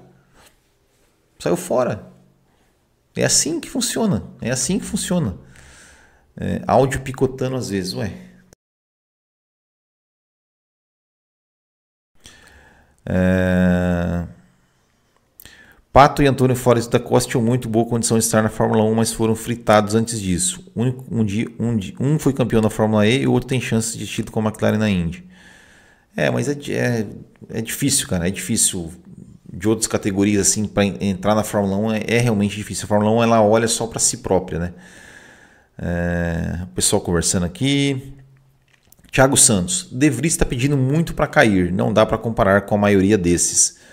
Saiu 1.37 1.55
fora. 1.55 2.11
É 3.15 3.23
assim 3.23 3.59
que 3.59 3.69
funciona. 3.69 4.23
É 4.41 4.49
assim 4.49 4.79
que 4.79 4.85
funciona. 4.85 5.37
É, 6.35 6.61
áudio 6.65 7.01
picotando 7.01 7.55
às 7.55 7.69
vezes, 7.69 7.93
ué. 7.93 8.13
É... 13.05 13.86
Pato 15.97 16.21
e 16.21 16.27
Antônio 16.27 16.55
Forest 16.55 16.91
da 16.91 16.99
Costa 16.99 17.31
tinham 17.31 17.43
muito 17.43 17.67
boa 17.67 17.83
condição 17.83 18.19
de 18.19 18.23
estar 18.23 18.43
na 18.43 18.49
Fórmula 18.49 18.83
1, 18.83 18.93
mas 18.93 19.11
foram 19.11 19.33
fritados 19.33 19.95
antes 19.95 20.21
disso. 20.21 20.63
Um, 20.75 20.93
um, 21.09 21.25
dia, 21.25 21.47
um, 21.59 21.79
um 21.99 22.19
foi 22.19 22.33
campeão 22.33 22.61
da 22.61 22.69
Fórmula 22.69 23.07
E 23.07 23.23
e 23.23 23.27
o 23.27 23.31
outro 23.31 23.49
tem 23.49 23.59
chance 23.59 23.97
de 23.97 24.05
título 24.05 24.31
com 24.31 24.39
a 24.41 24.43
McLaren 24.43 24.77
na 24.77 24.87
Indy. 24.87 25.27
É, 26.15 26.29
mas 26.29 26.47
é, 26.47 26.55
é, 26.71 27.07
é 27.49 27.61
difícil, 27.63 28.07
cara. 28.07 28.27
É 28.27 28.29
difícil 28.29 28.91
de 29.51 29.67
outras 29.67 29.87
categorias 29.87 30.47
assim 30.47 30.67
para 30.67 30.85
entrar 30.85 31.33
na 31.33 31.43
Fórmula 31.43 31.75
1 31.77 31.93
é, 31.93 32.03
é, 32.09 32.19
realmente 32.19 32.55
difícil. 32.55 32.85
A 32.85 32.87
Fórmula 32.87 33.11
1 33.13 33.23
ela 33.23 33.41
olha 33.41 33.67
só 33.67 33.87
para 33.87 33.97
si 33.97 34.17
própria, 34.17 34.59
né? 34.59 34.73
É, 35.79 36.59
o 36.61 36.67
pessoal 36.75 37.01
conversando 37.01 37.47
aqui. 37.47 38.13
Thiago 39.11 39.35
Santos, 39.35 39.89
De 39.91 40.11
Vries 40.11 40.33
está 40.33 40.45
pedindo 40.45 40.77
muito 40.77 41.15
para 41.15 41.25
cair. 41.25 41.71
Não 41.71 41.91
dá 41.91 42.05
para 42.05 42.19
comparar 42.19 42.61
com 42.67 42.75
a 42.75 42.77
maioria 42.77 43.17
desses. 43.17 43.86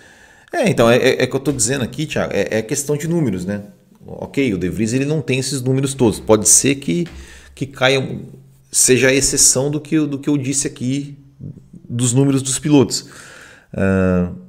É, 0.54 0.70
então, 0.70 0.88
é, 0.88 0.96
é, 0.96 1.22
é 1.24 1.26
que 1.26 1.34
eu 1.34 1.38
estou 1.38 1.52
dizendo 1.52 1.82
aqui, 1.82 2.06
Thiago, 2.06 2.32
é, 2.32 2.58
é, 2.58 2.62
questão 2.62 2.96
de 2.96 3.08
números, 3.08 3.44
né? 3.44 3.62
Ok, 4.06 4.54
o 4.54 4.58
De 4.58 4.68
Vries 4.68 4.92
ele 4.92 5.04
não 5.04 5.20
tem 5.20 5.40
esses 5.40 5.60
números 5.60 5.94
todos. 5.94 6.20
Pode 6.20 6.48
ser 6.48 6.76
que, 6.76 7.08
que 7.56 7.66
caia, 7.66 8.20
seja 8.70 9.08
a 9.08 9.12
exceção 9.12 9.68
do 9.68 9.80
que, 9.80 9.98
do 9.98 10.16
que 10.16 10.28
eu 10.28 10.38
disse 10.38 10.68
aqui 10.68 11.18
dos 11.88 12.12
números 12.12 12.40
dos 12.40 12.58
pilotos. 12.60 13.08
Uh, 13.72 14.44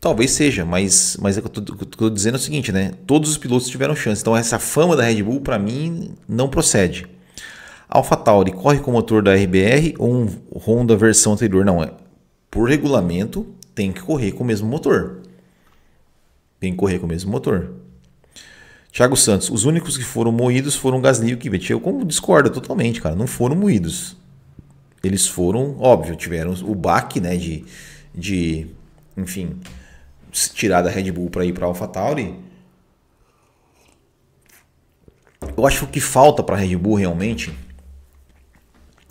Talvez 0.00 0.30
seja, 0.30 0.64
mas, 0.64 1.18
mas 1.20 1.36
é 1.36 1.40
o 1.40 1.42
que 1.42 1.58
eu 1.58 1.74
estou 1.82 2.08
dizendo 2.08 2.36
é 2.36 2.38
o 2.38 2.40
seguinte, 2.40 2.72
né? 2.72 2.92
Todos 3.06 3.28
os 3.28 3.36
pilotos 3.36 3.68
tiveram 3.68 3.94
chance. 3.94 4.22
Então 4.22 4.34
essa 4.34 4.58
fama 4.58 4.96
da 4.96 5.02
Red 5.02 5.22
Bull, 5.22 5.42
para 5.42 5.58
mim, 5.58 6.14
não 6.26 6.48
procede. 6.48 7.06
AlphaTauri 7.86 8.52
corre 8.52 8.78
com 8.78 8.90
o 8.90 8.94
motor 8.94 9.22
da 9.22 9.34
RBR 9.34 9.96
ou 9.98 10.10
um 10.10 10.28
Honda 10.56 10.96
versão 10.96 11.34
anterior? 11.34 11.66
Não, 11.66 11.82
é 11.82 11.92
por 12.50 12.66
regulamento 12.66 13.46
tem 13.74 13.92
que 13.92 14.00
correr 14.00 14.32
com 14.32 14.44
o 14.44 14.46
mesmo 14.46 14.68
motor. 14.68 15.22
Tem 16.58 16.72
que 16.72 16.78
correr 16.78 16.98
com 16.98 17.06
o 17.06 17.08
mesmo 17.08 17.30
motor. 17.30 17.72
Thiago 18.92 19.16
Santos, 19.16 19.48
os 19.50 19.64
únicos 19.64 19.96
que 19.96 20.04
foram 20.04 20.32
moídos 20.32 20.74
foram 20.74 20.98
o 20.98 21.00
Gasly 21.00 21.30
e 21.30 21.34
o. 21.34 21.72
Eu 21.72 21.80
como 21.80 22.04
discordo 22.04 22.50
totalmente, 22.50 23.00
cara, 23.00 23.14
não 23.14 23.26
foram 23.26 23.54
moídos. 23.54 24.16
Eles 25.02 25.26
foram, 25.26 25.76
óbvio, 25.78 26.16
tiveram 26.16 26.52
o 26.64 26.74
baque, 26.74 27.20
né, 27.20 27.36
de, 27.36 27.64
de 28.14 28.66
enfim, 29.16 29.58
tirar 30.32 30.82
da 30.82 30.90
Red 30.90 31.10
Bull 31.12 31.30
para 31.30 31.44
ir 31.44 31.52
para 31.52 31.66
AlphaTauri. 31.66 32.34
Eu 35.56 35.66
acho 35.66 35.78
que 35.78 35.84
o 35.84 35.88
que 35.88 36.00
falta 36.00 36.42
para 36.42 36.56
a 36.56 36.58
Red 36.58 36.76
Bull 36.76 36.96
realmente 36.96 37.56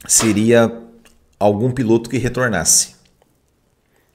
seria 0.07 0.71
algum 1.39 1.71
piloto 1.71 2.09
que 2.09 2.17
retornasse. 2.17 2.98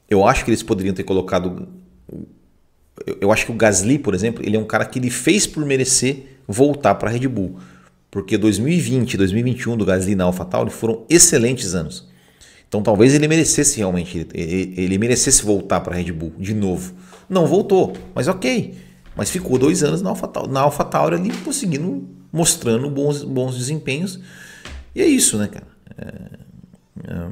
Eu 0.09 0.27
acho 0.27 0.45
que 0.45 0.51
eles 0.51 0.63
poderiam 0.63 0.95
ter 0.95 1.05
colocado. 1.05 1.69
Eu 3.21 3.33
acho 3.33 3.47
que 3.47 3.53
o 3.53 3.55
Gasly, 3.55 3.99
por 3.99 4.15
exemplo, 4.15 4.45
ele 4.45 4.57
é 4.57 4.61
um 4.61 4.65
cara 4.65 4.85
que 4.85 4.99
ele 4.99 5.11
fez 5.11 5.47
por 5.47 5.65
merecer 5.65 6.39
voltar 6.47 6.95
para 6.95 7.09
a 7.09 7.13
Red 7.13 7.27
Bull. 7.29 7.59
Porque 8.11 8.39
2020 8.39 9.15
e 9.15 9.17
2021 9.17 9.77
do 9.77 9.85
Gasly 9.85 10.15
na 10.15 10.25
AlphaTauri 10.25 10.71
foram 10.71 11.05
excelentes 11.09 11.75
anos. 11.75 12.07
Então 12.69 12.83
talvez 12.83 13.15
ele 13.15 13.27
merecesse 13.29 13.79
realmente, 13.79 14.27
ele, 14.35 14.75
ele 14.77 14.99
merecesse 14.99 15.45
voltar 15.45 15.81
para 15.81 15.95
a 15.95 15.97
Red 15.97 16.13
Bull 16.13 16.33
de 16.39 16.55
novo. 16.55 16.95
Não 17.29 17.47
voltou, 17.47 17.93
mas 18.15 18.29
ok. 18.29 18.75
Mas 19.17 19.31
ficou 19.31 19.59
dois 19.59 19.83
anos 19.83 20.03
na 20.03 20.11
AlphaTauri, 20.11 20.51
na 20.51 20.61
AlphaTauri 20.61 21.15
ali, 21.17 21.31
conseguindo, 21.45 22.09
mostrando 22.33 22.91
bons, 22.91 23.23
bons 23.23 23.57
desempenhos. 23.57 24.21
E 24.95 25.01
é 25.01 25.07
isso, 25.07 25.39
né, 25.39 25.49
cara? 25.49 25.67
É, 25.97 26.05
é, 27.11 27.29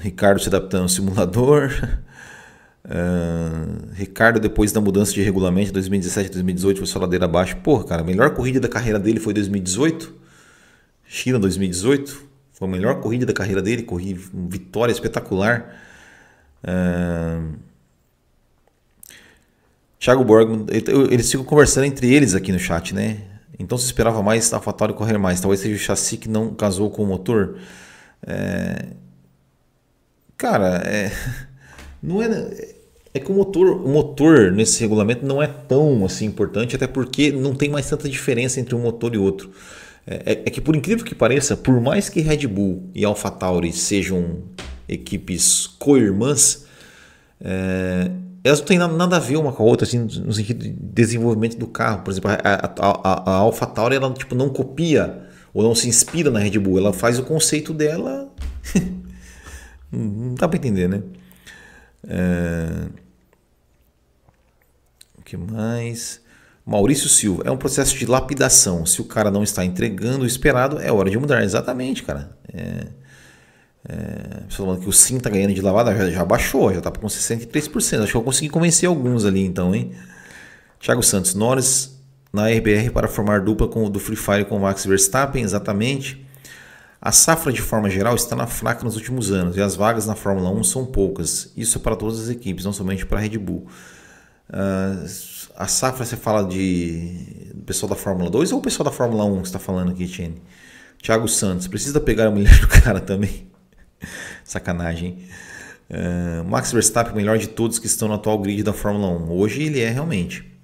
Ricardo 0.00 0.40
se 0.40 0.48
adaptando 0.48 0.82
ao 0.82 0.88
simulador. 0.88 1.70
É, 2.88 3.92
Ricardo, 3.94 4.40
depois 4.40 4.72
da 4.72 4.80
mudança 4.80 5.12
de 5.12 5.22
regulamento 5.22 5.66
de 5.66 5.72
2017 5.72 6.30
2018, 6.30 6.78
foi 6.78 6.86
só 6.86 6.98
ladeira 6.98 7.24
abaixo. 7.24 7.56
Porra, 7.56 7.84
cara, 7.84 8.02
a 8.02 8.04
melhor 8.04 8.30
corrida 8.30 8.60
da 8.60 8.68
carreira 8.68 8.98
dele 8.98 9.20
foi 9.20 9.34
2018. 9.34 10.14
China 11.06 11.38
2018. 11.38 12.26
Foi 12.52 12.66
a 12.66 12.70
melhor 12.70 13.00
corrida 13.00 13.26
da 13.26 13.32
carreira 13.32 13.60
dele. 13.60 13.82
Corri 13.82 14.14
vitória 14.14 14.92
espetacular. 14.92 15.76
Uh, 16.64 17.54
Thiago 19.98 20.24
Borgman, 20.24 20.66
eles 21.10 21.30
ficam 21.30 21.44
conversando 21.44 21.84
entre 21.84 22.12
eles 22.12 22.34
aqui 22.34 22.52
no 22.52 22.58
chat, 22.58 22.94
né? 22.94 23.22
Então 23.58 23.76
se 23.76 23.86
esperava 23.86 24.22
mais 24.22 24.52
a 24.52 24.56
AlphaTauri 24.56 24.94
correr 24.94 25.18
mais. 25.18 25.40
Talvez 25.40 25.60
seja 25.60 25.74
o 25.74 25.78
chassi 25.78 26.16
que 26.16 26.28
não 26.28 26.54
casou 26.54 26.90
com 26.90 27.02
o 27.02 27.06
motor. 27.06 27.56
É... 28.24 28.86
Cara, 30.36 30.82
é... 30.84 31.10
não 32.02 32.22
é. 32.22 32.76
É 33.14 33.18
que 33.18 33.32
o 33.32 33.34
motor, 33.34 33.66
o 33.66 33.88
motor 33.88 34.52
nesse 34.52 34.78
regulamento 34.82 35.24
não 35.24 35.42
é 35.42 35.46
tão 35.46 36.04
assim 36.04 36.26
importante, 36.26 36.76
até 36.76 36.86
porque 36.86 37.32
não 37.32 37.54
tem 37.54 37.70
mais 37.70 37.88
tanta 37.88 38.10
diferença 38.10 38.60
entre 38.60 38.74
um 38.74 38.80
motor 38.82 39.14
e 39.14 39.18
outro. 39.18 39.50
É, 40.06 40.14
é, 40.16 40.32
é 40.32 40.50
que 40.50 40.60
por 40.60 40.76
incrível 40.76 41.02
que 41.02 41.14
pareça, 41.14 41.56
por 41.56 41.80
mais 41.80 42.10
que 42.10 42.20
Red 42.20 42.46
Bull 42.46 42.90
e 42.94 43.06
AlphaTauri 43.06 43.72
sejam 43.72 44.42
equipes 44.86 45.66
co-irmãs, 45.66 46.66
é, 47.40 48.10
elas 48.44 48.60
não 48.60 48.66
têm 48.66 48.78
nada 48.78 49.16
a 49.16 49.18
ver 49.18 49.36
uma 49.36 49.52
com 49.52 49.62
a 49.64 49.66
outra, 49.66 49.86
assim, 49.86 49.98
no 49.98 50.32
sentido 50.32 50.62
de 50.62 50.70
desenvolvimento 50.70 51.56
do 51.56 51.66
carro. 51.66 52.02
Por 52.02 52.12
exemplo, 52.12 52.30
a, 52.30 52.36
a, 52.44 53.32
a 53.32 53.34
AlphaTauri 53.38 53.96
ela 53.96 54.12
tipo, 54.12 54.34
não 54.34 54.48
copia 54.48 55.25
ou 55.56 55.62
não 55.62 55.74
se 55.74 55.88
inspira 55.88 56.30
na 56.30 56.38
Red 56.38 56.58
Bull, 56.58 56.76
ela 56.76 56.92
faz 56.92 57.18
o 57.18 57.22
conceito 57.22 57.72
dela. 57.72 58.30
não 59.90 60.34
dá 60.34 60.46
para 60.46 60.58
entender, 60.58 60.86
né? 60.86 61.02
É... 62.06 62.88
O 65.18 65.22
que 65.22 65.34
mais? 65.34 66.20
Maurício 66.64 67.08
Silva, 67.08 67.44
é 67.46 67.50
um 67.50 67.56
processo 67.56 67.96
de 67.96 68.04
lapidação. 68.04 68.84
Se 68.84 69.00
o 69.00 69.04
cara 69.04 69.30
não 69.30 69.42
está 69.42 69.64
entregando 69.64 70.24
o 70.24 70.26
esperado, 70.26 70.78
é 70.78 70.92
hora 70.92 71.08
de 71.08 71.16
mudar. 71.18 71.42
Exatamente, 71.42 72.02
cara. 72.02 72.36
É... 72.52 72.88
É, 73.88 74.42
falando 74.50 74.80
que 74.80 74.88
o 74.88 74.92
sim 74.92 75.18
tá 75.18 75.30
ganhando 75.30 75.54
de 75.54 75.62
lavada, 75.62 75.96
já, 75.96 76.10
já 76.10 76.24
baixou, 76.24 76.74
já 76.74 76.82
tá 76.82 76.90
com 76.90 77.06
63%. 77.06 78.02
Acho 78.02 78.10
que 78.10 78.16
eu 78.16 78.22
consegui 78.22 78.50
convencer 78.50 78.88
alguns 78.88 79.24
ali 79.24 79.42
então, 79.42 79.74
hein? 79.74 79.92
Thiago 80.80 81.02
Santos, 81.02 81.34
Norris 81.34 81.95
na 82.36 82.48
RBR 82.48 82.90
para 82.90 83.08
formar 83.08 83.40
dupla 83.40 83.66
com 83.66 83.84
o 83.84 83.90
do 83.90 83.98
Free 83.98 84.16
Fire 84.16 84.44
com 84.44 84.58
o 84.58 84.60
Max 84.60 84.84
Verstappen, 84.84 85.42
exatamente. 85.42 86.24
A 87.00 87.10
safra 87.10 87.52
de 87.52 87.62
forma 87.62 87.88
geral 87.88 88.14
está 88.14 88.36
na 88.36 88.46
fraca 88.46 88.84
nos 88.84 88.96
últimos 88.96 89.32
anos 89.32 89.56
e 89.56 89.60
as 89.60 89.74
vagas 89.74 90.06
na 90.06 90.14
Fórmula 90.14 90.50
1 90.50 90.64
são 90.64 90.84
poucas. 90.84 91.52
Isso 91.56 91.78
é 91.78 91.80
para 91.80 91.96
todas 91.96 92.20
as 92.20 92.28
equipes, 92.28 92.64
não 92.64 92.72
somente 92.72 93.06
para 93.06 93.18
a 93.18 93.20
Red 93.22 93.38
Bull. 93.38 93.66
Uh, 94.50 95.06
a 95.56 95.66
safra 95.66 96.04
você 96.04 96.16
fala 96.16 96.44
de 96.46 97.52
pessoal 97.64 97.90
da 97.90 97.96
Fórmula 97.96 98.30
2 98.30 98.52
ou 98.52 98.58
o 98.58 98.62
pessoal 98.62 98.84
da 98.84 98.92
Fórmula 98.92 99.24
1 99.24 99.40
que 99.40 99.46
está 99.46 99.58
falando 99.58 99.90
aqui, 99.90 100.06
Tiene? 100.06 100.42
Thiago 101.02 101.26
Santos, 101.28 101.66
precisa 101.66 102.00
pegar 102.00 102.26
a 102.26 102.30
mulher 102.30 102.58
do 102.60 102.68
cara 102.68 103.00
também. 103.00 103.48
Sacanagem. 104.44 105.26
Uh, 105.88 106.44
Max 106.44 106.72
Verstappen, 106.72 107.12
o 107.12 107.16
melhor 107.16 107.38
de 107.38 107.46
todos 107.46 107.78
que 107.78 107.86
estão 107.86 108.08
no 108.08 108.14
atual 108.14 108.38
grid 108.38 108.62
da 108.62 108.72
Fórmula 108.72 109.08
1. 109.08 109.30
Hoje 109.30 109.62
ele 109.62 109.80
é 109.80 109.88
realmente. 109.88 110.55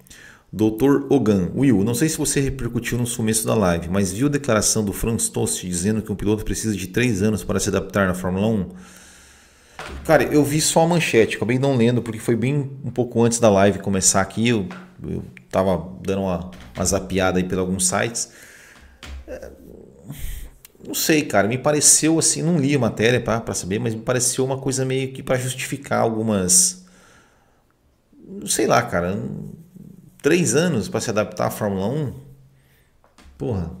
Dr. 0.55 1.07
Ogan, 1.09 1.49
Will, 1.55 1.83
não 1.83 1.95
sei 1.95 2.07
se 2.07 2.15
você 2.15 2.39
repercutiu 2.39 2.95
no 2.95 3.09
começo 3.09 3.43
da 3.47 3.55
live, 3.55 3.89
mas 3.89 4.11
viu 4.13 4.27
a 4.27 4.29
declaração 4.29 4.85
do 4.85 4.93
Franz 4.93 5.27
Tost 5.27 5.65
dizendo 5.65 5.99
que 5.99 6.11
um 6.11 6.15
piloto 6.15 6.45
precisa 6.45 6.77
de 6.77 6.85
3 6.85 7.23
anos 7.23 7.43
para 7.43 7.59
se 7.59 7.69
adaptar 7.69 8.07
na 8.07 8.13
Fórmula 8.13 8.45
1? 8.45 8.69
Cara, 10.05 10.23
eu 10.25 10.45
vi 10.45 10.61
só 10.61 10.81
a 10.81 10.87
manchete, 10.87 11.37
acabei 11.37 11.57
não 11.57 11.75
lendo 11.75 12.03
porque 12.03 12.19
foi 12.19 12.35
bem 12.35 12.69
um 12.85 12.91
pouco 12.91 13.23
antes 13.23 13.39
da 13.39 13.49
live 13.49 13.79
começar 13.79 14.21
aqui. 14.21 14.49
Eu, 14.49 14.67
eu 15.03 15.23
tava 15.49 15.89
dando 16.05 16.21
uma, 16.21 16.51
uma 16.75 16.85
zapiada 16.85 17.39
aí 17.39 17.43
por 17.43 17.57
alguns 17.57 17.87
sites. 17.87 18.31
Não 20.85 20.93
sei, 20.93 21.23
cara, 21.23 21.47
me 21.47 21.57
pareceu 21.57 22.19
assim, 22.19 22.43
não 22.43 22.59
li 22.59 22.75
a 22.75 22.79
matéria 22.79 23.19
para 23.19 23.53
saber, 23.55 23.79
mas 23.79 23.95
me 23.95 24.01
pareceu 24.01 24.45
uma 24.45 24.59
coisa 24.59 24.85
meio 24.85 25.11
que 25.13 25.23
para 25.23 25.35
justificar 25.35 26.01
algumas. 26.01 26.85
Não 28.27 28.45
sei 28.45 28.67
lá, 28.67 28.83
cara. 28.83 29.17
Três 30.23 30.55
anos 30.55 30.87
para 30.87 31.01
se 31.01 31.09
adaptar 31.09 31.47
à 31.47 31.51
Fórmula 31.51 31.85
1? 31.85 32.13
Porra. 33.37 33.75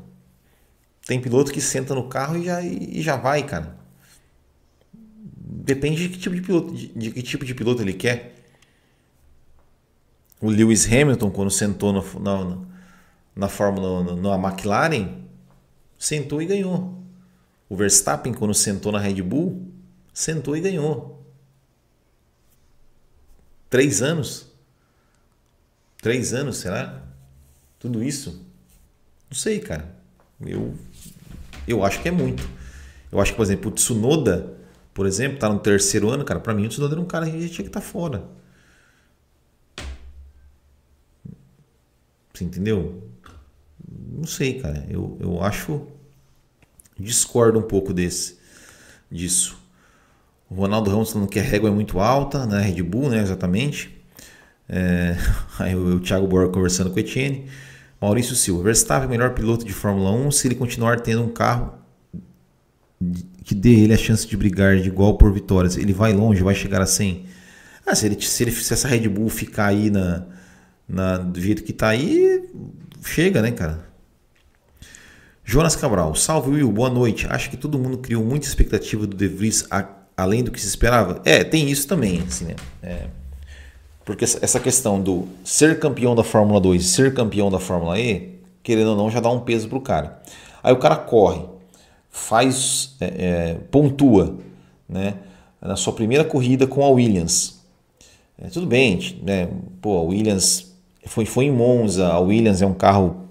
Tem 1.07 1.21
piloto 1.21 1.53
que 1.53 1.61
senta 1.61 1.95
no 1.95 2.09
carro 2.09 2.35
e 2.35 2.43
já, 2.43 2.61
e 2.61 3.01
já 3.01 3.15
vai, 3.15 3.43
cara. 3.43 3.77
Depende 4.93 6.05
de 6.05 6.09
que 6.09 6.19
tipo 6.19 6.35
de 6.35 6.41
piloto, 6.41 6.73
de, 6.73 6.87
de 6.87 7.11
que 7.11 7.23
tipo 7.23 7.45
de 7.45 7.55
piloto 7.55 7.81
ele 7.81 7.93
quer. 7.93 8.35
O 10.41 10.49
Lewis 10.49 10.85
Hamilton, 10.85 11.31
quando 11.31 11.49
sentou 11.49 11.93
no, 11.93 12.19
na, 12.19 12.57
na 13.33 13.47
Fórmula 13.47 14.13
na 14.13 14.35
McLaren, 14.35 15.23
sentou 15.97 16.41
e 16.41 16.45
ganhou. 16.45 17.01
O 17.69 17.77
Verstappen, 17.77 18.33
quando 18.33 18.53
sentou 18.53 18.91
na 18.91 18.99
Red 18.99 19.21
Bull, 19.21 19.71
sentou 20.13 20.57
e 20.57 20.59
ganhou. 20.59 21.25
Três 23.69 24.01
anos? 24.01 24.52
Três 26.03 26.33
anos, 26.33 26.57
será? 26.57 27.01
Tudo 27.79 28.03
isso? 28.03 28.45
Não 29.29 29.37
sei, 29.37 29.61
cara. 29.61 29.95
Eu, 30.45 30.75
eu 31.65 31.81
acho 31.81 32.01
que 32.01 32.09
é 32.09 32.11
muito. 32.11 32.45
Eu 33.09 33.21
acho 33.21 33.31
que, 33.31 33.37
por 33.37 33.43
exemplo, 33.43 33.71
o 33.71 33.73
Tsunoda, 33.73 34.53
por 34.93 35.05
exemplo, 35.05 35.39
tá 35.39 35.47
no 35.47 35.59
terceiro 35.59 36.09
ano, 36.09 36.25
cara. 36.25 36.41
Para 36.41 36.53
mim, 36.53 36.65
o 36.65 36.67
Tsunoda 36.67 36.95
era 36.95 37.01
um 37.01 37.05
cara 37.05 37.25
que 37.25 37.31
já 37.31 37.47
tinha 37.47 37.63
que 37.63 37.69
estar 37.69 37.79
tá 37.79 37.81
fora. 37.81 38.25
Você 42.33 42.43
entendeu? 42.43 43.01
Não 44.11 44.25
sei, 44.25 44.59
cara. 44.59 44.85
Eu, 44.89 45.17
eu 45.21 45.41
acho 45.41 45.87
discordo 46.99 47.57
um 47.57 47.63
pouco 47.63 47.93
desse, 47.93 48.37
disso. 49.09 49.57
O 50.49 50.55
Ronaldo 50.55 50.91
Ramos 50.91 51.13
falando 51.13 51.29
que 51.29 51.39
a 51.39 51.43
régua 51.43 51.69
é 51.69 51.73
muito 51.73 51.97
alta 52.01 52.39
na 52.39 52.57
né? 52.57 52.63
Red 52.63 52.83
Bull, 52.83 53.09
né? 53.09 53.21
Exatamente. 53.21 53.92
É, 54.75 55.15
aí 55.59 55.75
o, 55.75 55.97
o 55.97 55.99
Thiago 55.99 56.25
Borga 56.25 56.51
conversando 56.51 56.89
com 56.89 56.95
o 56.95 56.99
Etienne. 56.99 57.45
Maurício 58.01 58.35
Silva. 58.35 58.63
Verstappen, 58.63 59.07
melhor 59.07 59.33
piloto 59.33 59.63
de 59.63 59.71
Fórmula 59.71 60.11
1, 60.11 60.31
se 60.31 60.47
ele 60.47 60.55
continuar 60.55 60.99
tendo 61.01 61.23
um 61.23 61.29
carro 61.29 61.75
que 63.43 63.53
dê 63.53 63.71
ele 63.71 63.93
a 63.93 63.97
chance 63.97 64.25
de 64.25 64.35
brigar 64.35 64.77
de 64.77 64.87
igual 64.87 65.17
por 65.17 65.31
vitórias. 65.31 65.77
Ele 65.77 65.93
vai 65.93 66.11
longe, 66.11 66.41
vai 66.41 66.55
chegar 66.55 66.81
a 66.81 66.85
100. 66.85 67.25
Ah, 67.85 67.93
se, 67.93 68.05
ele, 68.05 68.19
se, 68.19 68.43
ele, 68.43 68.51
se 68.51 68.73
essa 68.73 68.87
Red 68.87 69.07
Bull 69.07 69.29
ficar 69.29 69.67
aí 69.67 69.89
na, 69.89 70.25
na, 70.87 71.17
do 71.17 71.39
jeito 71.39 71.63
que 71.63 71.71
está 71.71 71.89
aí, 71.89 72.49
chega, 73.03 73.41
né, 73.41 73.51
cara? 73.51 73.87
Jonas 75.45 75.75
Cabral, 75.75 76.15
salve 76.15 76.51
Will, 76.51 76.71
boa 76.71 76.89
noite. 76.89 77.27
Acho 77.29 77.49
que 77.49 77.57
todo 77.57 77.77
mundo 77.77 77.97
criou 77.97 78.23
muita 78.23 78.47
expectativa 78.47 79.05
do 79.05 79.15
De 79.15 79.27
Vries 79.27 79.67
além 80.15 80.41
do 80.43 80.51
que 80.51 80.59
se 80.59 80.67
esperava? 80.67 81.21
É, 81.25 81.43
tem 81.43 81.69
isso 81.69 81.85
também, 81.85 82.23
assim, 82.25 82.45
né? 82.45 82.55
É, 82.81 83.07
porque 84.05 84.25
essa 84.25 84.59
questão 84.59 85.01
do 85.01 85.27
ser 85.43 85.79
campeão 85.79 86.13
da 86.15 86.23
Fórmula 86.23 86.59
2 86.59 86.81
e 86.81 86.85
ser 86.85 87.13
campeão 87.13 87.49
da 87.49 87.59
Fórmula 87.59 87.99
E, 87.99 88.39
querendo 88.61 88.91
ou 88.91 88.97
não, 88.97 89.09
já 89.09 89.19
dá 89.19 89.29
um 89.29 89.39
peso 89.39 89.69
pro 89.69 89.79
cara. 89.79 90.21
Aí 90.61 90.73
o 90.73 90.77
cara 90.77 90.95
corre, 90.95 91.45
faz, 92.09 92.95
é, 92.99 93.05
é, 93.05 93.53
pontua, 93.71 94.37
né? 94.87 95.15
Na 95.61 95.77
sua 95.77 95.93
primeira 95.93 96.25
corrida 96.25 96.67
com 96.67 96.83
a 96.83 96.89
Williams. 96.89 97.61
É, 98.37 98.47
tudo 98.47 98.65
bem, 98.65 99.19
né? 99.21 99.47
Pô, 99.81 99.97
a 99.97 100.01
Williams 100.01 100.73
foi, 101.05 101.25
foi 101.25 101.45
em 101.45 101.51
Monza, 101.51 102.07
a 102.07 102.19
Williams 102.19 102.61
é 102.61 102.65
um 102.65 102.73
carro 102.73 103.23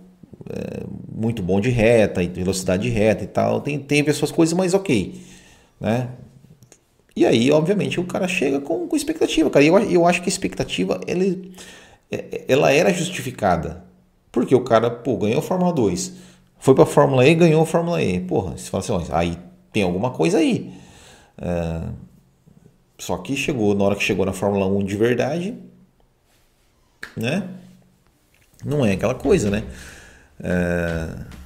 é, 0.49 0.85
muito 1.15 1.43
bom 1.43 1.61
de 1.61 1.71
reta, 1.71 2.23
e 2.23 2.29
velocidade 2.29 2.85
de 2.85 2.89
reta 2.89 3.25
e 3.25 3.27
tal. 3.27 3.61
Tem, 3.61 3.79
tem 3.79 4.09
as 4.09 4.17
suas 4.17 4.33
coisas, 4.33 4.55
mas 4.55 4.73
ok. 4.73 5.21
Né? 5.79 6.09
E 7.15 7.27
aí, 7.27 7.51
obviamente, 7.51 8.01
o 8.01 8.05
cara 8.05 8.27
chega 8.27 8.61
com, 8.61 8.87
com 8.89 8.97
expectativa, 8.97 9.51
cara. 9.51 9.65
Eu, 9.65 9.79
eu 9.79 10.07
acho 10.07 10.21
que 10.23 10.29
a 10.29 10.33
expectativa 10.33 11.01
ele, 11.07 11.55
é, 12.11 12.45
ela 12.49 12.73
era 12.73 12.93
justificada. 12.93 13.85
Porque 14.31 14.55
o 14.55 14.65
cara, 14.65 14.91
pô, 14.91 15.17
ganhou 15.19 15.41
a 15.41 15.43
Fórmula 15.43 15.73
2, 15.73 16.15
foi 16.59 16.75
para 16.75 16.85
a 16.85 16.87
Fórmula 16.87 17.27
E 17.27 17.35
ganhou 17.35 17.63
a 17.63 17.67
Fórmula 17.67 18.03
E. 18.03 18.21
Porra, 18.21 18.57
você 18.57 18.71
fala 18.71 18.83
assim, 18.83 18.93
ó, 18.93 19.17
aí 19.17 19.39
tem 19.73 19.83
alguma 19.83 20.11
coisa 20.11 20.39
aí. 20.39 20.73
É, 21.37 21.83
só 22.99 23.19
que 23.19 23.37
chegou, 23.37 23.75
na 23.75 23.85
hora 23.85 23.97
que 23.97 24.03
chegou 24.05 24.25
na 24.25 24.33
Fórmula 24.33 24.67
1 24.67 24.85
de 24.85 24.97
verdade, 24.97 25.59
né? 27.17 27.49
Não 28.65 28.87
é 28.87 28.93
aquela 28.93 29.15
coisa, 29.15 29.51
né? 29.51 29.65
É... 30.41 31.42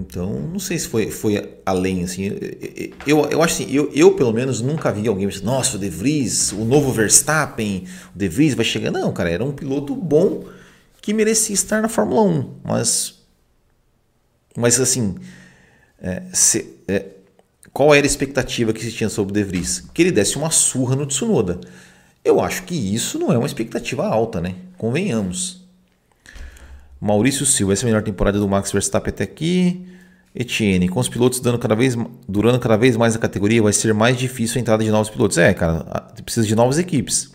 Então, 0.00 0.32
não 0.32 0.58
sei 0.58 0.78
se 0.78 0.88
foi, 0.88 1.10
foi 1.10 1.56
além, 1.64 2.02
assim. 2.02 2.30
Eu, 3.06 3.24
eu 3.30 3.42
acho 3.42 3.62
assim, 3.62 3.72
eu, 3.72 3.90
eu 3.94 4.14
pelo 4.14 4.32
menos 4.32 4.60
nunca 4.60 4.90
vi 4.90 5.06
alguém 5.06 5.28
dizer, 5.28 5.44
nossa, 5.44 5.76
o 5.76 5.80
De 5.80 5.88
Vries, 5.88 6.52
o 6.52 6.64
novo 6.64 6.92
Verstappen, 6.92 7.84
o 8.14 8.18
De 8.18 8.28
Vries 8.28 8.54
vai 8.54 8.64
chegar. 8.64 8.90
Não, 8.90 9.12
cara, 9.12 9.30
era 9.30 9.44
um 9.44 9.52
piloto 9.52 9.94
bom 9.94 10.44
que 11.00 11.12
merecia 11.12 11.54
estar 11.54 11.80
na 11.80 11.88
Fórmula 11.88 12.22
1. 12.22 12.50
Mas, 12.64 13.22
mas 14.56 14.80
assim, 14.80 15.14
é, 16.00 16.22
se, 16.32 16.76
é, 16.88 17.06
qual 17.72 17.94
era 17.94 18.04
a 18.04 18.08
expectativa 18.08 18.72
que 18.72 18.82
se 18.82 18.92
tinha 18.92 19.08
sobre 19.08 19.32
o 19.32 19.34
De 19.34 19.44
Vries? 19.44 19.80
Que 19.92 20.02
ele 20.02 20.12
desse 20.12 20.36
uma 20.36 20.50
surra 20.50 20.96
no 20.96 21.06
Tsunoda. 21.06 21.60
Eu 22.24 22.40
acho 22.40 22.64
que 22.64 22.74
isso 22.74 23.18
não 23.18 23.32
é 23.32 23.38
uma 23.38 23.46
expectativa 23.46 24.06
alta, 24.06 24.40
né? 24.40 24.54
Convenhamos. 24.76 25.63
Maurício 27.04 27.44
Silva, 27.44 27.74
essa 27.74 27.82
é 27.82 27.84
a 27.84 27.88
melhor 27.88 28.02
temporada 28.02 28.38
do 28.38 28.48
Max 28.48 28.72
Verstappen 28.72 29.10
até 29.10 29.24
aqui. 29.24 29.86
Etienne, 30.34 30.88
com 30.88 30.98
os 30.98 31.06
pilotos 31.06 31.38
dando 31.38 31.58
cada 31.58 31.74
vez, 31.74 31.94
durando 32.26 32.58
cada 32.58 32.78
vez 32.78 32.96
mais 32.96 33.14
a 33.14 33.18
categoria, 33.18 33.62
vai 33.62 33.74
ser 33.74 33.92
mais 33.92 34.16
difícil 34.16 34.58
a 34.58 34.60
entrada 34.62 34.82
de 34.82 34.90
novos 34.90 35.10
pilotos. 35.10 35.36
É, 35.36 35.52
cara, 35.52 35.84
precisa 36.24 36.46
de 36.46 36.56
novas 36.56 36.78
equipes. 36.78 37.30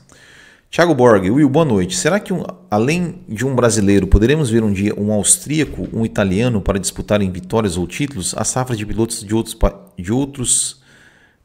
Thiago 0.71 0.95
Borg, 0.95 1.29
Will, 1.29 1.47
boa 1.47 1.65
noite. 1.65 1.95
Será 1.95 2.19
que 2.19 2.33
um, 2.33 2.43
além 2.69 3.23
de 3.29 3.45
um 3.45 3.55
brasileiro, 3.55 4.07
poderemos 4.07 4.49
ver 4.49 4.63
um 4.63 4.73
dia 4.73 4.99
um 4.99 5.11
austríaco, 5.11 5.87
um 5.93 6.03
italiano 6.03 6.61
para 6.61 6.79
disputarem 6.79 7.29
vitórias 7.29 7.77
ou 7.77 7.85
títulos? 7.85 8.33
A 8.35 8.43
safra 8.43 8.75
de 8.75 8.83
pilotos 8.87 9.23
de 9.23 9.35
outros, 9.35 9.55
de 9.95 10.11
outros 10.11 10.81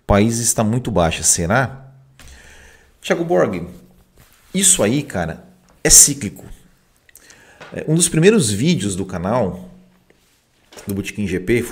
países 0.07 0.47
está 0.47 0.65
muito 0.65 0.91
baixa. 0.91 1.23
Será? 1.23 1.93
Thiago 3.03 3.23
Borg, 3.23 3.67
isso 4.55 4.83
aí, 4.83 5.03
cara, 5.03 5.45
é 5.85 5.91
cíclico. 5.91 6.54
É, 7.75 7.85
um 7.89 7.97
dos 7.97 8.09
primeiros 8.09 8.53
vídeos 8.53 8.95
do 8.95 9.05
canal, 9.05 9.69
do 10.87 10.95
Botequim 10.95 11.27
GP, 11.27 11.67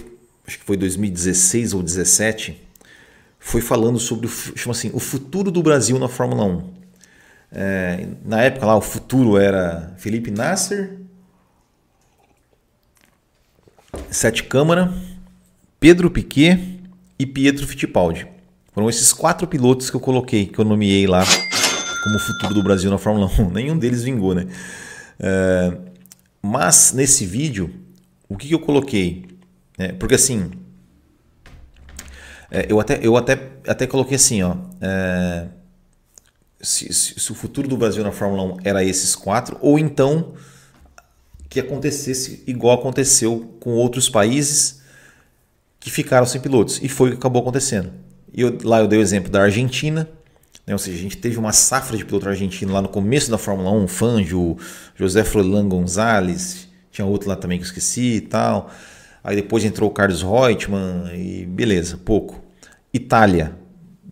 acho 0.45 0.59
que 0.59 0.65
foi 0.65 0.77
2016 0.77 1.75
ou 1.75 1.81
2017, 1.81 2.61
foi 3.39 3.61
falando 3.61 4.01
sobre 4.01 4.29
chama 4.29 4.73
assim, 4.73 4.91
o 4.93 4.99
futuro 4.99 5.49
do 5.53 5.63
Brasil 5.63 5.97
na 6.01 6.09
Fórmula 6.09 6.45
1. 6.45 6.73
É, 7.53 8.07
na 8.25 8.43
época 8.43 8.67
lá, 8.67 8.77
o 8.77 8.81
futuro 8.81 9.39
era 9.39 9.95
Felipe 9.97 10.33
Nasser, 10.33 10.99
Sete 14.11 14.43
Câmara, 14.43 14.93
Pedro 15.79 16.11
Piquet 16.11 16.81
e 17.17 17.27
Pietro 17.27 17.67
Fittipaldi. 17.67 18.27
Foram 18.73 18.89
esses 18.89 19.13
quatro 19.13 19.47
pilotos 19.47 19.89
que 19.89 19.97
eu 19.97 20.01
coloquei, 20.01 20.47
que 20.47 20.59
eu 20.59 20.65
nomeei 20.65 21.07
lá 21.07 21.23
como 22.03 22.19
futuro 22.19 22.55
do 22.55 22.63
Brasil 22.63 22.91
na 22.91 22.99
Fórmula 22.99 23.31
1. 23.39 23.51
Nenhum 23.53 23.79
deles 23.79 24.03
vingou, 24.03 24.35
né? 24.35 24.47
É, 25.21 25.92
mas 26.43 26.93
nesse 26.93 27.25
vídeo, 27.25 27.73
o 28.29 28.37
que, 28.37 28.49
que 28.49 28.55
eu 28.55 28.59
coloquei? 28.59 29.27
É, 29.79 29.93
porque 29.93 30.17
assim, 30.17 30.51
é, 32.51 32.67
eu, 32.69 32.79
até, 32.79 32.99
eu 33.03 33.17
até, 33.17 33.53
até 33.67 33.87
coloquei 33.87 34.17
assim, 34.17 34.43
ó. 34.43 34.57
É, 34.81 35.49
se, 36.61 36.93
se, 36.93 37.19
se, 37.19 37.33
o 37.33 37.35
futuro 37.35 37.67
do 37.67 37.77
Brasil 37.77 38.05
na 38.05 38.13
Fórmula 38.13 38.43
1 38.55 38.57
era 38.65 38.85
esses 38.85 39.17
quatro, 39.17 39.57
ou 39.61 39.79
então 39.79 40.35
que 41.49 41.61
acontecesse 41.61 42.43
igual 42.47 42.79
aconteceu 42.79 43.57
com 43.61 43.73
outros 43.73 44.09
países 44.09 44.81
que 45.79 45.91
ficaram 45.91 46.25
sem 46.25 46.41
pilotos. 46.41 46.81
E 46.83 46.89
foi 46.89 47.09
o 47.09 47.13
que 47.13 47.19
acabou 47.19 47.43
acontecendo. 47.43 47.93
E 48.33 48.41
eu, 48.41 48.57
lá 48.65 48.81
eu 48.81 48.89
dei 48.89 48.99
o 48.99 49.03
exemplo 49.03 49.31
da 49.31 49.43
Argentina, 49.43 50.09
né? 50.67 50.73
Ou 50.73 50.79
seja, 50.79 50.97
a 50.97 51.01
gente 51.01 51.17
teve 51.17 51.39
uma 51.39 51.53
safra 51.53 51.97
de 51.97 52.05
piloto 52.05 52.29
argentino 52.29 52.73
lá 52.73 52.83
no 52.83 52.89
começo 52.89 53.31
da 53.31 53.39
Fórmula 53.39 53.71
1, 53.71 53.89
Fangio, 53.89 54.57
José 54.95 55.25
Froilan 55.25 55.69
Gonzalez, 55.69 56.69
tinha 56.91 57.07
outro 57.07 57.29
lá 57.29 57.37
também 57.37 57.59
que 57.59 57.65
eu 57.65 57.69
esqueci 57.69 58.17
e 58.17 58.21
tal. 58.21 58.71
Aí 59.25 59.37
depois 59.37 59.65
entrou 59.65 59.89
o 59.89 59.93
Carlos 59.93 60.23
Reutemann 60.23 61.15
e 61.15 61.47
beleza, 61.47 61.97
pouco. 61.97 62.43
Itália, 62.93 63.57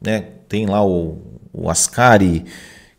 né? 0.00 0.20
Tem 0.48 0.66
lá 0.66 0.84
o, 0.84 1.40
o 1.52 1.70
Ascari, 1.70 2.44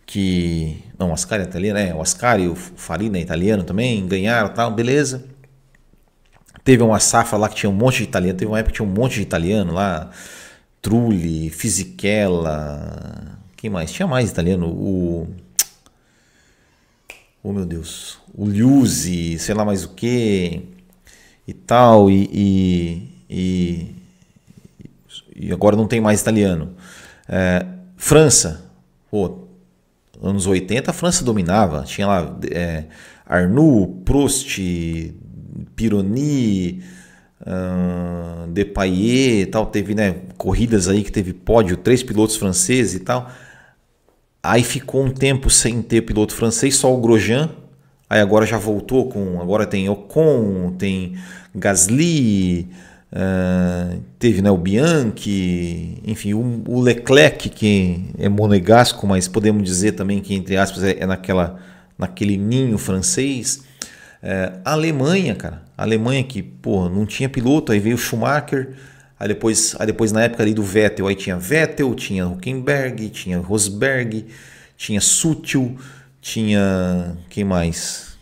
que. 0.06 0.84
Não, 1.00 1.10
o 1.10 1.14
Ascari 1.14 1.44
é 1.44 1.46
italiano, 1.46 1.80
né? 1.80 1.96
O 1.96 2.02
Ascari, 2.02 2.48
o 2.48 2.56
Farina 2.56 3.18
é 3.18 3.22
italiano 3.22 3.64
também, 3.64 4.06
ganharam 4.08 4.54
tal, 4.54 4.72
beleza. 4.72 5.26
Teve 6.64 6.84
uma 6.84 7.00
safra 7.00 7.40
lá 7.40 7.50
que 7.50 7.56
tinha 7.56 7.70
um 7.70 7.74
monte 7.74 7.98
de 7.98 8.04
italiano, 8.04 8.38
teve 8.38 8.52
uma 8.52 8.60
época 8.60 8.72
que 8.72 8.76
tinha 8.78 8.88
um 8.88 8.92
monte 8.94 9.16
de 9.16 9.22
italiano 9.22 9.74
lá. 9.74 10.12
Trulli, 10.82 11.50
Fisichella, 11.50 13.41
quem 13.62 13.70
mais? 13.70 13.92
Tinha 13.92 14.08
mais 14.08 14.32
italiano. 14.32 14.70
O. 14.70 15.28
Oh 17.44 17.54
meu 17.54 17.64
Deus. 17.64 18.18
O 18.34 18.48
Liuzzi, 18.48 19.38
sei 19.38 19.54
lá 19.54 19.64
mais 19.64 19.84
o 19.84 19.90
que. 19.90 20.64
E 21.48 21.54
tal. 21.54 22.10
E, 22.10 22.28
e, 22.34 23.10
e, 23.30 23.96
e, 25.36 25.52
agora 25.54 25.76
não 25.76 25.86
tem 25.86 26.02
mais 26.02 26.22
italiano. 26.22 26.74
É, 27.30 27.64
França. 27.96 28.68
Pô, 29.12 29.42
anos 30.24 30.48
80 30.48 30.90
a 30.90 30.94
França 30.94 31.24
dominava. 31.24 31.84
Tinha 31.84 32.08
lá 32.08 32.36
é, 32.50 32.86
Arnoux, 33.28 34.02
Prost, 34.04 34.60
Pironi. 35.76 36.82
Uh, 37.42 38.48
Depailler 38.52 39.50
tal, 39.50 39.66
teve 39.66 39.96
né, 39.96 40.16
corridas 40.38 40.88
aí 40.88 41.04
que 41.04 41.12
teve 41.12 41.34
pódio, 41.34 41.76
três 41.76 42.04
pilotos 42.04 42.36
franceses 42.36 42.94
e 42.94 43.00
tal. 43.00 43.32
Aí 44.44 44.64
ficou 44.64 45.06
um 45.06 45.12
tempo 45.12 45.50
sem 45.50 45.82
ter 45.82 46.02
piloto 46.02 46.34
francês, 46.34 46.76
só 46.76 46.94
o 46.94 47.00
Grosjean. 47.00 47.50
Aí 48.10 48.20
agora 48.20 48.46
já 48.46 48.58
voltou 48.58 49.08
com. 49.08 49.40
Agora 49.40 49.66
tem 49.66 49.88
Ocon, 49.88 50.74
tem 50.78 51.16
Gasly, 51.56 52.68
uh, 53.14 54.02
teve 54.18 54.42
né, 54.42 54.50
o 54.50 54.58
Bianchi, 54.58 56.02
enfim, 56.06 56.34
o, 56.34 56.64
o, 56.68 56.82
Leclerc, 56.82 57.50
que 57.50 58.06
é 58.18 58.28
monegasco, 58.28 59.06
mas 59.06 59.28
podemos 59.28 59.64
dizer 59.64 59.94
também 59.94 60.20
que, 60.20 60.34
entre 60.34 60.58
aspas, 60.58 60.84
é, 60.84 60.98
é 61.00 61.06
naquela, 61.06 61.60
naquele 61.98 62.36
ninho 62.36 62.78
francês. 62.78 63.64
Uh, 64.24 64.60
a 64.66 64.74
Alemanha, 64.74 65.36
cara. 65.36 65.62
A 65.78 65.84
Alemanha 65.84 66.24
que, 66.24 66.42
pô, 66.42 66.90
não 66.90 67.06
tinha 67.06 67.30
piloto, 67.30 67.72
aí 67.72 67.80
veio 67.80 67.96
o 67.96 68.00
Schumacher. 68.00 68.76
Aí 69.22 69.28
depois, 69.28 69.76
aí 69.78 69.86
depois 69.86 70.12
na 70.12 70.24
época 70.24 70.42
ali 70.42 70.52
do 70.52 70.64
Vettel, 70.64 71.06
aí 71.06 71.14
tinha 71.14 71.38
Vettel, 71.38 71.94
tinha 71.94 72.28
Huckenberg, 72.28 73.08
tinha 73.12 73.38
Rosberg, 73.38 74.26
tinha 74.76 75.00
Sutil, 75.00 75.78
tinha. 76.20 77.16
Quem 77.30 77.44
mais? 77.44 78.18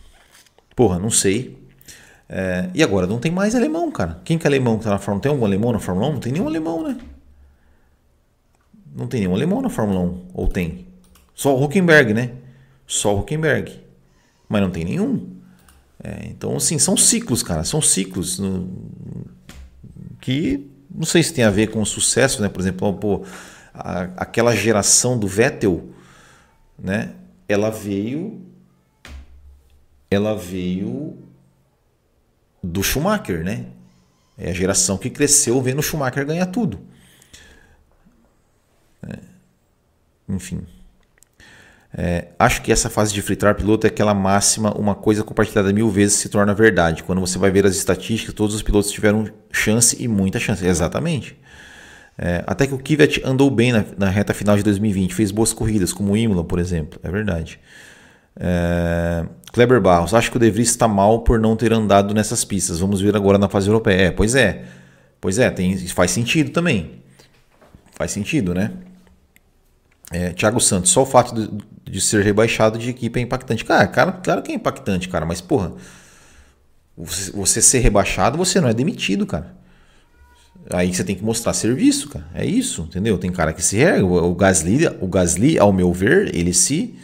Porra, 0.76 1.00
não 1.00 1.10
sei. 1.10 1.58
É, 2.28 2.70
e 2.74 2.84
agora 2.84 3.08
não 3.08 3.18
tem 3.18 3.32
mais 3.32 3.56
alemão, 3.56 3.90
cara. 3.90 4.20
Quem 4.26 4.38
que 4.38 4.46
é 4.46 4.50
alemão 4.50 4.78
que 4.78 4.84
tá 4.84 4.90
na 4.90 5.00
Fórmula 5.00 5.20
1? 5.20 5.22
Tem 5.22 5.32
algum 5.32 5.46
alemão 5.46 5.72
na 5.72 5.80
Fórmula 5.80 6.10
1? 6.10 6.12
Não 6.12 6.20
tem 6.20 6.34
nenhum 6.34 6.48
alemão, 6.48 6.84
né? 6.84 6.98
Não 8.94 9.08
tem 9.08 9.22
nenhum 9.22 9.34
alemão 9.34 9.62
na 9.62 9.70
Fórmula 9.70 10.02
1. 10.02 10.26
Ou 10.34 10.48
tem? 10.50 10.86
Só 11.34 11.56
o 11.56 11.64
Huckenberg, 11.64 12.14
né? 12.14 12.34
Só 12.86 13.16
o 13.16 13.20
Huckenberg. 13.22 13.72
Mas 14.50 14.62
não 14.62 14.70
tem 14.70 14.84
nenhum. 14.84 15.30
É, 16.04 16.26
então, 16.26 16.58
assim, 16.58 16.78
são 16.78 16.98
ciclos, 16.98 17.42
cara. 17.42 17.64
São 17.64 17.82
ciclos 17.82 18.38
no, 18.38 18.70
que 20.20 20.69
não 20.90 21.06
sei 21.06 21.22
se 21.22 21.34
tem 21.34 21.44
a 21.44 21.50
ver 21.50 21.68
com 21.68 21.82
o 21.82 21.86
sucesso, 21.86 22.42
né? 22.42 22.50
Por 22.50 22.60
exemplo, 22.62 22.94
pô, 22.94 23.26
a, 23.74 24.04
aquela 24.18 24.56
geração 24.56 25.18
do 25.18 25.28
Vettel, 25.28 25.90
né? 26.78 27.14
Ela 27.48 27.70
veio, 27.70 28.42
ela 30.10 30.36
veio 30.36 31.18
do 32.62 32.84
Schumacher, 32.84 33.44
né? 33.44 33.66
É 34.38 34.52
a 34.52 34.54
geração 34.54 34.98
que 34.98 35.10
cresceu 35.10 35.62
vendo 35.62 35.80
o 35.80 35.84
Schumacher 35.84 36.26
ganhar 36.26 36.46
tudo. 36.48 36.80
É, 39.04 39.20
enfim. 40.28 40.66
É, 41.92 42.28
acho 42.38 42.62
que 42.62 42.72
essa 42.72 42.90
fase 42.90 43.14
de 43.14 43.22
fritar 43.22 43.56
piloto 43.56 43.88
é 43.88 43.90
aquela 43.90 44.14
máxima, 44.14 44.72
uma 44.78 44.94
coisa 44.94 45.24
compartilhada 45.24 45.74
mil 45.74 45.90
vezes 45.90 46.18
se 46.18 46.30
torna 46.30 46.54
verdade. 46.54 47.04
Quando 47.04 47.20
você 47.20 47.38
vai 47.38 47.50
ver 47.50 47.66
as 47.66 47.76
estatísticas, 47.76 48.34
todos 48.34 48.56
os 48.56 48.62
pilotos 48.62 48.92
tiveram 48.92 49.28
chance 49.52 49.96
e 50.00 50.08
muita 50.08 50.40
chance. 50.40 50.66
Exatamente. 50.66 51.38
É, 52.18 52.44
até 52.46 52.68
que 52.68 52.74
o 52.74 52.78
Kvyat 52.78 53.22
andou 53.24 53.50
bem 53.50 53.72
na, 53.72 53.86
na, 53.98 54.10
reta 54.10 54.34
final 54.34 54.58
de 54.58 54.64
2020, 54.64 55.16
fez 55.16 55.32
boas 55.32 55.54
corridas, 55.54 55.94
como 55.94 56.14
o 56.14 56.18
Imola, 56.18 56.44
por 56.44 56.60
exemplo. 56.60 57.00
É 57.02 57.10
verdade. 57.10 57.60
É, 58.36 59.26
Kleber 59.52 59.82
Barros, 59.82 60.14
acho 60.14 60.30
que 60.30 60.38
o 60.38 60.40
De 60.40 60.52
Vries 60.52 60.70
está 60.70 60.88
mal 60.88 61.22
por 61.22 61.40
não 61.40 61.56
ter 61.56 61.74
andado 61.74 62.14
nessas 62.14 62.44
pistas. 62.44 62.80
Vamos 62.80 63.02
ver 63.02 63.16
agora 63.16 63.38
na 63.38 63.50
fase 63.50 63.68
europeia. 63.70 64.08
É, 64.08 64.12
pois 64.12 64.36
é. 64.36 64.66
Pois 65.20 65.40
é, 65.40 65.50
tem, 65.50 65.78
faz 65.88 66.12
sentido 66.12 66.52
também. 66.52 67.02
Faz 67.96 68.12
sentido, 68.12 68.54
né? 68.54 68.72
É, 70.12 70.32
Thiago 70.32 70.60
Santos, 70.60 70.92
só 70.92 71.04
o 71.04 71.06
fato 71.06 71.36
de, 71.36 71.50
de, 71.90 72.02
ser 72.02 72.24
rebaixado 72.24 72.78
de 72.78 72.90
equipe 72.90 73.20
é 73.20 73.24
impactante. 73.24 73.66
Cara, 73.66 73.88
cara, 73.88 74.12
claro 74.12 74.42
que 74.42 74.52
é 74.52 74.56
impactante, 74.56 75.10
cara, 75.10 75.26
mas 75.26 75.42
porra, 75.42 75.74
você, 76.98 77.62
ser 77.62 77.80
rebaixado, 77.80 78.38
você 78.38 78.60
não 78.60 78.68
é 78.68 78.74
demitido, 78.74 79.26
cara. 79.26 79.58
Aí 80.72 80.94
você 80.94 81.04
tem 81.04 81.16
que 81.16 81.24
mostrar 81.24 81.54
serviço, 81.54 82.10
cara. 82.10 82.28
É 82.34 82.46
isso, 82.46 82.84
entendeu? 82.84 83.18
Tem 83.18 83.32
cara 83.32 83.54
que 83.54 83.62
se 83.62 83.78
reergue. 83.78 84.04
O 84.04 84.36
Gasly, 84.36 84.88
o 85.00 85.08
Gasly, 85.08 85.58
ao 85.58 85.72
meu 85.72 85.94
ver, 85.94 86.36
ele 86.36 86.54
se, 86.54 86.96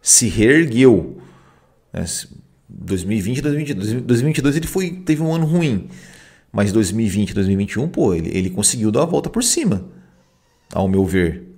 se 0.00 0.28
reergueu. 0.28 1.20
2020, 2.68 3.42
2022, 3.42 4.02
2022 4.02 4.56
ele 4.56 4.66
foi, 4.66 4.90
teve 4.90 5.22
um 5.22 5.34
ano 5.34 5.44
ruim. 5.44 5.88
Mas 6.52 6.72
2020, 6.72 7.34
2021, 7.34 7.88
pô, 7.88 8.14
ele, 8.14 8.30
ele 8.36 8.50
conseguiu 8.50 8.90
dar 8.90 9.02
a 9.02 9.06
volta 9.06 9.28
por 9.28 9.42
cima, 9.42 9.84
ao 10.72 10.88
meu 10.88 11.04
ver. 11.04 11.48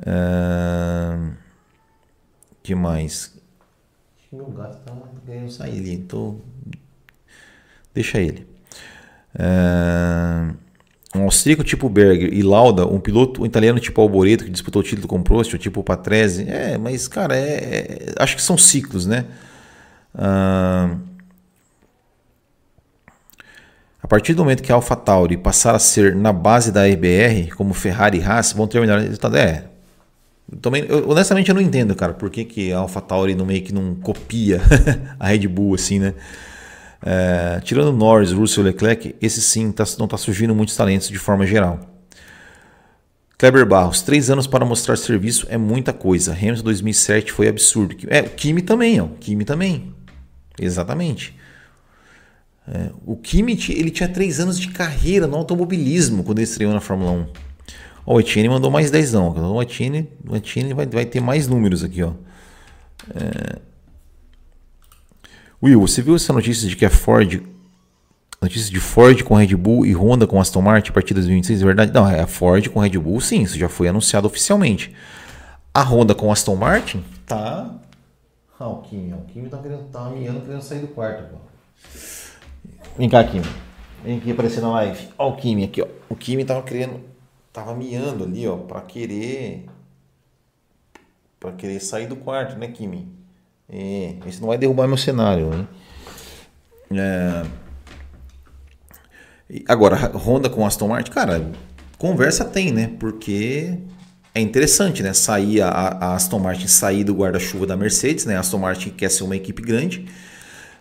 Uh, 0.00 0.89
que 2.70 2.74
mais? 2.76 3.34
Meu 4.30 4.46
gato 4.46 4.78
tá 4.84 5.64
ali, 5.64 5.92
então 5.92 6.40
deixa 7.92 8.20
ele. 8.20 8.46
Uh, 9.34 10.54
um 11.16 11.24
austríaco 11.24 11.64
tipo 11.64 11.88
Berger 11.88 12.32
e 12.32 12.42
Lauda, 12.42 12.86
um 12.86 13.00
piloto 13.00 13.42
um 13.42 13.46
italiano 13.46 13.80
tipo 13.80 14.00
Alboreto 14.00 14.44
que 14.44 14.50
disputou 14.50 14.82
o 14.82 14.84
título 14.84 15.08
com 15.08 15.20
Prost, 15.20 15.52
ou 15.52 15.58
tipo 15.58 15.82
Patrese. 15.82 16.48
É, 16.48 16.78
mas 16.78 17.08
cara, 17.08 17.36
é, 17.36 17.40
é, 17.40 18.14
acho 18.20 18.36
que 18.36 18.42
são 18.42 18.56
ciclos, 18.56 19.04
né? 19.04 19.26
Uh, 20.14 20.96
a 24.00 24.06
partir 24.06 24.34
do 24.34 24.44
momento 24.44 24.62
que 24.62 24.70
a 24.70 24.76
AlphaTauri 24.76 25.36
passar 25.36 25.74
a 25.74 25.80
ser 25.80 26.14
na 26.14 26.32
base 26.32 26.70
da 26.70 26.86
RBR, 26.86 27.52
como 27.56 27.74
Ferrari 27.74 28.18
e 28.18 28.22
Haas, 28.22 28.52
vão 28.52 28.68
terminar. 28.68 29.02
É, 29.02 29.69
também, 30.60 30.84
eu, 30.88 31.08
honestamente, 31.08 31.48
eu 31.48 31.54
não 31.54 31.62
entendo, 31.62 31.94
cara, 31.94 32.12
por 32.12 32.30
que, 32.30 32.44
que 32.44 32.72
a 32.72 32.78
AlphaTauri 32.78 33.34
no 33.34 33.46
meio 33.46 33.62
que 33.62 33.72
não 33.72 33.94
copia 33.94 34.60
a 35.18 35.28
Red 35.28 35.46
Bull, 35.46 35.74
assim, 35.74 35.98
né? 35.98 36.14
É, 37.02 37.60
tirando 37.64 37.92
Norris, 37.92 38.32
Russell 38.32 38.64
Leclerc, 38.64 39.14
esse 39.22 39.40
sim 39.40 39.72
tá, 39.72 39.84
não 39.98 40.04
está 40.04 40.18
surgindo 40.18 40.54
muitos 40.54 40.76
talentos 40.76 41.08
de 41.08 41.18
forma 41.18 41.46
geral. 41.46 41.80
Kleber 43.38 43.64
Barros, 43.64 44.02
três 44.02 44.28
anos 44.28 44.46
para 44.46 44.66
mostrar 44.66 44.96
serviço 44.96 45.46
é 45.48 45.56
muita 45.56 45.94
coisa. 45.94 46.32
Hamilton 46.32 46.62
2007 46.62 47.32
foi 47.32 47.48
absurdo. 47.48 47.96
É, 48.08 48.20
o 48.20 48.30
Kimi 48.30 48.60
também, 48.60 49.00
ó. 49.00 49.08
Kimi 49.18 49.46
também. 49.46 49.94
Exatamente. 50.60 51.34
É, 52.68 52.90
o 53.06 53.16
Kimi 53.16 53.58
ele 53.70 53.90
tinha 53.90 54.08
três 54.08 54.40
anos 54.40 54.60
de 54.60 54.68
carreira 54.68 55.26
no 55.26 55.36
automobilismo 55.38 56.22
quando 56.22 56.38
ele 56.38 56.44
estreou 56.44 56.74
na 56.74 56.80
Fórmula 56.80 57.12
1. 57.12 57.49
O 58.12 58.18
Etienne 58.18 58.48
mandou 58.48 58.72
mais 58.72 58.90
10 58.90 59.12
não. 59.12 59.54
O 59.54 59.62
Etienne, 59.62 60.08
o 60.28 60.34
Etienne 60.34 60.74
vai, 60.74 60.84
vai 60.84 61.04
ter 61.04 61.20
mais 61.20 61.46
números 61.46 61.84
aqui, 61.84 62.02
ó. 62.02 62.10
É... 63.14 63.60
Will, 65.62 65.80
você 65.80 66.02
viu 66.02 66.16
essa 66.16 66.32
notícia 66.32 66.68
de 66.68 66.74
que 66.74 66.84
a 66.84 66.90
Ford 66.90 67.40
notícia 68.42 68.68
de 68.68 68.80
Ford 68.80 69.22
com 69.22 69.36
Red 69.36 69.54
Bull 69.54 69.86
e 69.86 69.92
Honda 69.92 70.26
com 70.26 70.40
Aston 70.40 70.60
Martin 70.60 70.90
a 70.90 70.92
partir 70.92 71.08
de 71.08 71.20
2026, 71.20 71.62
é 71.62 71.64
verdade? 71.64 71.92
Não, 71.92 72.08
é 72.08 72.20
a 72.20 72.26
Ford 72.26 72.68
com 72.70 72.80
Red 72.80 72.98
Bull, 72.98 73.20
sim, 73.20 73.42
isso 73.42 73.56
já 73.56 73.68
foi 73.68 73.86
anunciado 73.86 74.26
oficialmente. 74.26 74.92
A 75.72 75.82
Honda 75.82 76.12
com 76.12 76.32
Aston 76.32 76.56
Martin 76.56 77.04
tá. 77.24 77.70
Ah, 78.58 78.68
o 78.68 78.82
Kimi, 78.82 79.12
o 79.12 79.48
tá, 79.48 79.58
querendo, 79.58 79.84
tá 79.84 80.10
miando 80.10 80.40
querendo 80.40 80.62
sair 80.62 80.80
do 80.80 80.88
quarto. 80.88 81.30
Pô. 81.30 81.36
Vem 82.98 83.08
cá, 83.08 83.22
Kimi. 83.22 83.46
Vem 84.02 84.18
aqui 84.18 84.32
aparecer 84.32 84.60
na 84.60 84.70
live. 84.70 85.08
Ó, 85.16 85.28
o 85.28 85.36
Kimi 85.36 85.62
aqui, 85.62 85.80
ó. 85.80 85.86
O 86.08 86.16
Kimi 86.16 86.44
tava 86.44 86.62
querendo 86.62 87.09
tava 87.52 87.74
miando 87.74 88.24
ali, 88.24 88.46
ó, 88.46 88.56
para 88.56 88.80
querer 88.82 89.66
para 91.38 91.52
querer 91.52 91.80
sair 91.80 92.06
do 92.06 92.16
quarto, 92.16 92.58
né, 92.58 92.68
Kimi? 92.68 93.10
É, 93.68 94.14
isso 94.26 94.40
não 94.40 94.48
vai 94.48 94.58
derrubar 94.58 94.86
meu 94.86 94.98
cenário, 94.98 95.48
né? 95.48 95.66
É... 96.92 97.46
Agora, 99.66 99.96
Honda 100.16 100.50
com 100.50 100.66
Aston 100.66 100.88
Martin, 100.88 101.10
cara, 101.10 101.50
conversa 101.96 102.44
tem, 102.44 102.70
né? 102.72 102.92
Porque 103.00 103.78
é 104.34 104.40
interessante, 104.40 105.02
né? 105.02 105.12
Sair 105.12 105.62
a, 105.62 105.68
a 105.68 106.14
Aston 106.14 106.38
Martin 106.38 106.68
sair 106.68 107.04
do 107.04 107.14
guarda-chuva 107.14 107.66
da 107.66 107.76
Mercedes, 107.76 108.26
né? 108.26 108.36
A 108.36 108.40
Aston 108.40 108.58
Martin 108.58 108.90
quer 108.90 109.10
ser 109.10 109.24
uma 109.24 109.34
equipe 109.34 109.62
grande, 109.62 110.06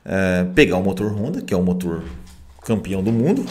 é, 0.06 0.44
pegar 0.54 0.78
o 0.78 0.84
motor 0.84 1.12
Honda, 1.12 1.42
que 1.42 1.54
é 1.54 1.58
o 1.58 1.64
motor 1.64 2.04
campeão 2.64 3.02
do 3.02 3.12
mundo, 3.12 3.46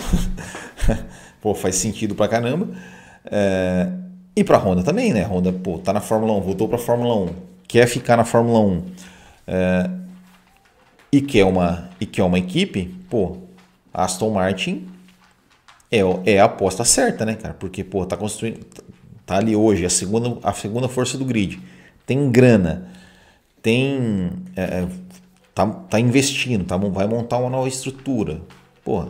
pô, 1.40 1.54
faz 1.54 1.76
sentido 1.76 2.14
pra 2.14 2.28
caramba. 2.28 2.68
É, 3.30 3.88
e 4.34 4.44
para 4.44 4.56
a 4.56 4.60
Honda 4.60 4.82
também, 4.82 5.12
né? 5.12 5.22
Honda 5.22 5.52
pô, 5.52 5.78
tá 5.78 5.92
na 5.92 6.00
Fórmula 6.00 6.32
1, 6.34 6.40
voltou 6.40 6.68
para 6.68 6.76
a 6.76 6.80
Fórmula 6.80 7.14
1, 7.16 7.34
quer 7.66 7.86
ficar 7.86 8.16
na 8.16 8.24
Fórmula 8.24 8.60
1 8.60 8.82
é, 9.46 9.90
e, 11.12 11.20
quer 11.20 11.44
uma, 11.44 11.90
e 12.00 12.06
quer 12.06 12.22
uma 12.22 12.38
equipe, 12.38 12.86
pô, 13.08 13.36
Aston 13.92 14.30
Martin 14.30 14.88
é, 15.90 16.00
é 16.26 16.40
a 16.40 16.44
aposta 16.44 16.84
certa, 16.84 17.24
né, 17.24 17.34
cara? 17.34 17.54
Porque, 17.54 17.82
pô, 17.82 18.04
tá 18.04 18.16
construindo. 18.16 18.60
Tá 19.24 19.36
ali 19.36 19.54
hoje, 19.54 19.84
a 19.84 19.90
segunda, 19.90 20.38
a 20.42 20.52
segunda 20.52 20.88
força 20.88 21.18
do 21.18 21.24
grid. 21.24 21.60
Tem 22.06 22.30
grana, 22.30 22.88
tem. 23.62 24.30
É, 24.56 24.62
é 24.62 24.88
tá, 25.54 25.66
tá 25.66 26.00
investindo, 26.00 26.64
tá, 26.64 26.76
vai 26.76 27.06
montar 27.06 27.38
uma 27.38 27.50
nova 27.50 27.68
estrutura. 27.68 28.40
Porra, 28.84 29.08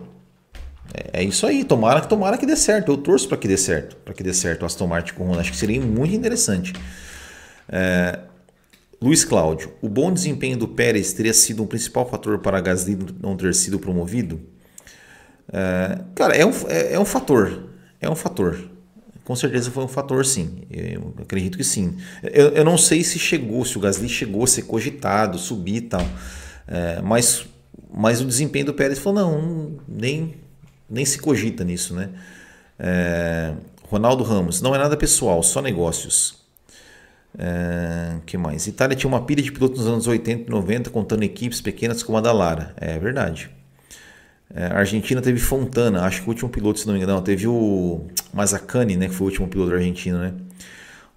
é, 0.95 1.21
é 1.21 1.25
isso 1.25 1.47
aí, 1.47 1.65
tomara 1.65 2.01
que 2.01 2.09
tomara 2.09 2.39
que 2.39 2.47
dê 2.47 2.57
certo. 2.57 2.93
Eu 2.93 2.97
torço 2.97 3.29
para 3.29 3.37
que 3.37 3.49
dê 3.49 3.57
certo, 3.57 3.97
para 3.97 4.15
que 4.15 4.23
dê 4.23 4.33
certo 4.33 4.63
o 4.63 4.67
Aston 4.67 4.87
Martin 4.87 5.15
com 5.15 5.25
Honda. 5.29 5.41
Acho 5.41 5.53
que 5.53 5.57
seria 5.57 5.81
muito 5.81 6.15
interessante. 6.15 6.73
É, 7.69 8.19
Luiz 9.01 9.25
Cláudio, 9.25 9.73
o 9.81 9.89
bom 9.89 10.13
desempenho 10.13 10.57
do 10.57 10.67
Pérez 10.67 11.13
teria 11.13 11.33
sido 11.33 11.63
um 11.63 11.67
principal 11.67 12.09
fator 12.09 12.39
para 12.39 12.61
Gasly 12.61 12.99
não 13.21 13.37
ter 13.37 13.55
sido 13.55 13.79
promovido? 13.79 14.41
É, 15.53 16.01
cara, 16.15 16.35
é 16.35 16.45
um, 16.45 16.53
é, 16.69 16.95
é, 16.95 17.01
um 17.01 17.05
fator. 17.05 17.71
É 18.01 18.11
um 18.11 18.17
fator. 18.17 18.59
Com 19.25 19.37
certeza 19.37 19.71
foi 19.71 19.85
um 19.85 19.89
fator, 19.89 20.25
sim. 20.25 20.63
Eu 20.71 21.15
acredito 21.21 21.59
que 21.59 21.65
sim. 21.65 21.97
Eu, 22.23 22.49
eu 22.49 22.65
não 22.65 22.79
sei 22.79 23.05
se 23.05 23.19
chegou, 23.19 23.65
se 23.65 23.77
o 23.77 23.81
Gasly 23.81 24.09
chegou 24.09 24.43
a 24.43 24.47
ser 24.47 24.63
cogitado, 24.63 25.39
subir 25.39 25.77
e 25.77 25.81
tal. 25.83 26.07
É, 26.67 27.01
mas, 27.03 27.47
mas 27.93 28.21
o 28.21 28.25
desempenho 28.25 28.67
do 28.67 28.75
Pérez 28.75 28.99
falou: 28.99 29.21
não, 29.21 29.79
nem, 29.87 30.35
nem 30.89 31.05
se 31.05 31.19
cogita 31.19 31.65
nisso, 31.65 31.95
né? 31.95 32.11
É, 32.79 33.55
Ronaldo 33.85 34.23
Ramos, 34.23 34.61
não 34.61 34.75
é 34.75 34.79
nada 34.79 34.97
pessoal, 34.97 35.43
só 35.43 35.61
negócios. 35.61 36.39
É, 37.39 38.17
que 38.27 38.37
mais? 38.37 38.67
Itália 38.67 38.97
tinha 38.97 39.09
uma 39.09 39.23
pilha 39.25 39.43
de 39.43 39.53
pilotos 39.53 39.79
nos 39.79 39.89
anos 39.89 40.07
80 40.07 40.49
e 40.49 40.51
90, 40.51 40.91
contando 40.91 41.23
equipes 41.23 41.61
pequenas 41.61 42.03
como 42.03 42.19
a 42.19 42.21
da 42.21 42.33
Lara. 42.33 42.75
É 42.77 42.99
verdade. 42.99 43.51
É, 44.55 44.67
Argentina 44.67 45.21
teve 45.21 45.39
Fontana, 45.39 46.03
acho 46.03 46.23
que 46.23 46.27
o 46.27 46.31
último 46.31 46.49
piloto, 46.49 46.81
se 46.81 46.87
não 46.87 46.95
me 46.95 47.01
engano, 47.01 47.15
não, 47.15 47.23
teve 47.23 47.47
o 47.47 48.07
Mazzacani, 48.33 48.97
né, 48.97 49.09
que 49.09 49.15
foi 49.15 49.27
o 49.27 49.31
último 49.31 49.49
piloto 49.49 49.75
argentino, 49.75 50.19
né? 50.19 50.33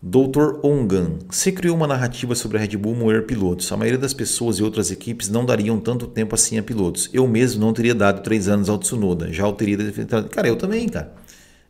Dr. 0.04 0.60
Ongan, 0.64 1.20
se 1.30 1.52
criou 1.52 1.78
uma 1.78 1.86
narrativa 1.86 2.34
sobre 2.34 2.58
a 2.58 2.62
Red 2.62 2.76
Bull 2.76 2.96
moer 2.96 3.28
pilotos. 3.28 3.72
A 3.72 3.78
maioria 3.78 4.00
das 4.00 4.16
pessoas 4.16 4.58
e 4.58 4.64
outras 4.64 4.90
equipes 4.90 5.30
não 5.30 5.46
dariam 5.46 5.80
tanto 5.80 6.08
tempo 6.08 6.34
assim 6.34 6.58
a 6.58 6.64
pilotos. 6.64 7.08
Eu 7.14 7.28
mesmo 7.28 7.62
não 7.62 7.72
teria 7.72 7.94
dado 7.94 8.24
três 8.24 8.48
anos 8.48 8.68
ao 8.68 8.80
Tsunoda. 8.80 9.32
Já 9.32 9.48
o 9.48 9.54
teria 9.54 9.78
defendido. 9.78 10.28
Cara, 10.30 10.48
eu 10.48 10.56
também, 10.56 10.90
cara. 10.90 11.14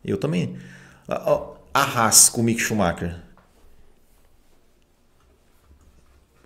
Eu 0.02 0.16
também. 0.16 0.56
A, 1.06 1.52
Haas 1.74 2.30
com 2.30 2.40
o 2.40 2.44
Mick 2.44 2.58
Schumacher. 2.58 3.22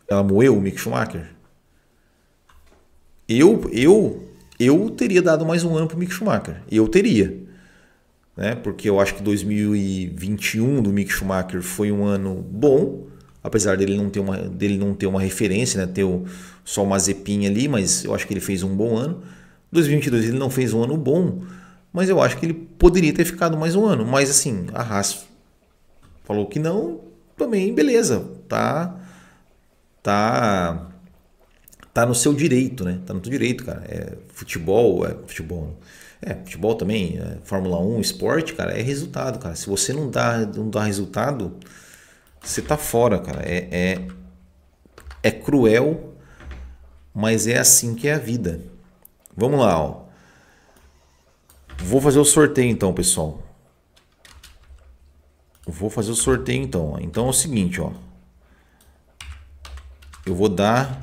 Ela 0.09 0.25
moeu 0.25 0.57
o 0.57 0.61
Mick 0.61 0.79
Schumacher? 0.79 1.31
Eu, 3.29 3.71
eu, 3.73 4.29
eu 4.59 4.91
teria 4.91 5.23
dado 5.23 5.47
mais 5.47 5.63
um 5.63 5.77
ano 5.77 5.87
para 5.87 5.97
o 5.97 5.99
Mick 6.01 6.13
Schumacher. 6.13 6.63
Eu 6.69 6.89
teria 6.89 7.46
né? 8.37 8.55
porque 8.55 8.89
eu 8.89 9.01
acho 9.01 9.15
que 9.15 9.23
2021 9.23 10.83
do 10.83 10.93
Mick 10.93 11.11
Schumacher 11.11 11.63
foi 11.63 11.91
um 11.91 12.05
ano 12.05 12.35
bom, 12.35 13.07
apesar 13.43 13.77
dele 13.77 13.97
não 13.97 14.11
ter 14.11 14.21
uma, 14.21 14.37
dele 14.37 14.77
não 14.77 14.95
ter 14.95 15.07
uma 15.07 15.21
referência, 15.21 15.85
né? 15.85 15.93
ter 15.93 16.05
o, 16.05 16.25
só 16.65 16.85
uma 16.85 16.99
zepinha 16.99 17.49
ali, 17.49 17.67
mas 17.67 18.05
eu 18.05 18.15
acho 18.15 18.27
que 18.27 18.35
ele 18.35 18.41
fez 18.41 18.63
um 18.63 18.77
bom 18.77 18.97
ano. 18.97 19.23
2022 19.73 20.27
ele 20.27 20.39
não 20.39 20.51
fez 20.51 20.73
um 20.73 20.83
ano 20.83 20.97
bom, 20.97 21.43
mas 21.93 22.09
eu 22.09 22.21
acho 22.21 22.37
que 22.37 22.47
ele 22.47 22.55
poderia 22.55 23.13
ter 23.13 23.25
ficado 23.25 23.57
mais 23.57 23.75
um 23.75 23.85
ano. 23.87 24.05
Mas 24.05 24.31
assim, 24.31 24.67
a 24.73 24.83
Haas 24.83 25.25
falou 26.25 26.47
que 26.47 26.59
não, 26.59 27.01
também 27.37 27.75
beleza, 27.75 28.25
tá 28.49 29.01
tá 30.03 30.89
tá 31.93 32.05
no 32.05 32.15
seu 32.15 32.35
direito, 32.35 32.85
né? 32.85 33.01
Tá 33.07 33.15
no 33.15 33.21
seu 33.23 33.31
direito, 33.31 33.65
cara. 33.65 33.83
É 33.89 34.13
futebol, 34.29 35.07
é 35.07 35.15
futebol. 35.27 35.77
É, 36.21 36.35
futebol 36.35 36.75
também, 36.75 37.19
é, 37.19 37.39
Fórmula 37.45 37.79
1, 37.79 38.01
esporte, 38.01 38.55
cara, 38.55 38.73
é 38.79 38.83
resultado, 38.83 39.39
cara. 39.39 39.55
Se 39.55 39.69
você 39.69 39.93
não 39.93 40.11
dá, 40.11 40.39
não 40.39 40.71
dá 40.71 40.83
resultado, 40.83 41.57
você 42.41 42.63
tá 42.63 42.77
fora, 42.77 43.19
cara. 43.19 43.43
É, 43.43 43.69
é, 43.71 44.07
é 45.23 45.31
cruel, 45.31 46.15
mas 47.15 47.47
é 47.47 47.59
assim 47.59 47.95
que 47.95 48.09
é 48.09 48.15
a 48.15 48.19
vida. 48.19 48.61
Vamos 49.37 49.61
lá, 49.61 49.81
ó. 49.81 50.07
Vou 51.79 52.01
fazer 52.01 52.19
o 52.19 52.25
sorteio 52.25 52.71
então, 52.71 52.93
pessoal. 52.95 53.43
Vou 55.67 55.91
fazer 55.91 56.11
o 56.13 56.17
sorteio 56.17 56.63
então. 56.63 56.97
Então 57.01 57.27
é 57.27 57.31
o 57.31 57.33
seguinte, 57.33 57.81
ó. 57.81 57.93
Eu 60.25 60.35
vou 60.35 60.49
dar 60.49 61.03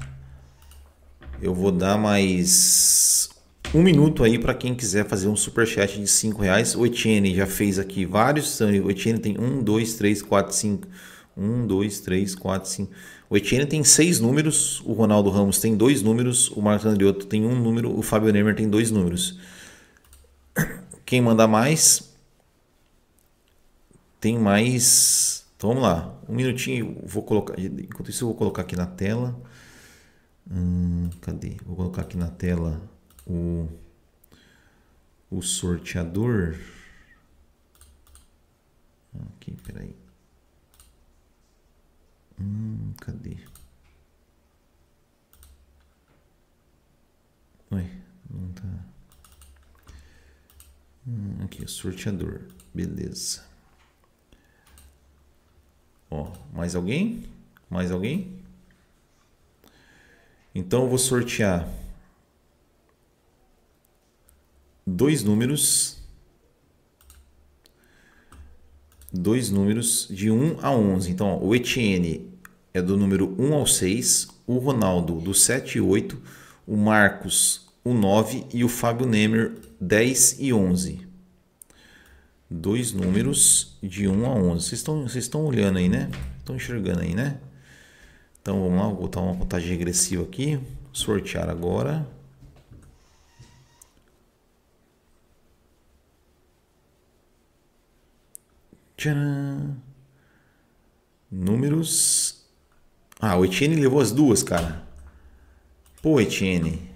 eu 1.43 1.53
vou 1.53 1.74
dar 1.74 1.97
mais 1.97 3.30
um 3.74 3.82
minuto 3.82 4.24
aí 4.24 4.38
para 4.38 4.53
quem 4.53 4.76
quiser 4.76 5.07
fazer 5.07 5.28
um 5.28 5.36
super 5.36 5.65
chat 5.65 5.99
de 5.99 6.07
cinco 6.07 6.41
reais. 6.41 6.76
O 6.76 6.86
Etienne 6.86 7.34
já 7.36 7.47
fez 7.47 7.80
aqui 7.80 8.05
vários. 8.05 8.59
O 8.59 8.89
Etienne 8.89 9.19
tem 9.19 9.39
um, 9.39 9.63
dois, 9.63 9.95
três, 9.95 10.21
quatro, 10.21 10.53
cinco. 10.53 10.88
Um, 11.36 11.65
dois, 11.65 11.99
três, 11.99 12.36
quatro, 12.36 12.69
cinco. 12.69 12.91
O 13.30 13.36
Etienne 13.36 13.65
tem 13.65 13.84
seis 13.84 14.19
números. 14.19 14.82
O 14.82 14.93
Ronaldo 14.93 15.30
Ramos 15.30 15.59
tem 15.59 15.76
dois 15.76 16.01
números. 16.03 16.51
O 16.51 16.61
Marcos 16.61 16.86
Andriotto 16.86 17.26
tem 17.26 17.45
um 17.45 17.55
número. 17.55 17.97
O 17.97 18.01
Fábio 18.03 18.32
Nemer 18.32 18.55
tem 18.55 18.69
dois 18.69 18.91
números. 18.91 19.39
Quem 21.05 21.21
manda 21.21 21.47
mais 21.47 22.13
tem 24.24 24.39
mais. 24.39 25.45
Então 25.57 25.71
vamos 25.71 25.84
lá. 25.84 26.15
Um 26.30 26.36
minutinho. 26.36 26.97
Vou 27.03 27.24
colocar. 27.24 27.59
Enquanto 27.59 28.09
isso, 28.09 28.24
eu 28.24 28.30
vou 28.30 28.38
colocar 28.38 28.61
aqui 28.61 28.76
na 28.76 28.86
tela. 28.86 29.38
Hum, 30.49 31.09
cadê? 31.19 31.57
Vou 31.65 31.76
colocar 31.76 32.03
aqui 32.03 32.15
na 32.15 32.30
tela 32.30 32.82
o, 33.28 33.69
o 35.30 35.41
sorteador. 35.41 36.57
Aqui, 39.36 39.51
peraí. 39.63 39.95
Hum, 42.39 42.93
cadê? 42.99 43.38
Ué, 47.71 47.89
não 48.30 48.51
tá. 48.53 48.86
Hum, 51.07 51.43
aqui, 51.43 51.67
sorteador. 51.67 52.41
Beleza. 52.74 53.45
Ó, 56.09 56.32
mais 56.53 56.76
alguém? 56.76 57.24
Mais 57.69 57.91
alguém? 57.91 58.39
Então 60.53 60.84
eu 60.84 60.89
vou 60.89 60.99
sortear 60.99 61.67
dois 64.86 65.23
números, 65.23 65.97
dois 69.11 69.49
números 69.49 70.07
de 70.09 70.29
1 70.29 70.59
a 70.61 70.71
11. 70.71 71.11
Então, 71.11 71.27
ó, 71.27 71.38
o 71.39 71.55
Etienne 71.55 72.29
é 72.73 72.81
do 72.81 72.97
número 72.97 73.36
1 73.39 73.53
ao 73.53 73.67
6, 73.67 74.27
o 74.47 74.57
Ronaldo 74.57 75.19
do 75.19 75.34
7 75.34 75.77
e 75.77 75.81
8, 75.81 76.21
o 76.67 76.75
Marcos 76.75 77.63
o 77.84 77.93
9 77.93 78.45
e 78.53 78.63
o 78.63 78.69
Fábio 78.69 79.05
Nemer 79.05 79.53
10 79.79 80.38
e 80.39 80.53
11. 80.53 81.05
Dois 82.49 82.93
números 82.93 83.77
de 83.81 84.07
1 84.07 84.25
a 84.25 84.29
11. 84.29 84.65
Vocês 84.65 84.79
estão, 84.79 85.01
vocês 85.03 85.25
estão 85.25 85.45
olhando 85.45 85.79
aí, 85.79 85.89
né? 85.89 86.09
Estão 86.39 86.55
enxergando 86.55 87.01
aí, 87.01 87.13
né? 87.13 87.39
Então 88.41 88.61
vamos 88.61 88.77
lá, 88.77 88.88
vou 88.88 89.01
botar 89.01 89.21
uma 89.21 89.36
contagem 89.36 89.69
regressiva 89.69 90.23
aqui. 90.23 90.59
Sortear 90.91 91.49
agora. 91.49 92.07
Tcharam. 99.04 99.76
Números. 101.30 102.45
Ah, 103.20 103.36
o 103.36 103.43
Etienne 103.43 103.76
levou 103.76 103.99
as 103.99 104.14
duas, 104.14 104.41
cara. 104.41 104.88
Pô, 106.01 106.22
Etienne. 106.22 106.89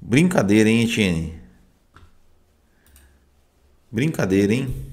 Brincadeira, 0.00 0.70
hein, 0.70 0.84
Etienne? 0.84 1.38
Brincadeira, 3.92 4.54
hein? 4.54 4.90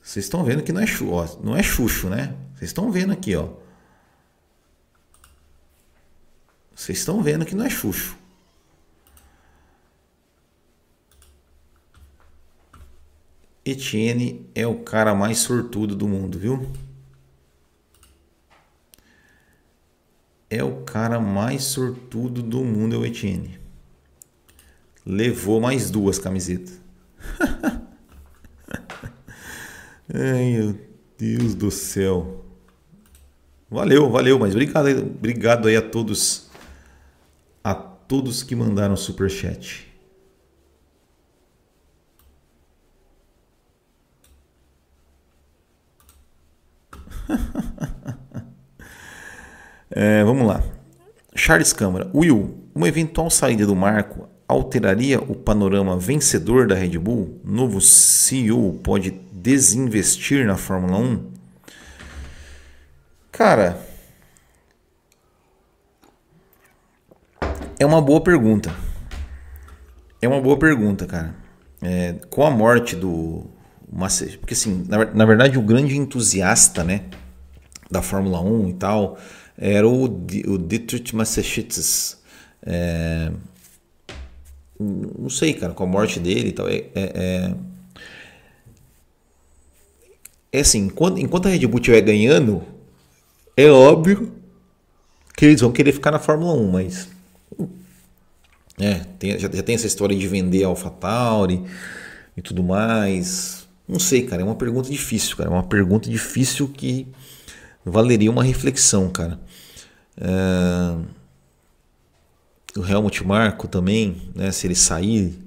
Vocês 0.00 0.24
estão 0.24 0.44
vendo 0.44 0.62
que 0.62 0.72
não 0.72 0.80
é, 0.80 0.86
chu, 0.86 1.10
ó, 1.10 1.26
não 1.42 1.56
é 1.56 1.62
chucho, 1.62 2.08
né? 2.08 2.36
Vocês 2.54 2.70
estão 2.70 2.92
vendo 2.92 3.12
aqui, 3.12 3.34
ó. 3.34 3.48
Vocês 6.72 6.98
estão 6.98 7.20
vendo 7.20 7.44
que 7.44 7.56
não 7.56 7.64
é 7.64 7.70
chucho. 7.70 8.16
Etienne 13.70 14.48
é 14.54 14.66
o 14.66 14.76
cara 14.76 15.14
mais 15.14 15.38
sortudo 15.38 15.94
do 15.94 16.08
mundo, 16.08 16.38
viu? 16.38 16.70
É 20.50 20.64
o 20.64 20.82
cara 20.82 21.20
mais 21.20 21.64
sortudo 21.64 22.42
do 22.42 22.64
mundo, 22.64 22.94
é 22.94 22.98
o 22.98 23.04
Etienne. 23.04 23.58
Levou 25.04 25.60
mais 25.60 25.90
duas 25.90 26.18
camisetas. 26.18 26.80
Ai, 30.12 30.52
meu 30.52 30.78
Deus 31.18 31.54
do 31.54 31.70
céu. 31.70 32.44
Valeu, 33.70 34.08
valeu, 34.10 34.38
mas 34.38 34.52
obrigado, 34.52 34.88
obrigado 34.88 35.68
aí 35.68 35.76
a 35.76 35.82
todos 35.82 36.48
a 37.62 37.74
todos 37.74 38.42
que 38.42 38.56
mandaram 38.56 38.96
super 38.96 39.30
chat. 39.30 39.87
é, 49.90 50.24
vamos 50.24 50.46
lá. 50.46 50.62
Charles 51.34 51.72
Câmara. 51.72 52.10
Will, 52.14 52.58
uma 52.74 52.88
eventual 52.88 53.30
saída 53.30 53.66
do 53.66 53.76
Marco 53.76 54.28
alteraria 54.46 55.20
o 55.20 55.34
panorama 55.34 55.98
vencedor 55.98 56.66
da 56.66 56.74
Red 56.74 56.98
Bull? 56.98 57.40
Novo 57.44 57.80
CEO 57.80 58.80
pode 58.82 59.10
desinvestir 59.32 60.46
na 60.46 60.56
Fórmula 60.56 60.98
1? 60.98 61.32
Cara, 63.30 63.80
é 67.78 67.86
uma 67.86 68.02
boa 68.02 68.20
pergunta. 68.20 68.74
É 70.20 70.26
uma 70.26 70.40
boa 70.40 70.58
pergunta, 70.58 71.06
cara. 71.06 71.34
É, 71.80 72.14
com 72.28 72.44
a 72.44 72.50
morte 72.50 72.96
do 72.96 73.46
porque 74.38 74.54
assim, 74.54 74.84
na, 74.88 75.04
na, 75.06 75.24
verdade 75.24 75.58
o 75.58 75.62
grande 75.62 75.96
entusiasta, 75.96 76.84
né, 76.84 77.04
da 77.90 78.02
Fórmula 78.02 78.40
1 78.40 78.68
e 78.68 78.72
tal, 78.74 79.18
era 79.56 79.88
o, 79.88 80.04
o 80.04 80.58
Dietrich 80.58 81.14
Massachusetts. 81.16 82.18
É, 82.62 83.30
não 84.78 85.30
sei, 85.30 85.54
cara, 85.54 85.72
com 85.72 85.84
a 85.84 85.86
morte 85.86 86.20
dele 86.20 86.48
e 86.48 86.52
tal, 86.52 86.68
é, 86.68 86.76
é, 86.76 86.84
é 86.94 87.54
é 90.52 90.60
assim, 90.60 90.86
enquanto, 90.86 91.18
enquanto 91.20 91.46
a 91.46 91.50
Red 91.50 91.66
Bull 91.66 91.78
estiver 91.78 92.00
ganhando, 92.00 92.62
é 93.56 93.70
óbvio 93.70 94.32
que 95.36 95.44
eles 95.44 95.60
vão 95.60 95.70
querer 95.70 95.92
ficar 95.92 96.10
na 96.10 96.18
Fórmula 96.18 96.54
1, 96.54 96.70
mas. 96.70 97.08
É, 98.80 98.94
tem, 99.18 99.38
já, 99.38 99.50
já, 99.50 99.62
tem 99.62 99.74
essa 99.74 99.86
história 99.86 100.16
de 100.16 100.26
vender 100.26 100.64
a 100.64 100.68
AlphaTauri 100.68 101.64
e 102.36 102.42
tudo 102.42 102.62
mais. 102.62 103.67
Não 103.88 103.98
sei, 103.98 104.26
cara, 104.26 104.42
é 104.42 104.44
uma 104.44 104.54
pergunta 104.54 104.90
difícil, 104.90 105.36
cara. 105.36 105.48
É 105.48 105.52
uma 105.52 105.62
pergunta 105.62 106.10
difícil 106.10 106.68
que 106.68 107.06
valeria 107.84 108.30
uma 108.30 108.44
reflexão, 108.44 109.08
cara. 109.08 109.40
É... 110.16 111.18
O 112.78 112.86
Helmut 112.86 113.24
Marko 113.24 113.66
também, 113.66 114.30
né, 114.34 114.52
se 114.52 114.66
ele 114.66 114.74
sair. 114.74 115.38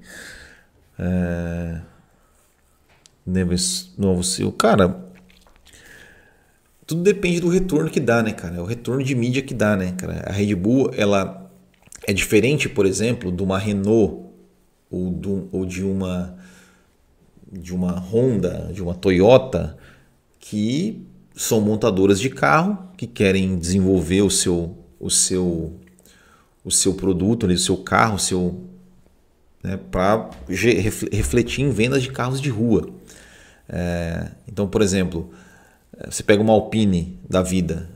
É 0.98 1.80
novo 3.96 4.22
seu. 4.22 4.50
Cara, 4.52 5.04
tudo 6.86 7.02
depende 7.02 7.40
do 7.40 7.48
retorno 7.48 7.90
que 7.90 8.00
dá, 8.00 8.22
né, 8.22 8.32
cara? 8.32 8.56
É 8.56 8.60
o 8.60 8.64
retorno 8.64 9.02
de 9.02 9.14
mídia 9.14 9.42
que 9.42 9.54
dá, 9.54 9.76
né, 9.76 9.92
cara? 9.92 10.24
A 10.26 10.32
Red 10.32 10.54
Bull, 10.54 10.90
ela 10.96 11.50
é 12.06 12.12
diferente, 12.12 12.68
por 12.68 12.84
exemplo, 12.84 13.30
de 13.30 13.42
uma 13.42 13.58
Renault 13.58 14.26
ou, 14.90 15.48
ou 15.52 15.64
de 15.64 15.82
uma 15.84 16.36
de 17.52 17.74
uma 17.74 17.98
Honda, 17.98 18.70
de 18.72 18.82
uma 18.82 18.94
Toyota, 18.94 19.76
que 20.40 21.06
são 21.36 21.60
montadoras 21.60 22.18
de 22.18 22.30
carro 22.30 22.78
que 22.96 23.06
querem 23.06 23.56
desenvolver 23.56 24.22
o 24.22 24.30
seu 24.30 24.78
o 24.98 25.10
seu 25.10 25.78
o 26.64 26.70
seu 26.70 26.94
produto, 26.94 27.46
o 27.46 27.58
seu 27.58 27.76
carro, 27.76 28.16
o 28.16 28.18
seu 28.18 28.64
né, 29.62 29.78
para 29.90 30.30
refletir 31.10 31.64
em 31.64 31.70
vendas 31.70 32.02
de 32.02 32.10
carros 32.10 32.40
de 32.40 32.50
rua. 32.50 32.88
É, 33.68 34.30
então, 34.48 34.68
por 34.68 34.82
exemplo, 34.82 35.30
você 36.08 36.22
pega 36.22 36.42
uma 36.42 36.52
Alpine 36.52 37.18
da 37.28 37.42
vida, 37.42 37.88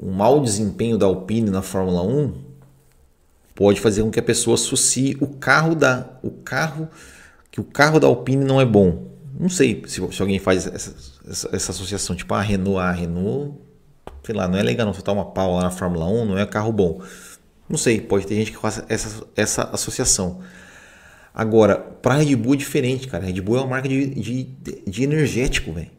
um 0.00 0.10
mau 0.10 0.40
desempenho 0.40 0.98
da 0.98 1.06
Alpine 1.06 1.50
na 1.50 1.62
Fórmula 1.62 2.02
1 2.02 2.34
pode 3.54 3.80
fazer 3.80 4.02
com 4.02 4.10
que 4.10 4.18
a 4.18 4.22
pessoa 4.22 4.54
associe 4.54 5.16
o 5.20 5.26
carro 5.26 5.74
da 5.74 6.08
o 6.22 6.30
carro 6.30 6.88
que 7.52 7.60
o 7.60 7.64
carro 7.64 8.00
da 8.00 8.08
Alpine 8.08 8.44
não 8.44 8.60
é 8.60 8.64
bom. 8.64 9.12
Não 9.38 9.48
sei 9.48 9.82
se, 9.86 10.00
se 10.10 10.22
alguém 10.22 10.38
faz 10.38 10.66
essa, 10.66 10.94
essa, 11.28 11.48
essa, 11.54 11.70
associação, 11.70 12.16
tipo 12.16 12.32
a 12.32 12.40
Renault, 12.40 12.80
a 12.80 12.90
Renault, 12.90 13.58
sei 14.24 14.34
lá, 14.34 14.48
não 14.48 14.58
é 14.58 14.62
legal 14.62 14.86
não, 14.86 14.92
tá 14.94 15.12
uma 15.12 15.26
pau 15.26 15.54
lá 15.54 15.62
na 15.62 15.70
Fórmula 15.70 16.06
1, 16.06 16.24
não 16.24 16.38
é 16.38 16.46
carro 16.46 16.72
bom. 16.72 17.02
Não 17.68 17.76
sei, 17.76 18.00
pode 18.00 18.26
ter 18.26 18.34
gente 18.34 18.52
que 18.52 18.58
faça 18.58 18.84
essa, 18.88 19.26
essa 19.36 19.62
associação. 19.64 20.40
Agora, 21.34 21.76
para 21.76 22.16
Red 22.16 22.34
Bull 22.36 22.54
é 22.54 22.56
diferente, 22.56 23.06
cara. 23.06 23.24
Red 23.24 23.40
Bull 23.40 23.56
é 23.56 23.60
uma 23.60 23.68
marca 23.68 23.88
de, 23.88 24.06
de, 24.06 24.44
de 24.86 25.02
energético, 25.02 25.72
velho. 25.72 25.90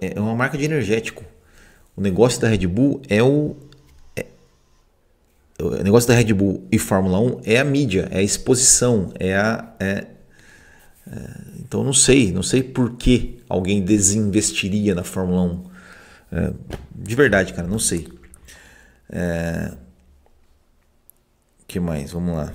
É, 0.00 0.14
é 0.16 0.20
uma 0.20 0.34
marca 0.34 0.56
de 0.56 0.64
energético. 0.64 1.24
O 1.96 2.00
negócio 2.00 2.40
da 2.40 2.48
Red 2.48 2.66
Bull 2.66 3.02
é 3.08 3.22
o. 3.22 3.56
O 5.58 5.70
negócio 5.82 6.08
da 6.08 6.14
Red 6.14 6.34
Bull 6.34 6.66
e 6.70 6.78
Fórmula 6.78 7.18
1 7.18 7.40
é 7.44 7.58
a 7.58 7.64
mídia, 7.64 8.08
é 8.10 8.18
a 8.18 8.22
exposição, 8.22 9.12
é 9.18 9.34
a. 9.34 9.74
É, 9.80 10.06
é, 11.10 11.30
então 11.60 11.82
não 11.82 11.94
sei, 11.94 12.30
não 12.30 12.42
sei 12.42 12.62
por 12.62 12.96
que 12.96 13.42
alguém 13.48 13.82
desinvestiria 13.82 14.94
na 14.94 15.02
Fórmula 15.02 15.42
1. 15.42 15.70
É, 16.32 16.52
de 16.94 17.14
verdade, 17.14 17.54
cara, 17.54 17.66
não 17.66 17.78
sei. 17.78 18.06
É, 19.08 19.72
que 21.66 21.80
mais? 21.80 22.12
Vamos 22.12 22.36
lá. 22.36 22.52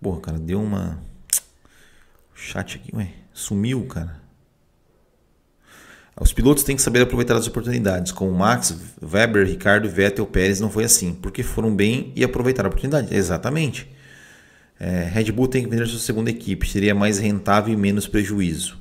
Porra, 0.00 0.20
cara, 0.20 0.38
deu 0.38 0.62
uma. 0.62 1.02
Chat 2.34 2.76
aqui, 2.76 2.94
ué. 2.94 3.12
Sumiu, 3.32 3.86
cara. 3.86 4.23
Os 6.20 6.32
pilotos 6.32 6.62
têm 6.62 6.76
que 6.76 6.82
saber 6.82 7.02
aproveitar 7.02 7.34
as 7.36 7.46
oportunidades. 7.46 8.12
Com 8.12 8.30
Max, 8.30 8.76
Weber, 9.02 9.46
Ricardo, 9.46 9.88
Vettel, 9.88 10.26
Pérez 10.26 10.60
não 10.60 10.70
foi 10.70 10.84
assim, 10.84 11.12
porque 11.12 11.42
foram 11.42 11.74
bem 11.74 12.12
e 12.14 12.22
aproveitaram 12.22 12.68
a 12.68 12.70
oportunidade. 12.70 13.14
Exatamente. 13.14 13.90
É, 14.78 15.04
Red 15.04 15.32
Bull 15.32 15.48
tem 15.48 15.64
que 15.64 15.70
vender 15.70 15.86
sua 15.86 15.98
segunda 15.98 16.30
equipe, 16.30 16.68
seria 16.68 16.94
mais 16.94 17.18
rentável 17.18 17.72
e 17.72 17.76
menos 17.76 18.06
prejuízo. 18.06 18.78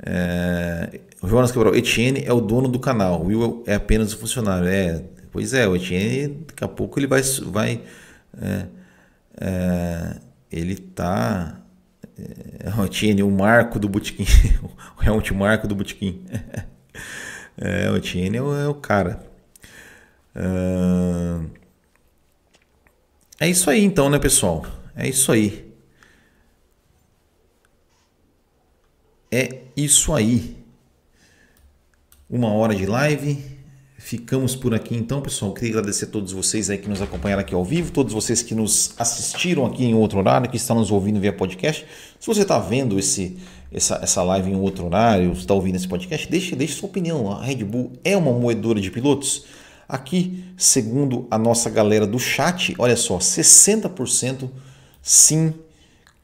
É, 0.00 1.00
o 1.20 1.28
Jonas 1.28 1.50
Cabral, 1.50 1.74
Etienne 1.74 2.22
é 2.24 2.32
o 2.32 2.40
dono 2.40 2.68
do 2.68 2.78
canal, 2.78 3.24
Will 3.24 3.62
é 3.66 3.74
apenas 3.74 4.12
o 4.12 4.18
funcionário. 4.18 4.68
É, 4.68 5.02
pois 5.30 5.52
é, 5.52 5.66
o 5.68 5.76
Etienne 5.76 6.44
daqui 6.46 6.64
a 6.64 6.68
pouco 6.68 6.98
ele 6.98 7.06
vai. 7.06 7.22
vai 7.46 7.80
é, 8.40 8.66
é, 9.40 10.16
ele 10.50 10.76
tá 10.76 11.60
é, 12.18 12.80
o 12.80 12.88
Tiene, 12.88 13.22
o 13.22 13.30
Marco 13.30 13.78
do 13.78 13.88
Botequim. 13.88 14.26
o 14.96 15.02
Helmut 15.04 15.32
Marco 15.34 15.68
do 15.68 15.74
Botequim. 15.74 16.24
é, 17.56 17.90
o 17.90 18.00
Tiene 18.00 18.36
é, 18.38 18.40
é 18.40 18.68
o, 18.68 18.74
cara. 18.74 19.22
Uh... 20.34 21.48
É 23.40 23.48
isso 23.48 23.70
aí 23.70 23.84
então, 23.84 24.10
né, 24.10 24.18
pessoal? 24.18 24.66
É 24.96 25.08
isso 25.08 25.30
aí. 25.30 25.72
É 29.30 29.62
isso 29.76 30.12
aí. 30.12 30.56
Uma 32.28 32.52
hora 32.52 32.74
de 32.74 32.84
live. 32.84 33.57
Ficamos 34.08 34.56
por 34.56 34.74
aqui 34.74 34.96
então, 34.96 35.20
pessoal. 35.20 35.52
Queria 35.52 35.68
agradecer 35.68 36.06
a 36.06 36.08
todos 36.08 36.32
vocês 36.32 36.70
aí 36.70 36.78
que 36.78 36.88
nos 36.88 37.02
acompanharam 37.02 37.42
aqui 37.42 37.54
ao 37.54 37.62
vivo, 37.62 37.92
todos 37.92 38.14
vocês 38.14 38.40
que 38.40 38.54
nos 38.54 38.94
assistiram 38.96 39.66
aqui 39.66 39.84
em 39.84 39.92
outro 39.92 40.18
horário, 40.18 40.48
que 40.48 40.56
estão 40.56 40.76
nos 40.76 40.90
ouvindo 40.90 41.20
via 41.20 41.30
podcast. 41.30 41.84
Se 42.18 42.26
você 42.26 42.40
está 42.40 42.58
vendo 42.58 42.98
esse, 42.98 43.36
essa, 43.70 44.00
essa 44.02 44.22
live 44.22 44.50
em 44.50 44.56
outro 44.56 44.86
horário, 44.86 45.30
está 45.32 45.52
ouvindo 45.52 45.76
esse 45.76 45.86
podcast, 45.86 46.26
deixe, 46.26 46.56
deixe 46.56 46.72
sua 46.72 46.88
opinião. 46.88 47.30
A 47.30 47.42
Red 47.42 47.56
Bull 47.56 47.92
é 48.02 48.16
uma 48.16 48.32
moedora 48.32 48.80
de 48.80 48.90
pilotos? 48.90 49.44
Aqui, 49.86 50.42
segundo 50.56 51.26
a 51.30 51.36
nossa 51.36 51.68
galera 51.68 52.06
do 52.06 52.18
chat, 52.18 52.74
olha 52.78 52.96
só, 52.96 53.18
60% 53.18 54.48
sim, 55.02 55.52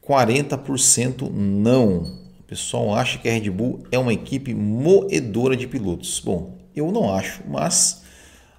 40% 0.03 1.29
não. 1.31 1.97
O 2.39 2.43
pessoal 2.47 2.95
acha 2.95 3.19
que 3.19 3.29
a 3.29 3.31
Red 3.31 3.51
Bull 3.51 3.83
é 3.91 3.99
uma 3.99 4.11
equipe 4.11 4.55
moedora 4.55 5.55
de 5.55 5.67
pilotos. 5.67 6.19
Bom, 6.19 6.64
eu 6.75 6.91
não 6.91 7.13
acho, 7.13 7.41
mas 7.47 8.03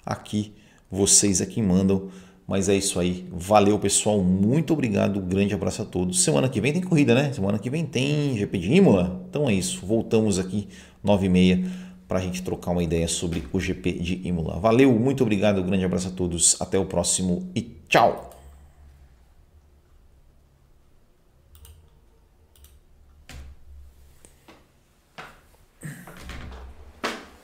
aqui 0.04 0.52
vocês 0.90 1.40
é 1.40 1.62
mandam. 1.62 2.08
Mas 2.46 2.68
é 2.68 2.76
isso 2.76 3.00
aí. 3.00 3.26
Valeu, 3.32 3.76
pessoal. 3.78 4.22
Muito 4.22 4.72
obrigado. 4.72 5.20
grande 5.20 5.52
abraço 5.52 5.82
a 5.82 5.84
todos. 5.84 6.22
Semana 6.22 6.48
que 6.48 6.60
vem 6.60 6.72
tem 6.72 6.80
corrida, 6.80 7.12
né? 7.12 7.32
Semana 7.32 7.58
que 7.58 7.68
vem 7.68 7.84
tem 7.84 8.36
GP 8.36 8.58
de 8.58 8.72
Imola. 8.72 9.20
Então 9.28 9.48
é 9.50 9.52
isso. 9.52 9.84
Voltamos 9.84 10.38
aqui 10.38 10.68
9h30 11.04 11.68
para 12.06 12.20
a 12.20 12.22
gente 12.22 12.42
trocar 12.42 12.70
uma 12.70 12.84
ideia 12.84 13.08
sobre 13.08 13.42
o 13.52 13.58
GP 13.58 13.94
de 13.94 14.20
Imola. 14.28 14.60
Valeu, 14.60 14.92
muito 14.92 15.24
obrigado. 15.24 15.62
grande 15.64 15.84
abraço 15.84 16.08
a 16.08 16.12
todos. 16.12 16.56
Até 16.60 16.78
o 16.78 16.84
próximo 16.84 17.50
e 17.54 17.62
tchau! 17.88 18.35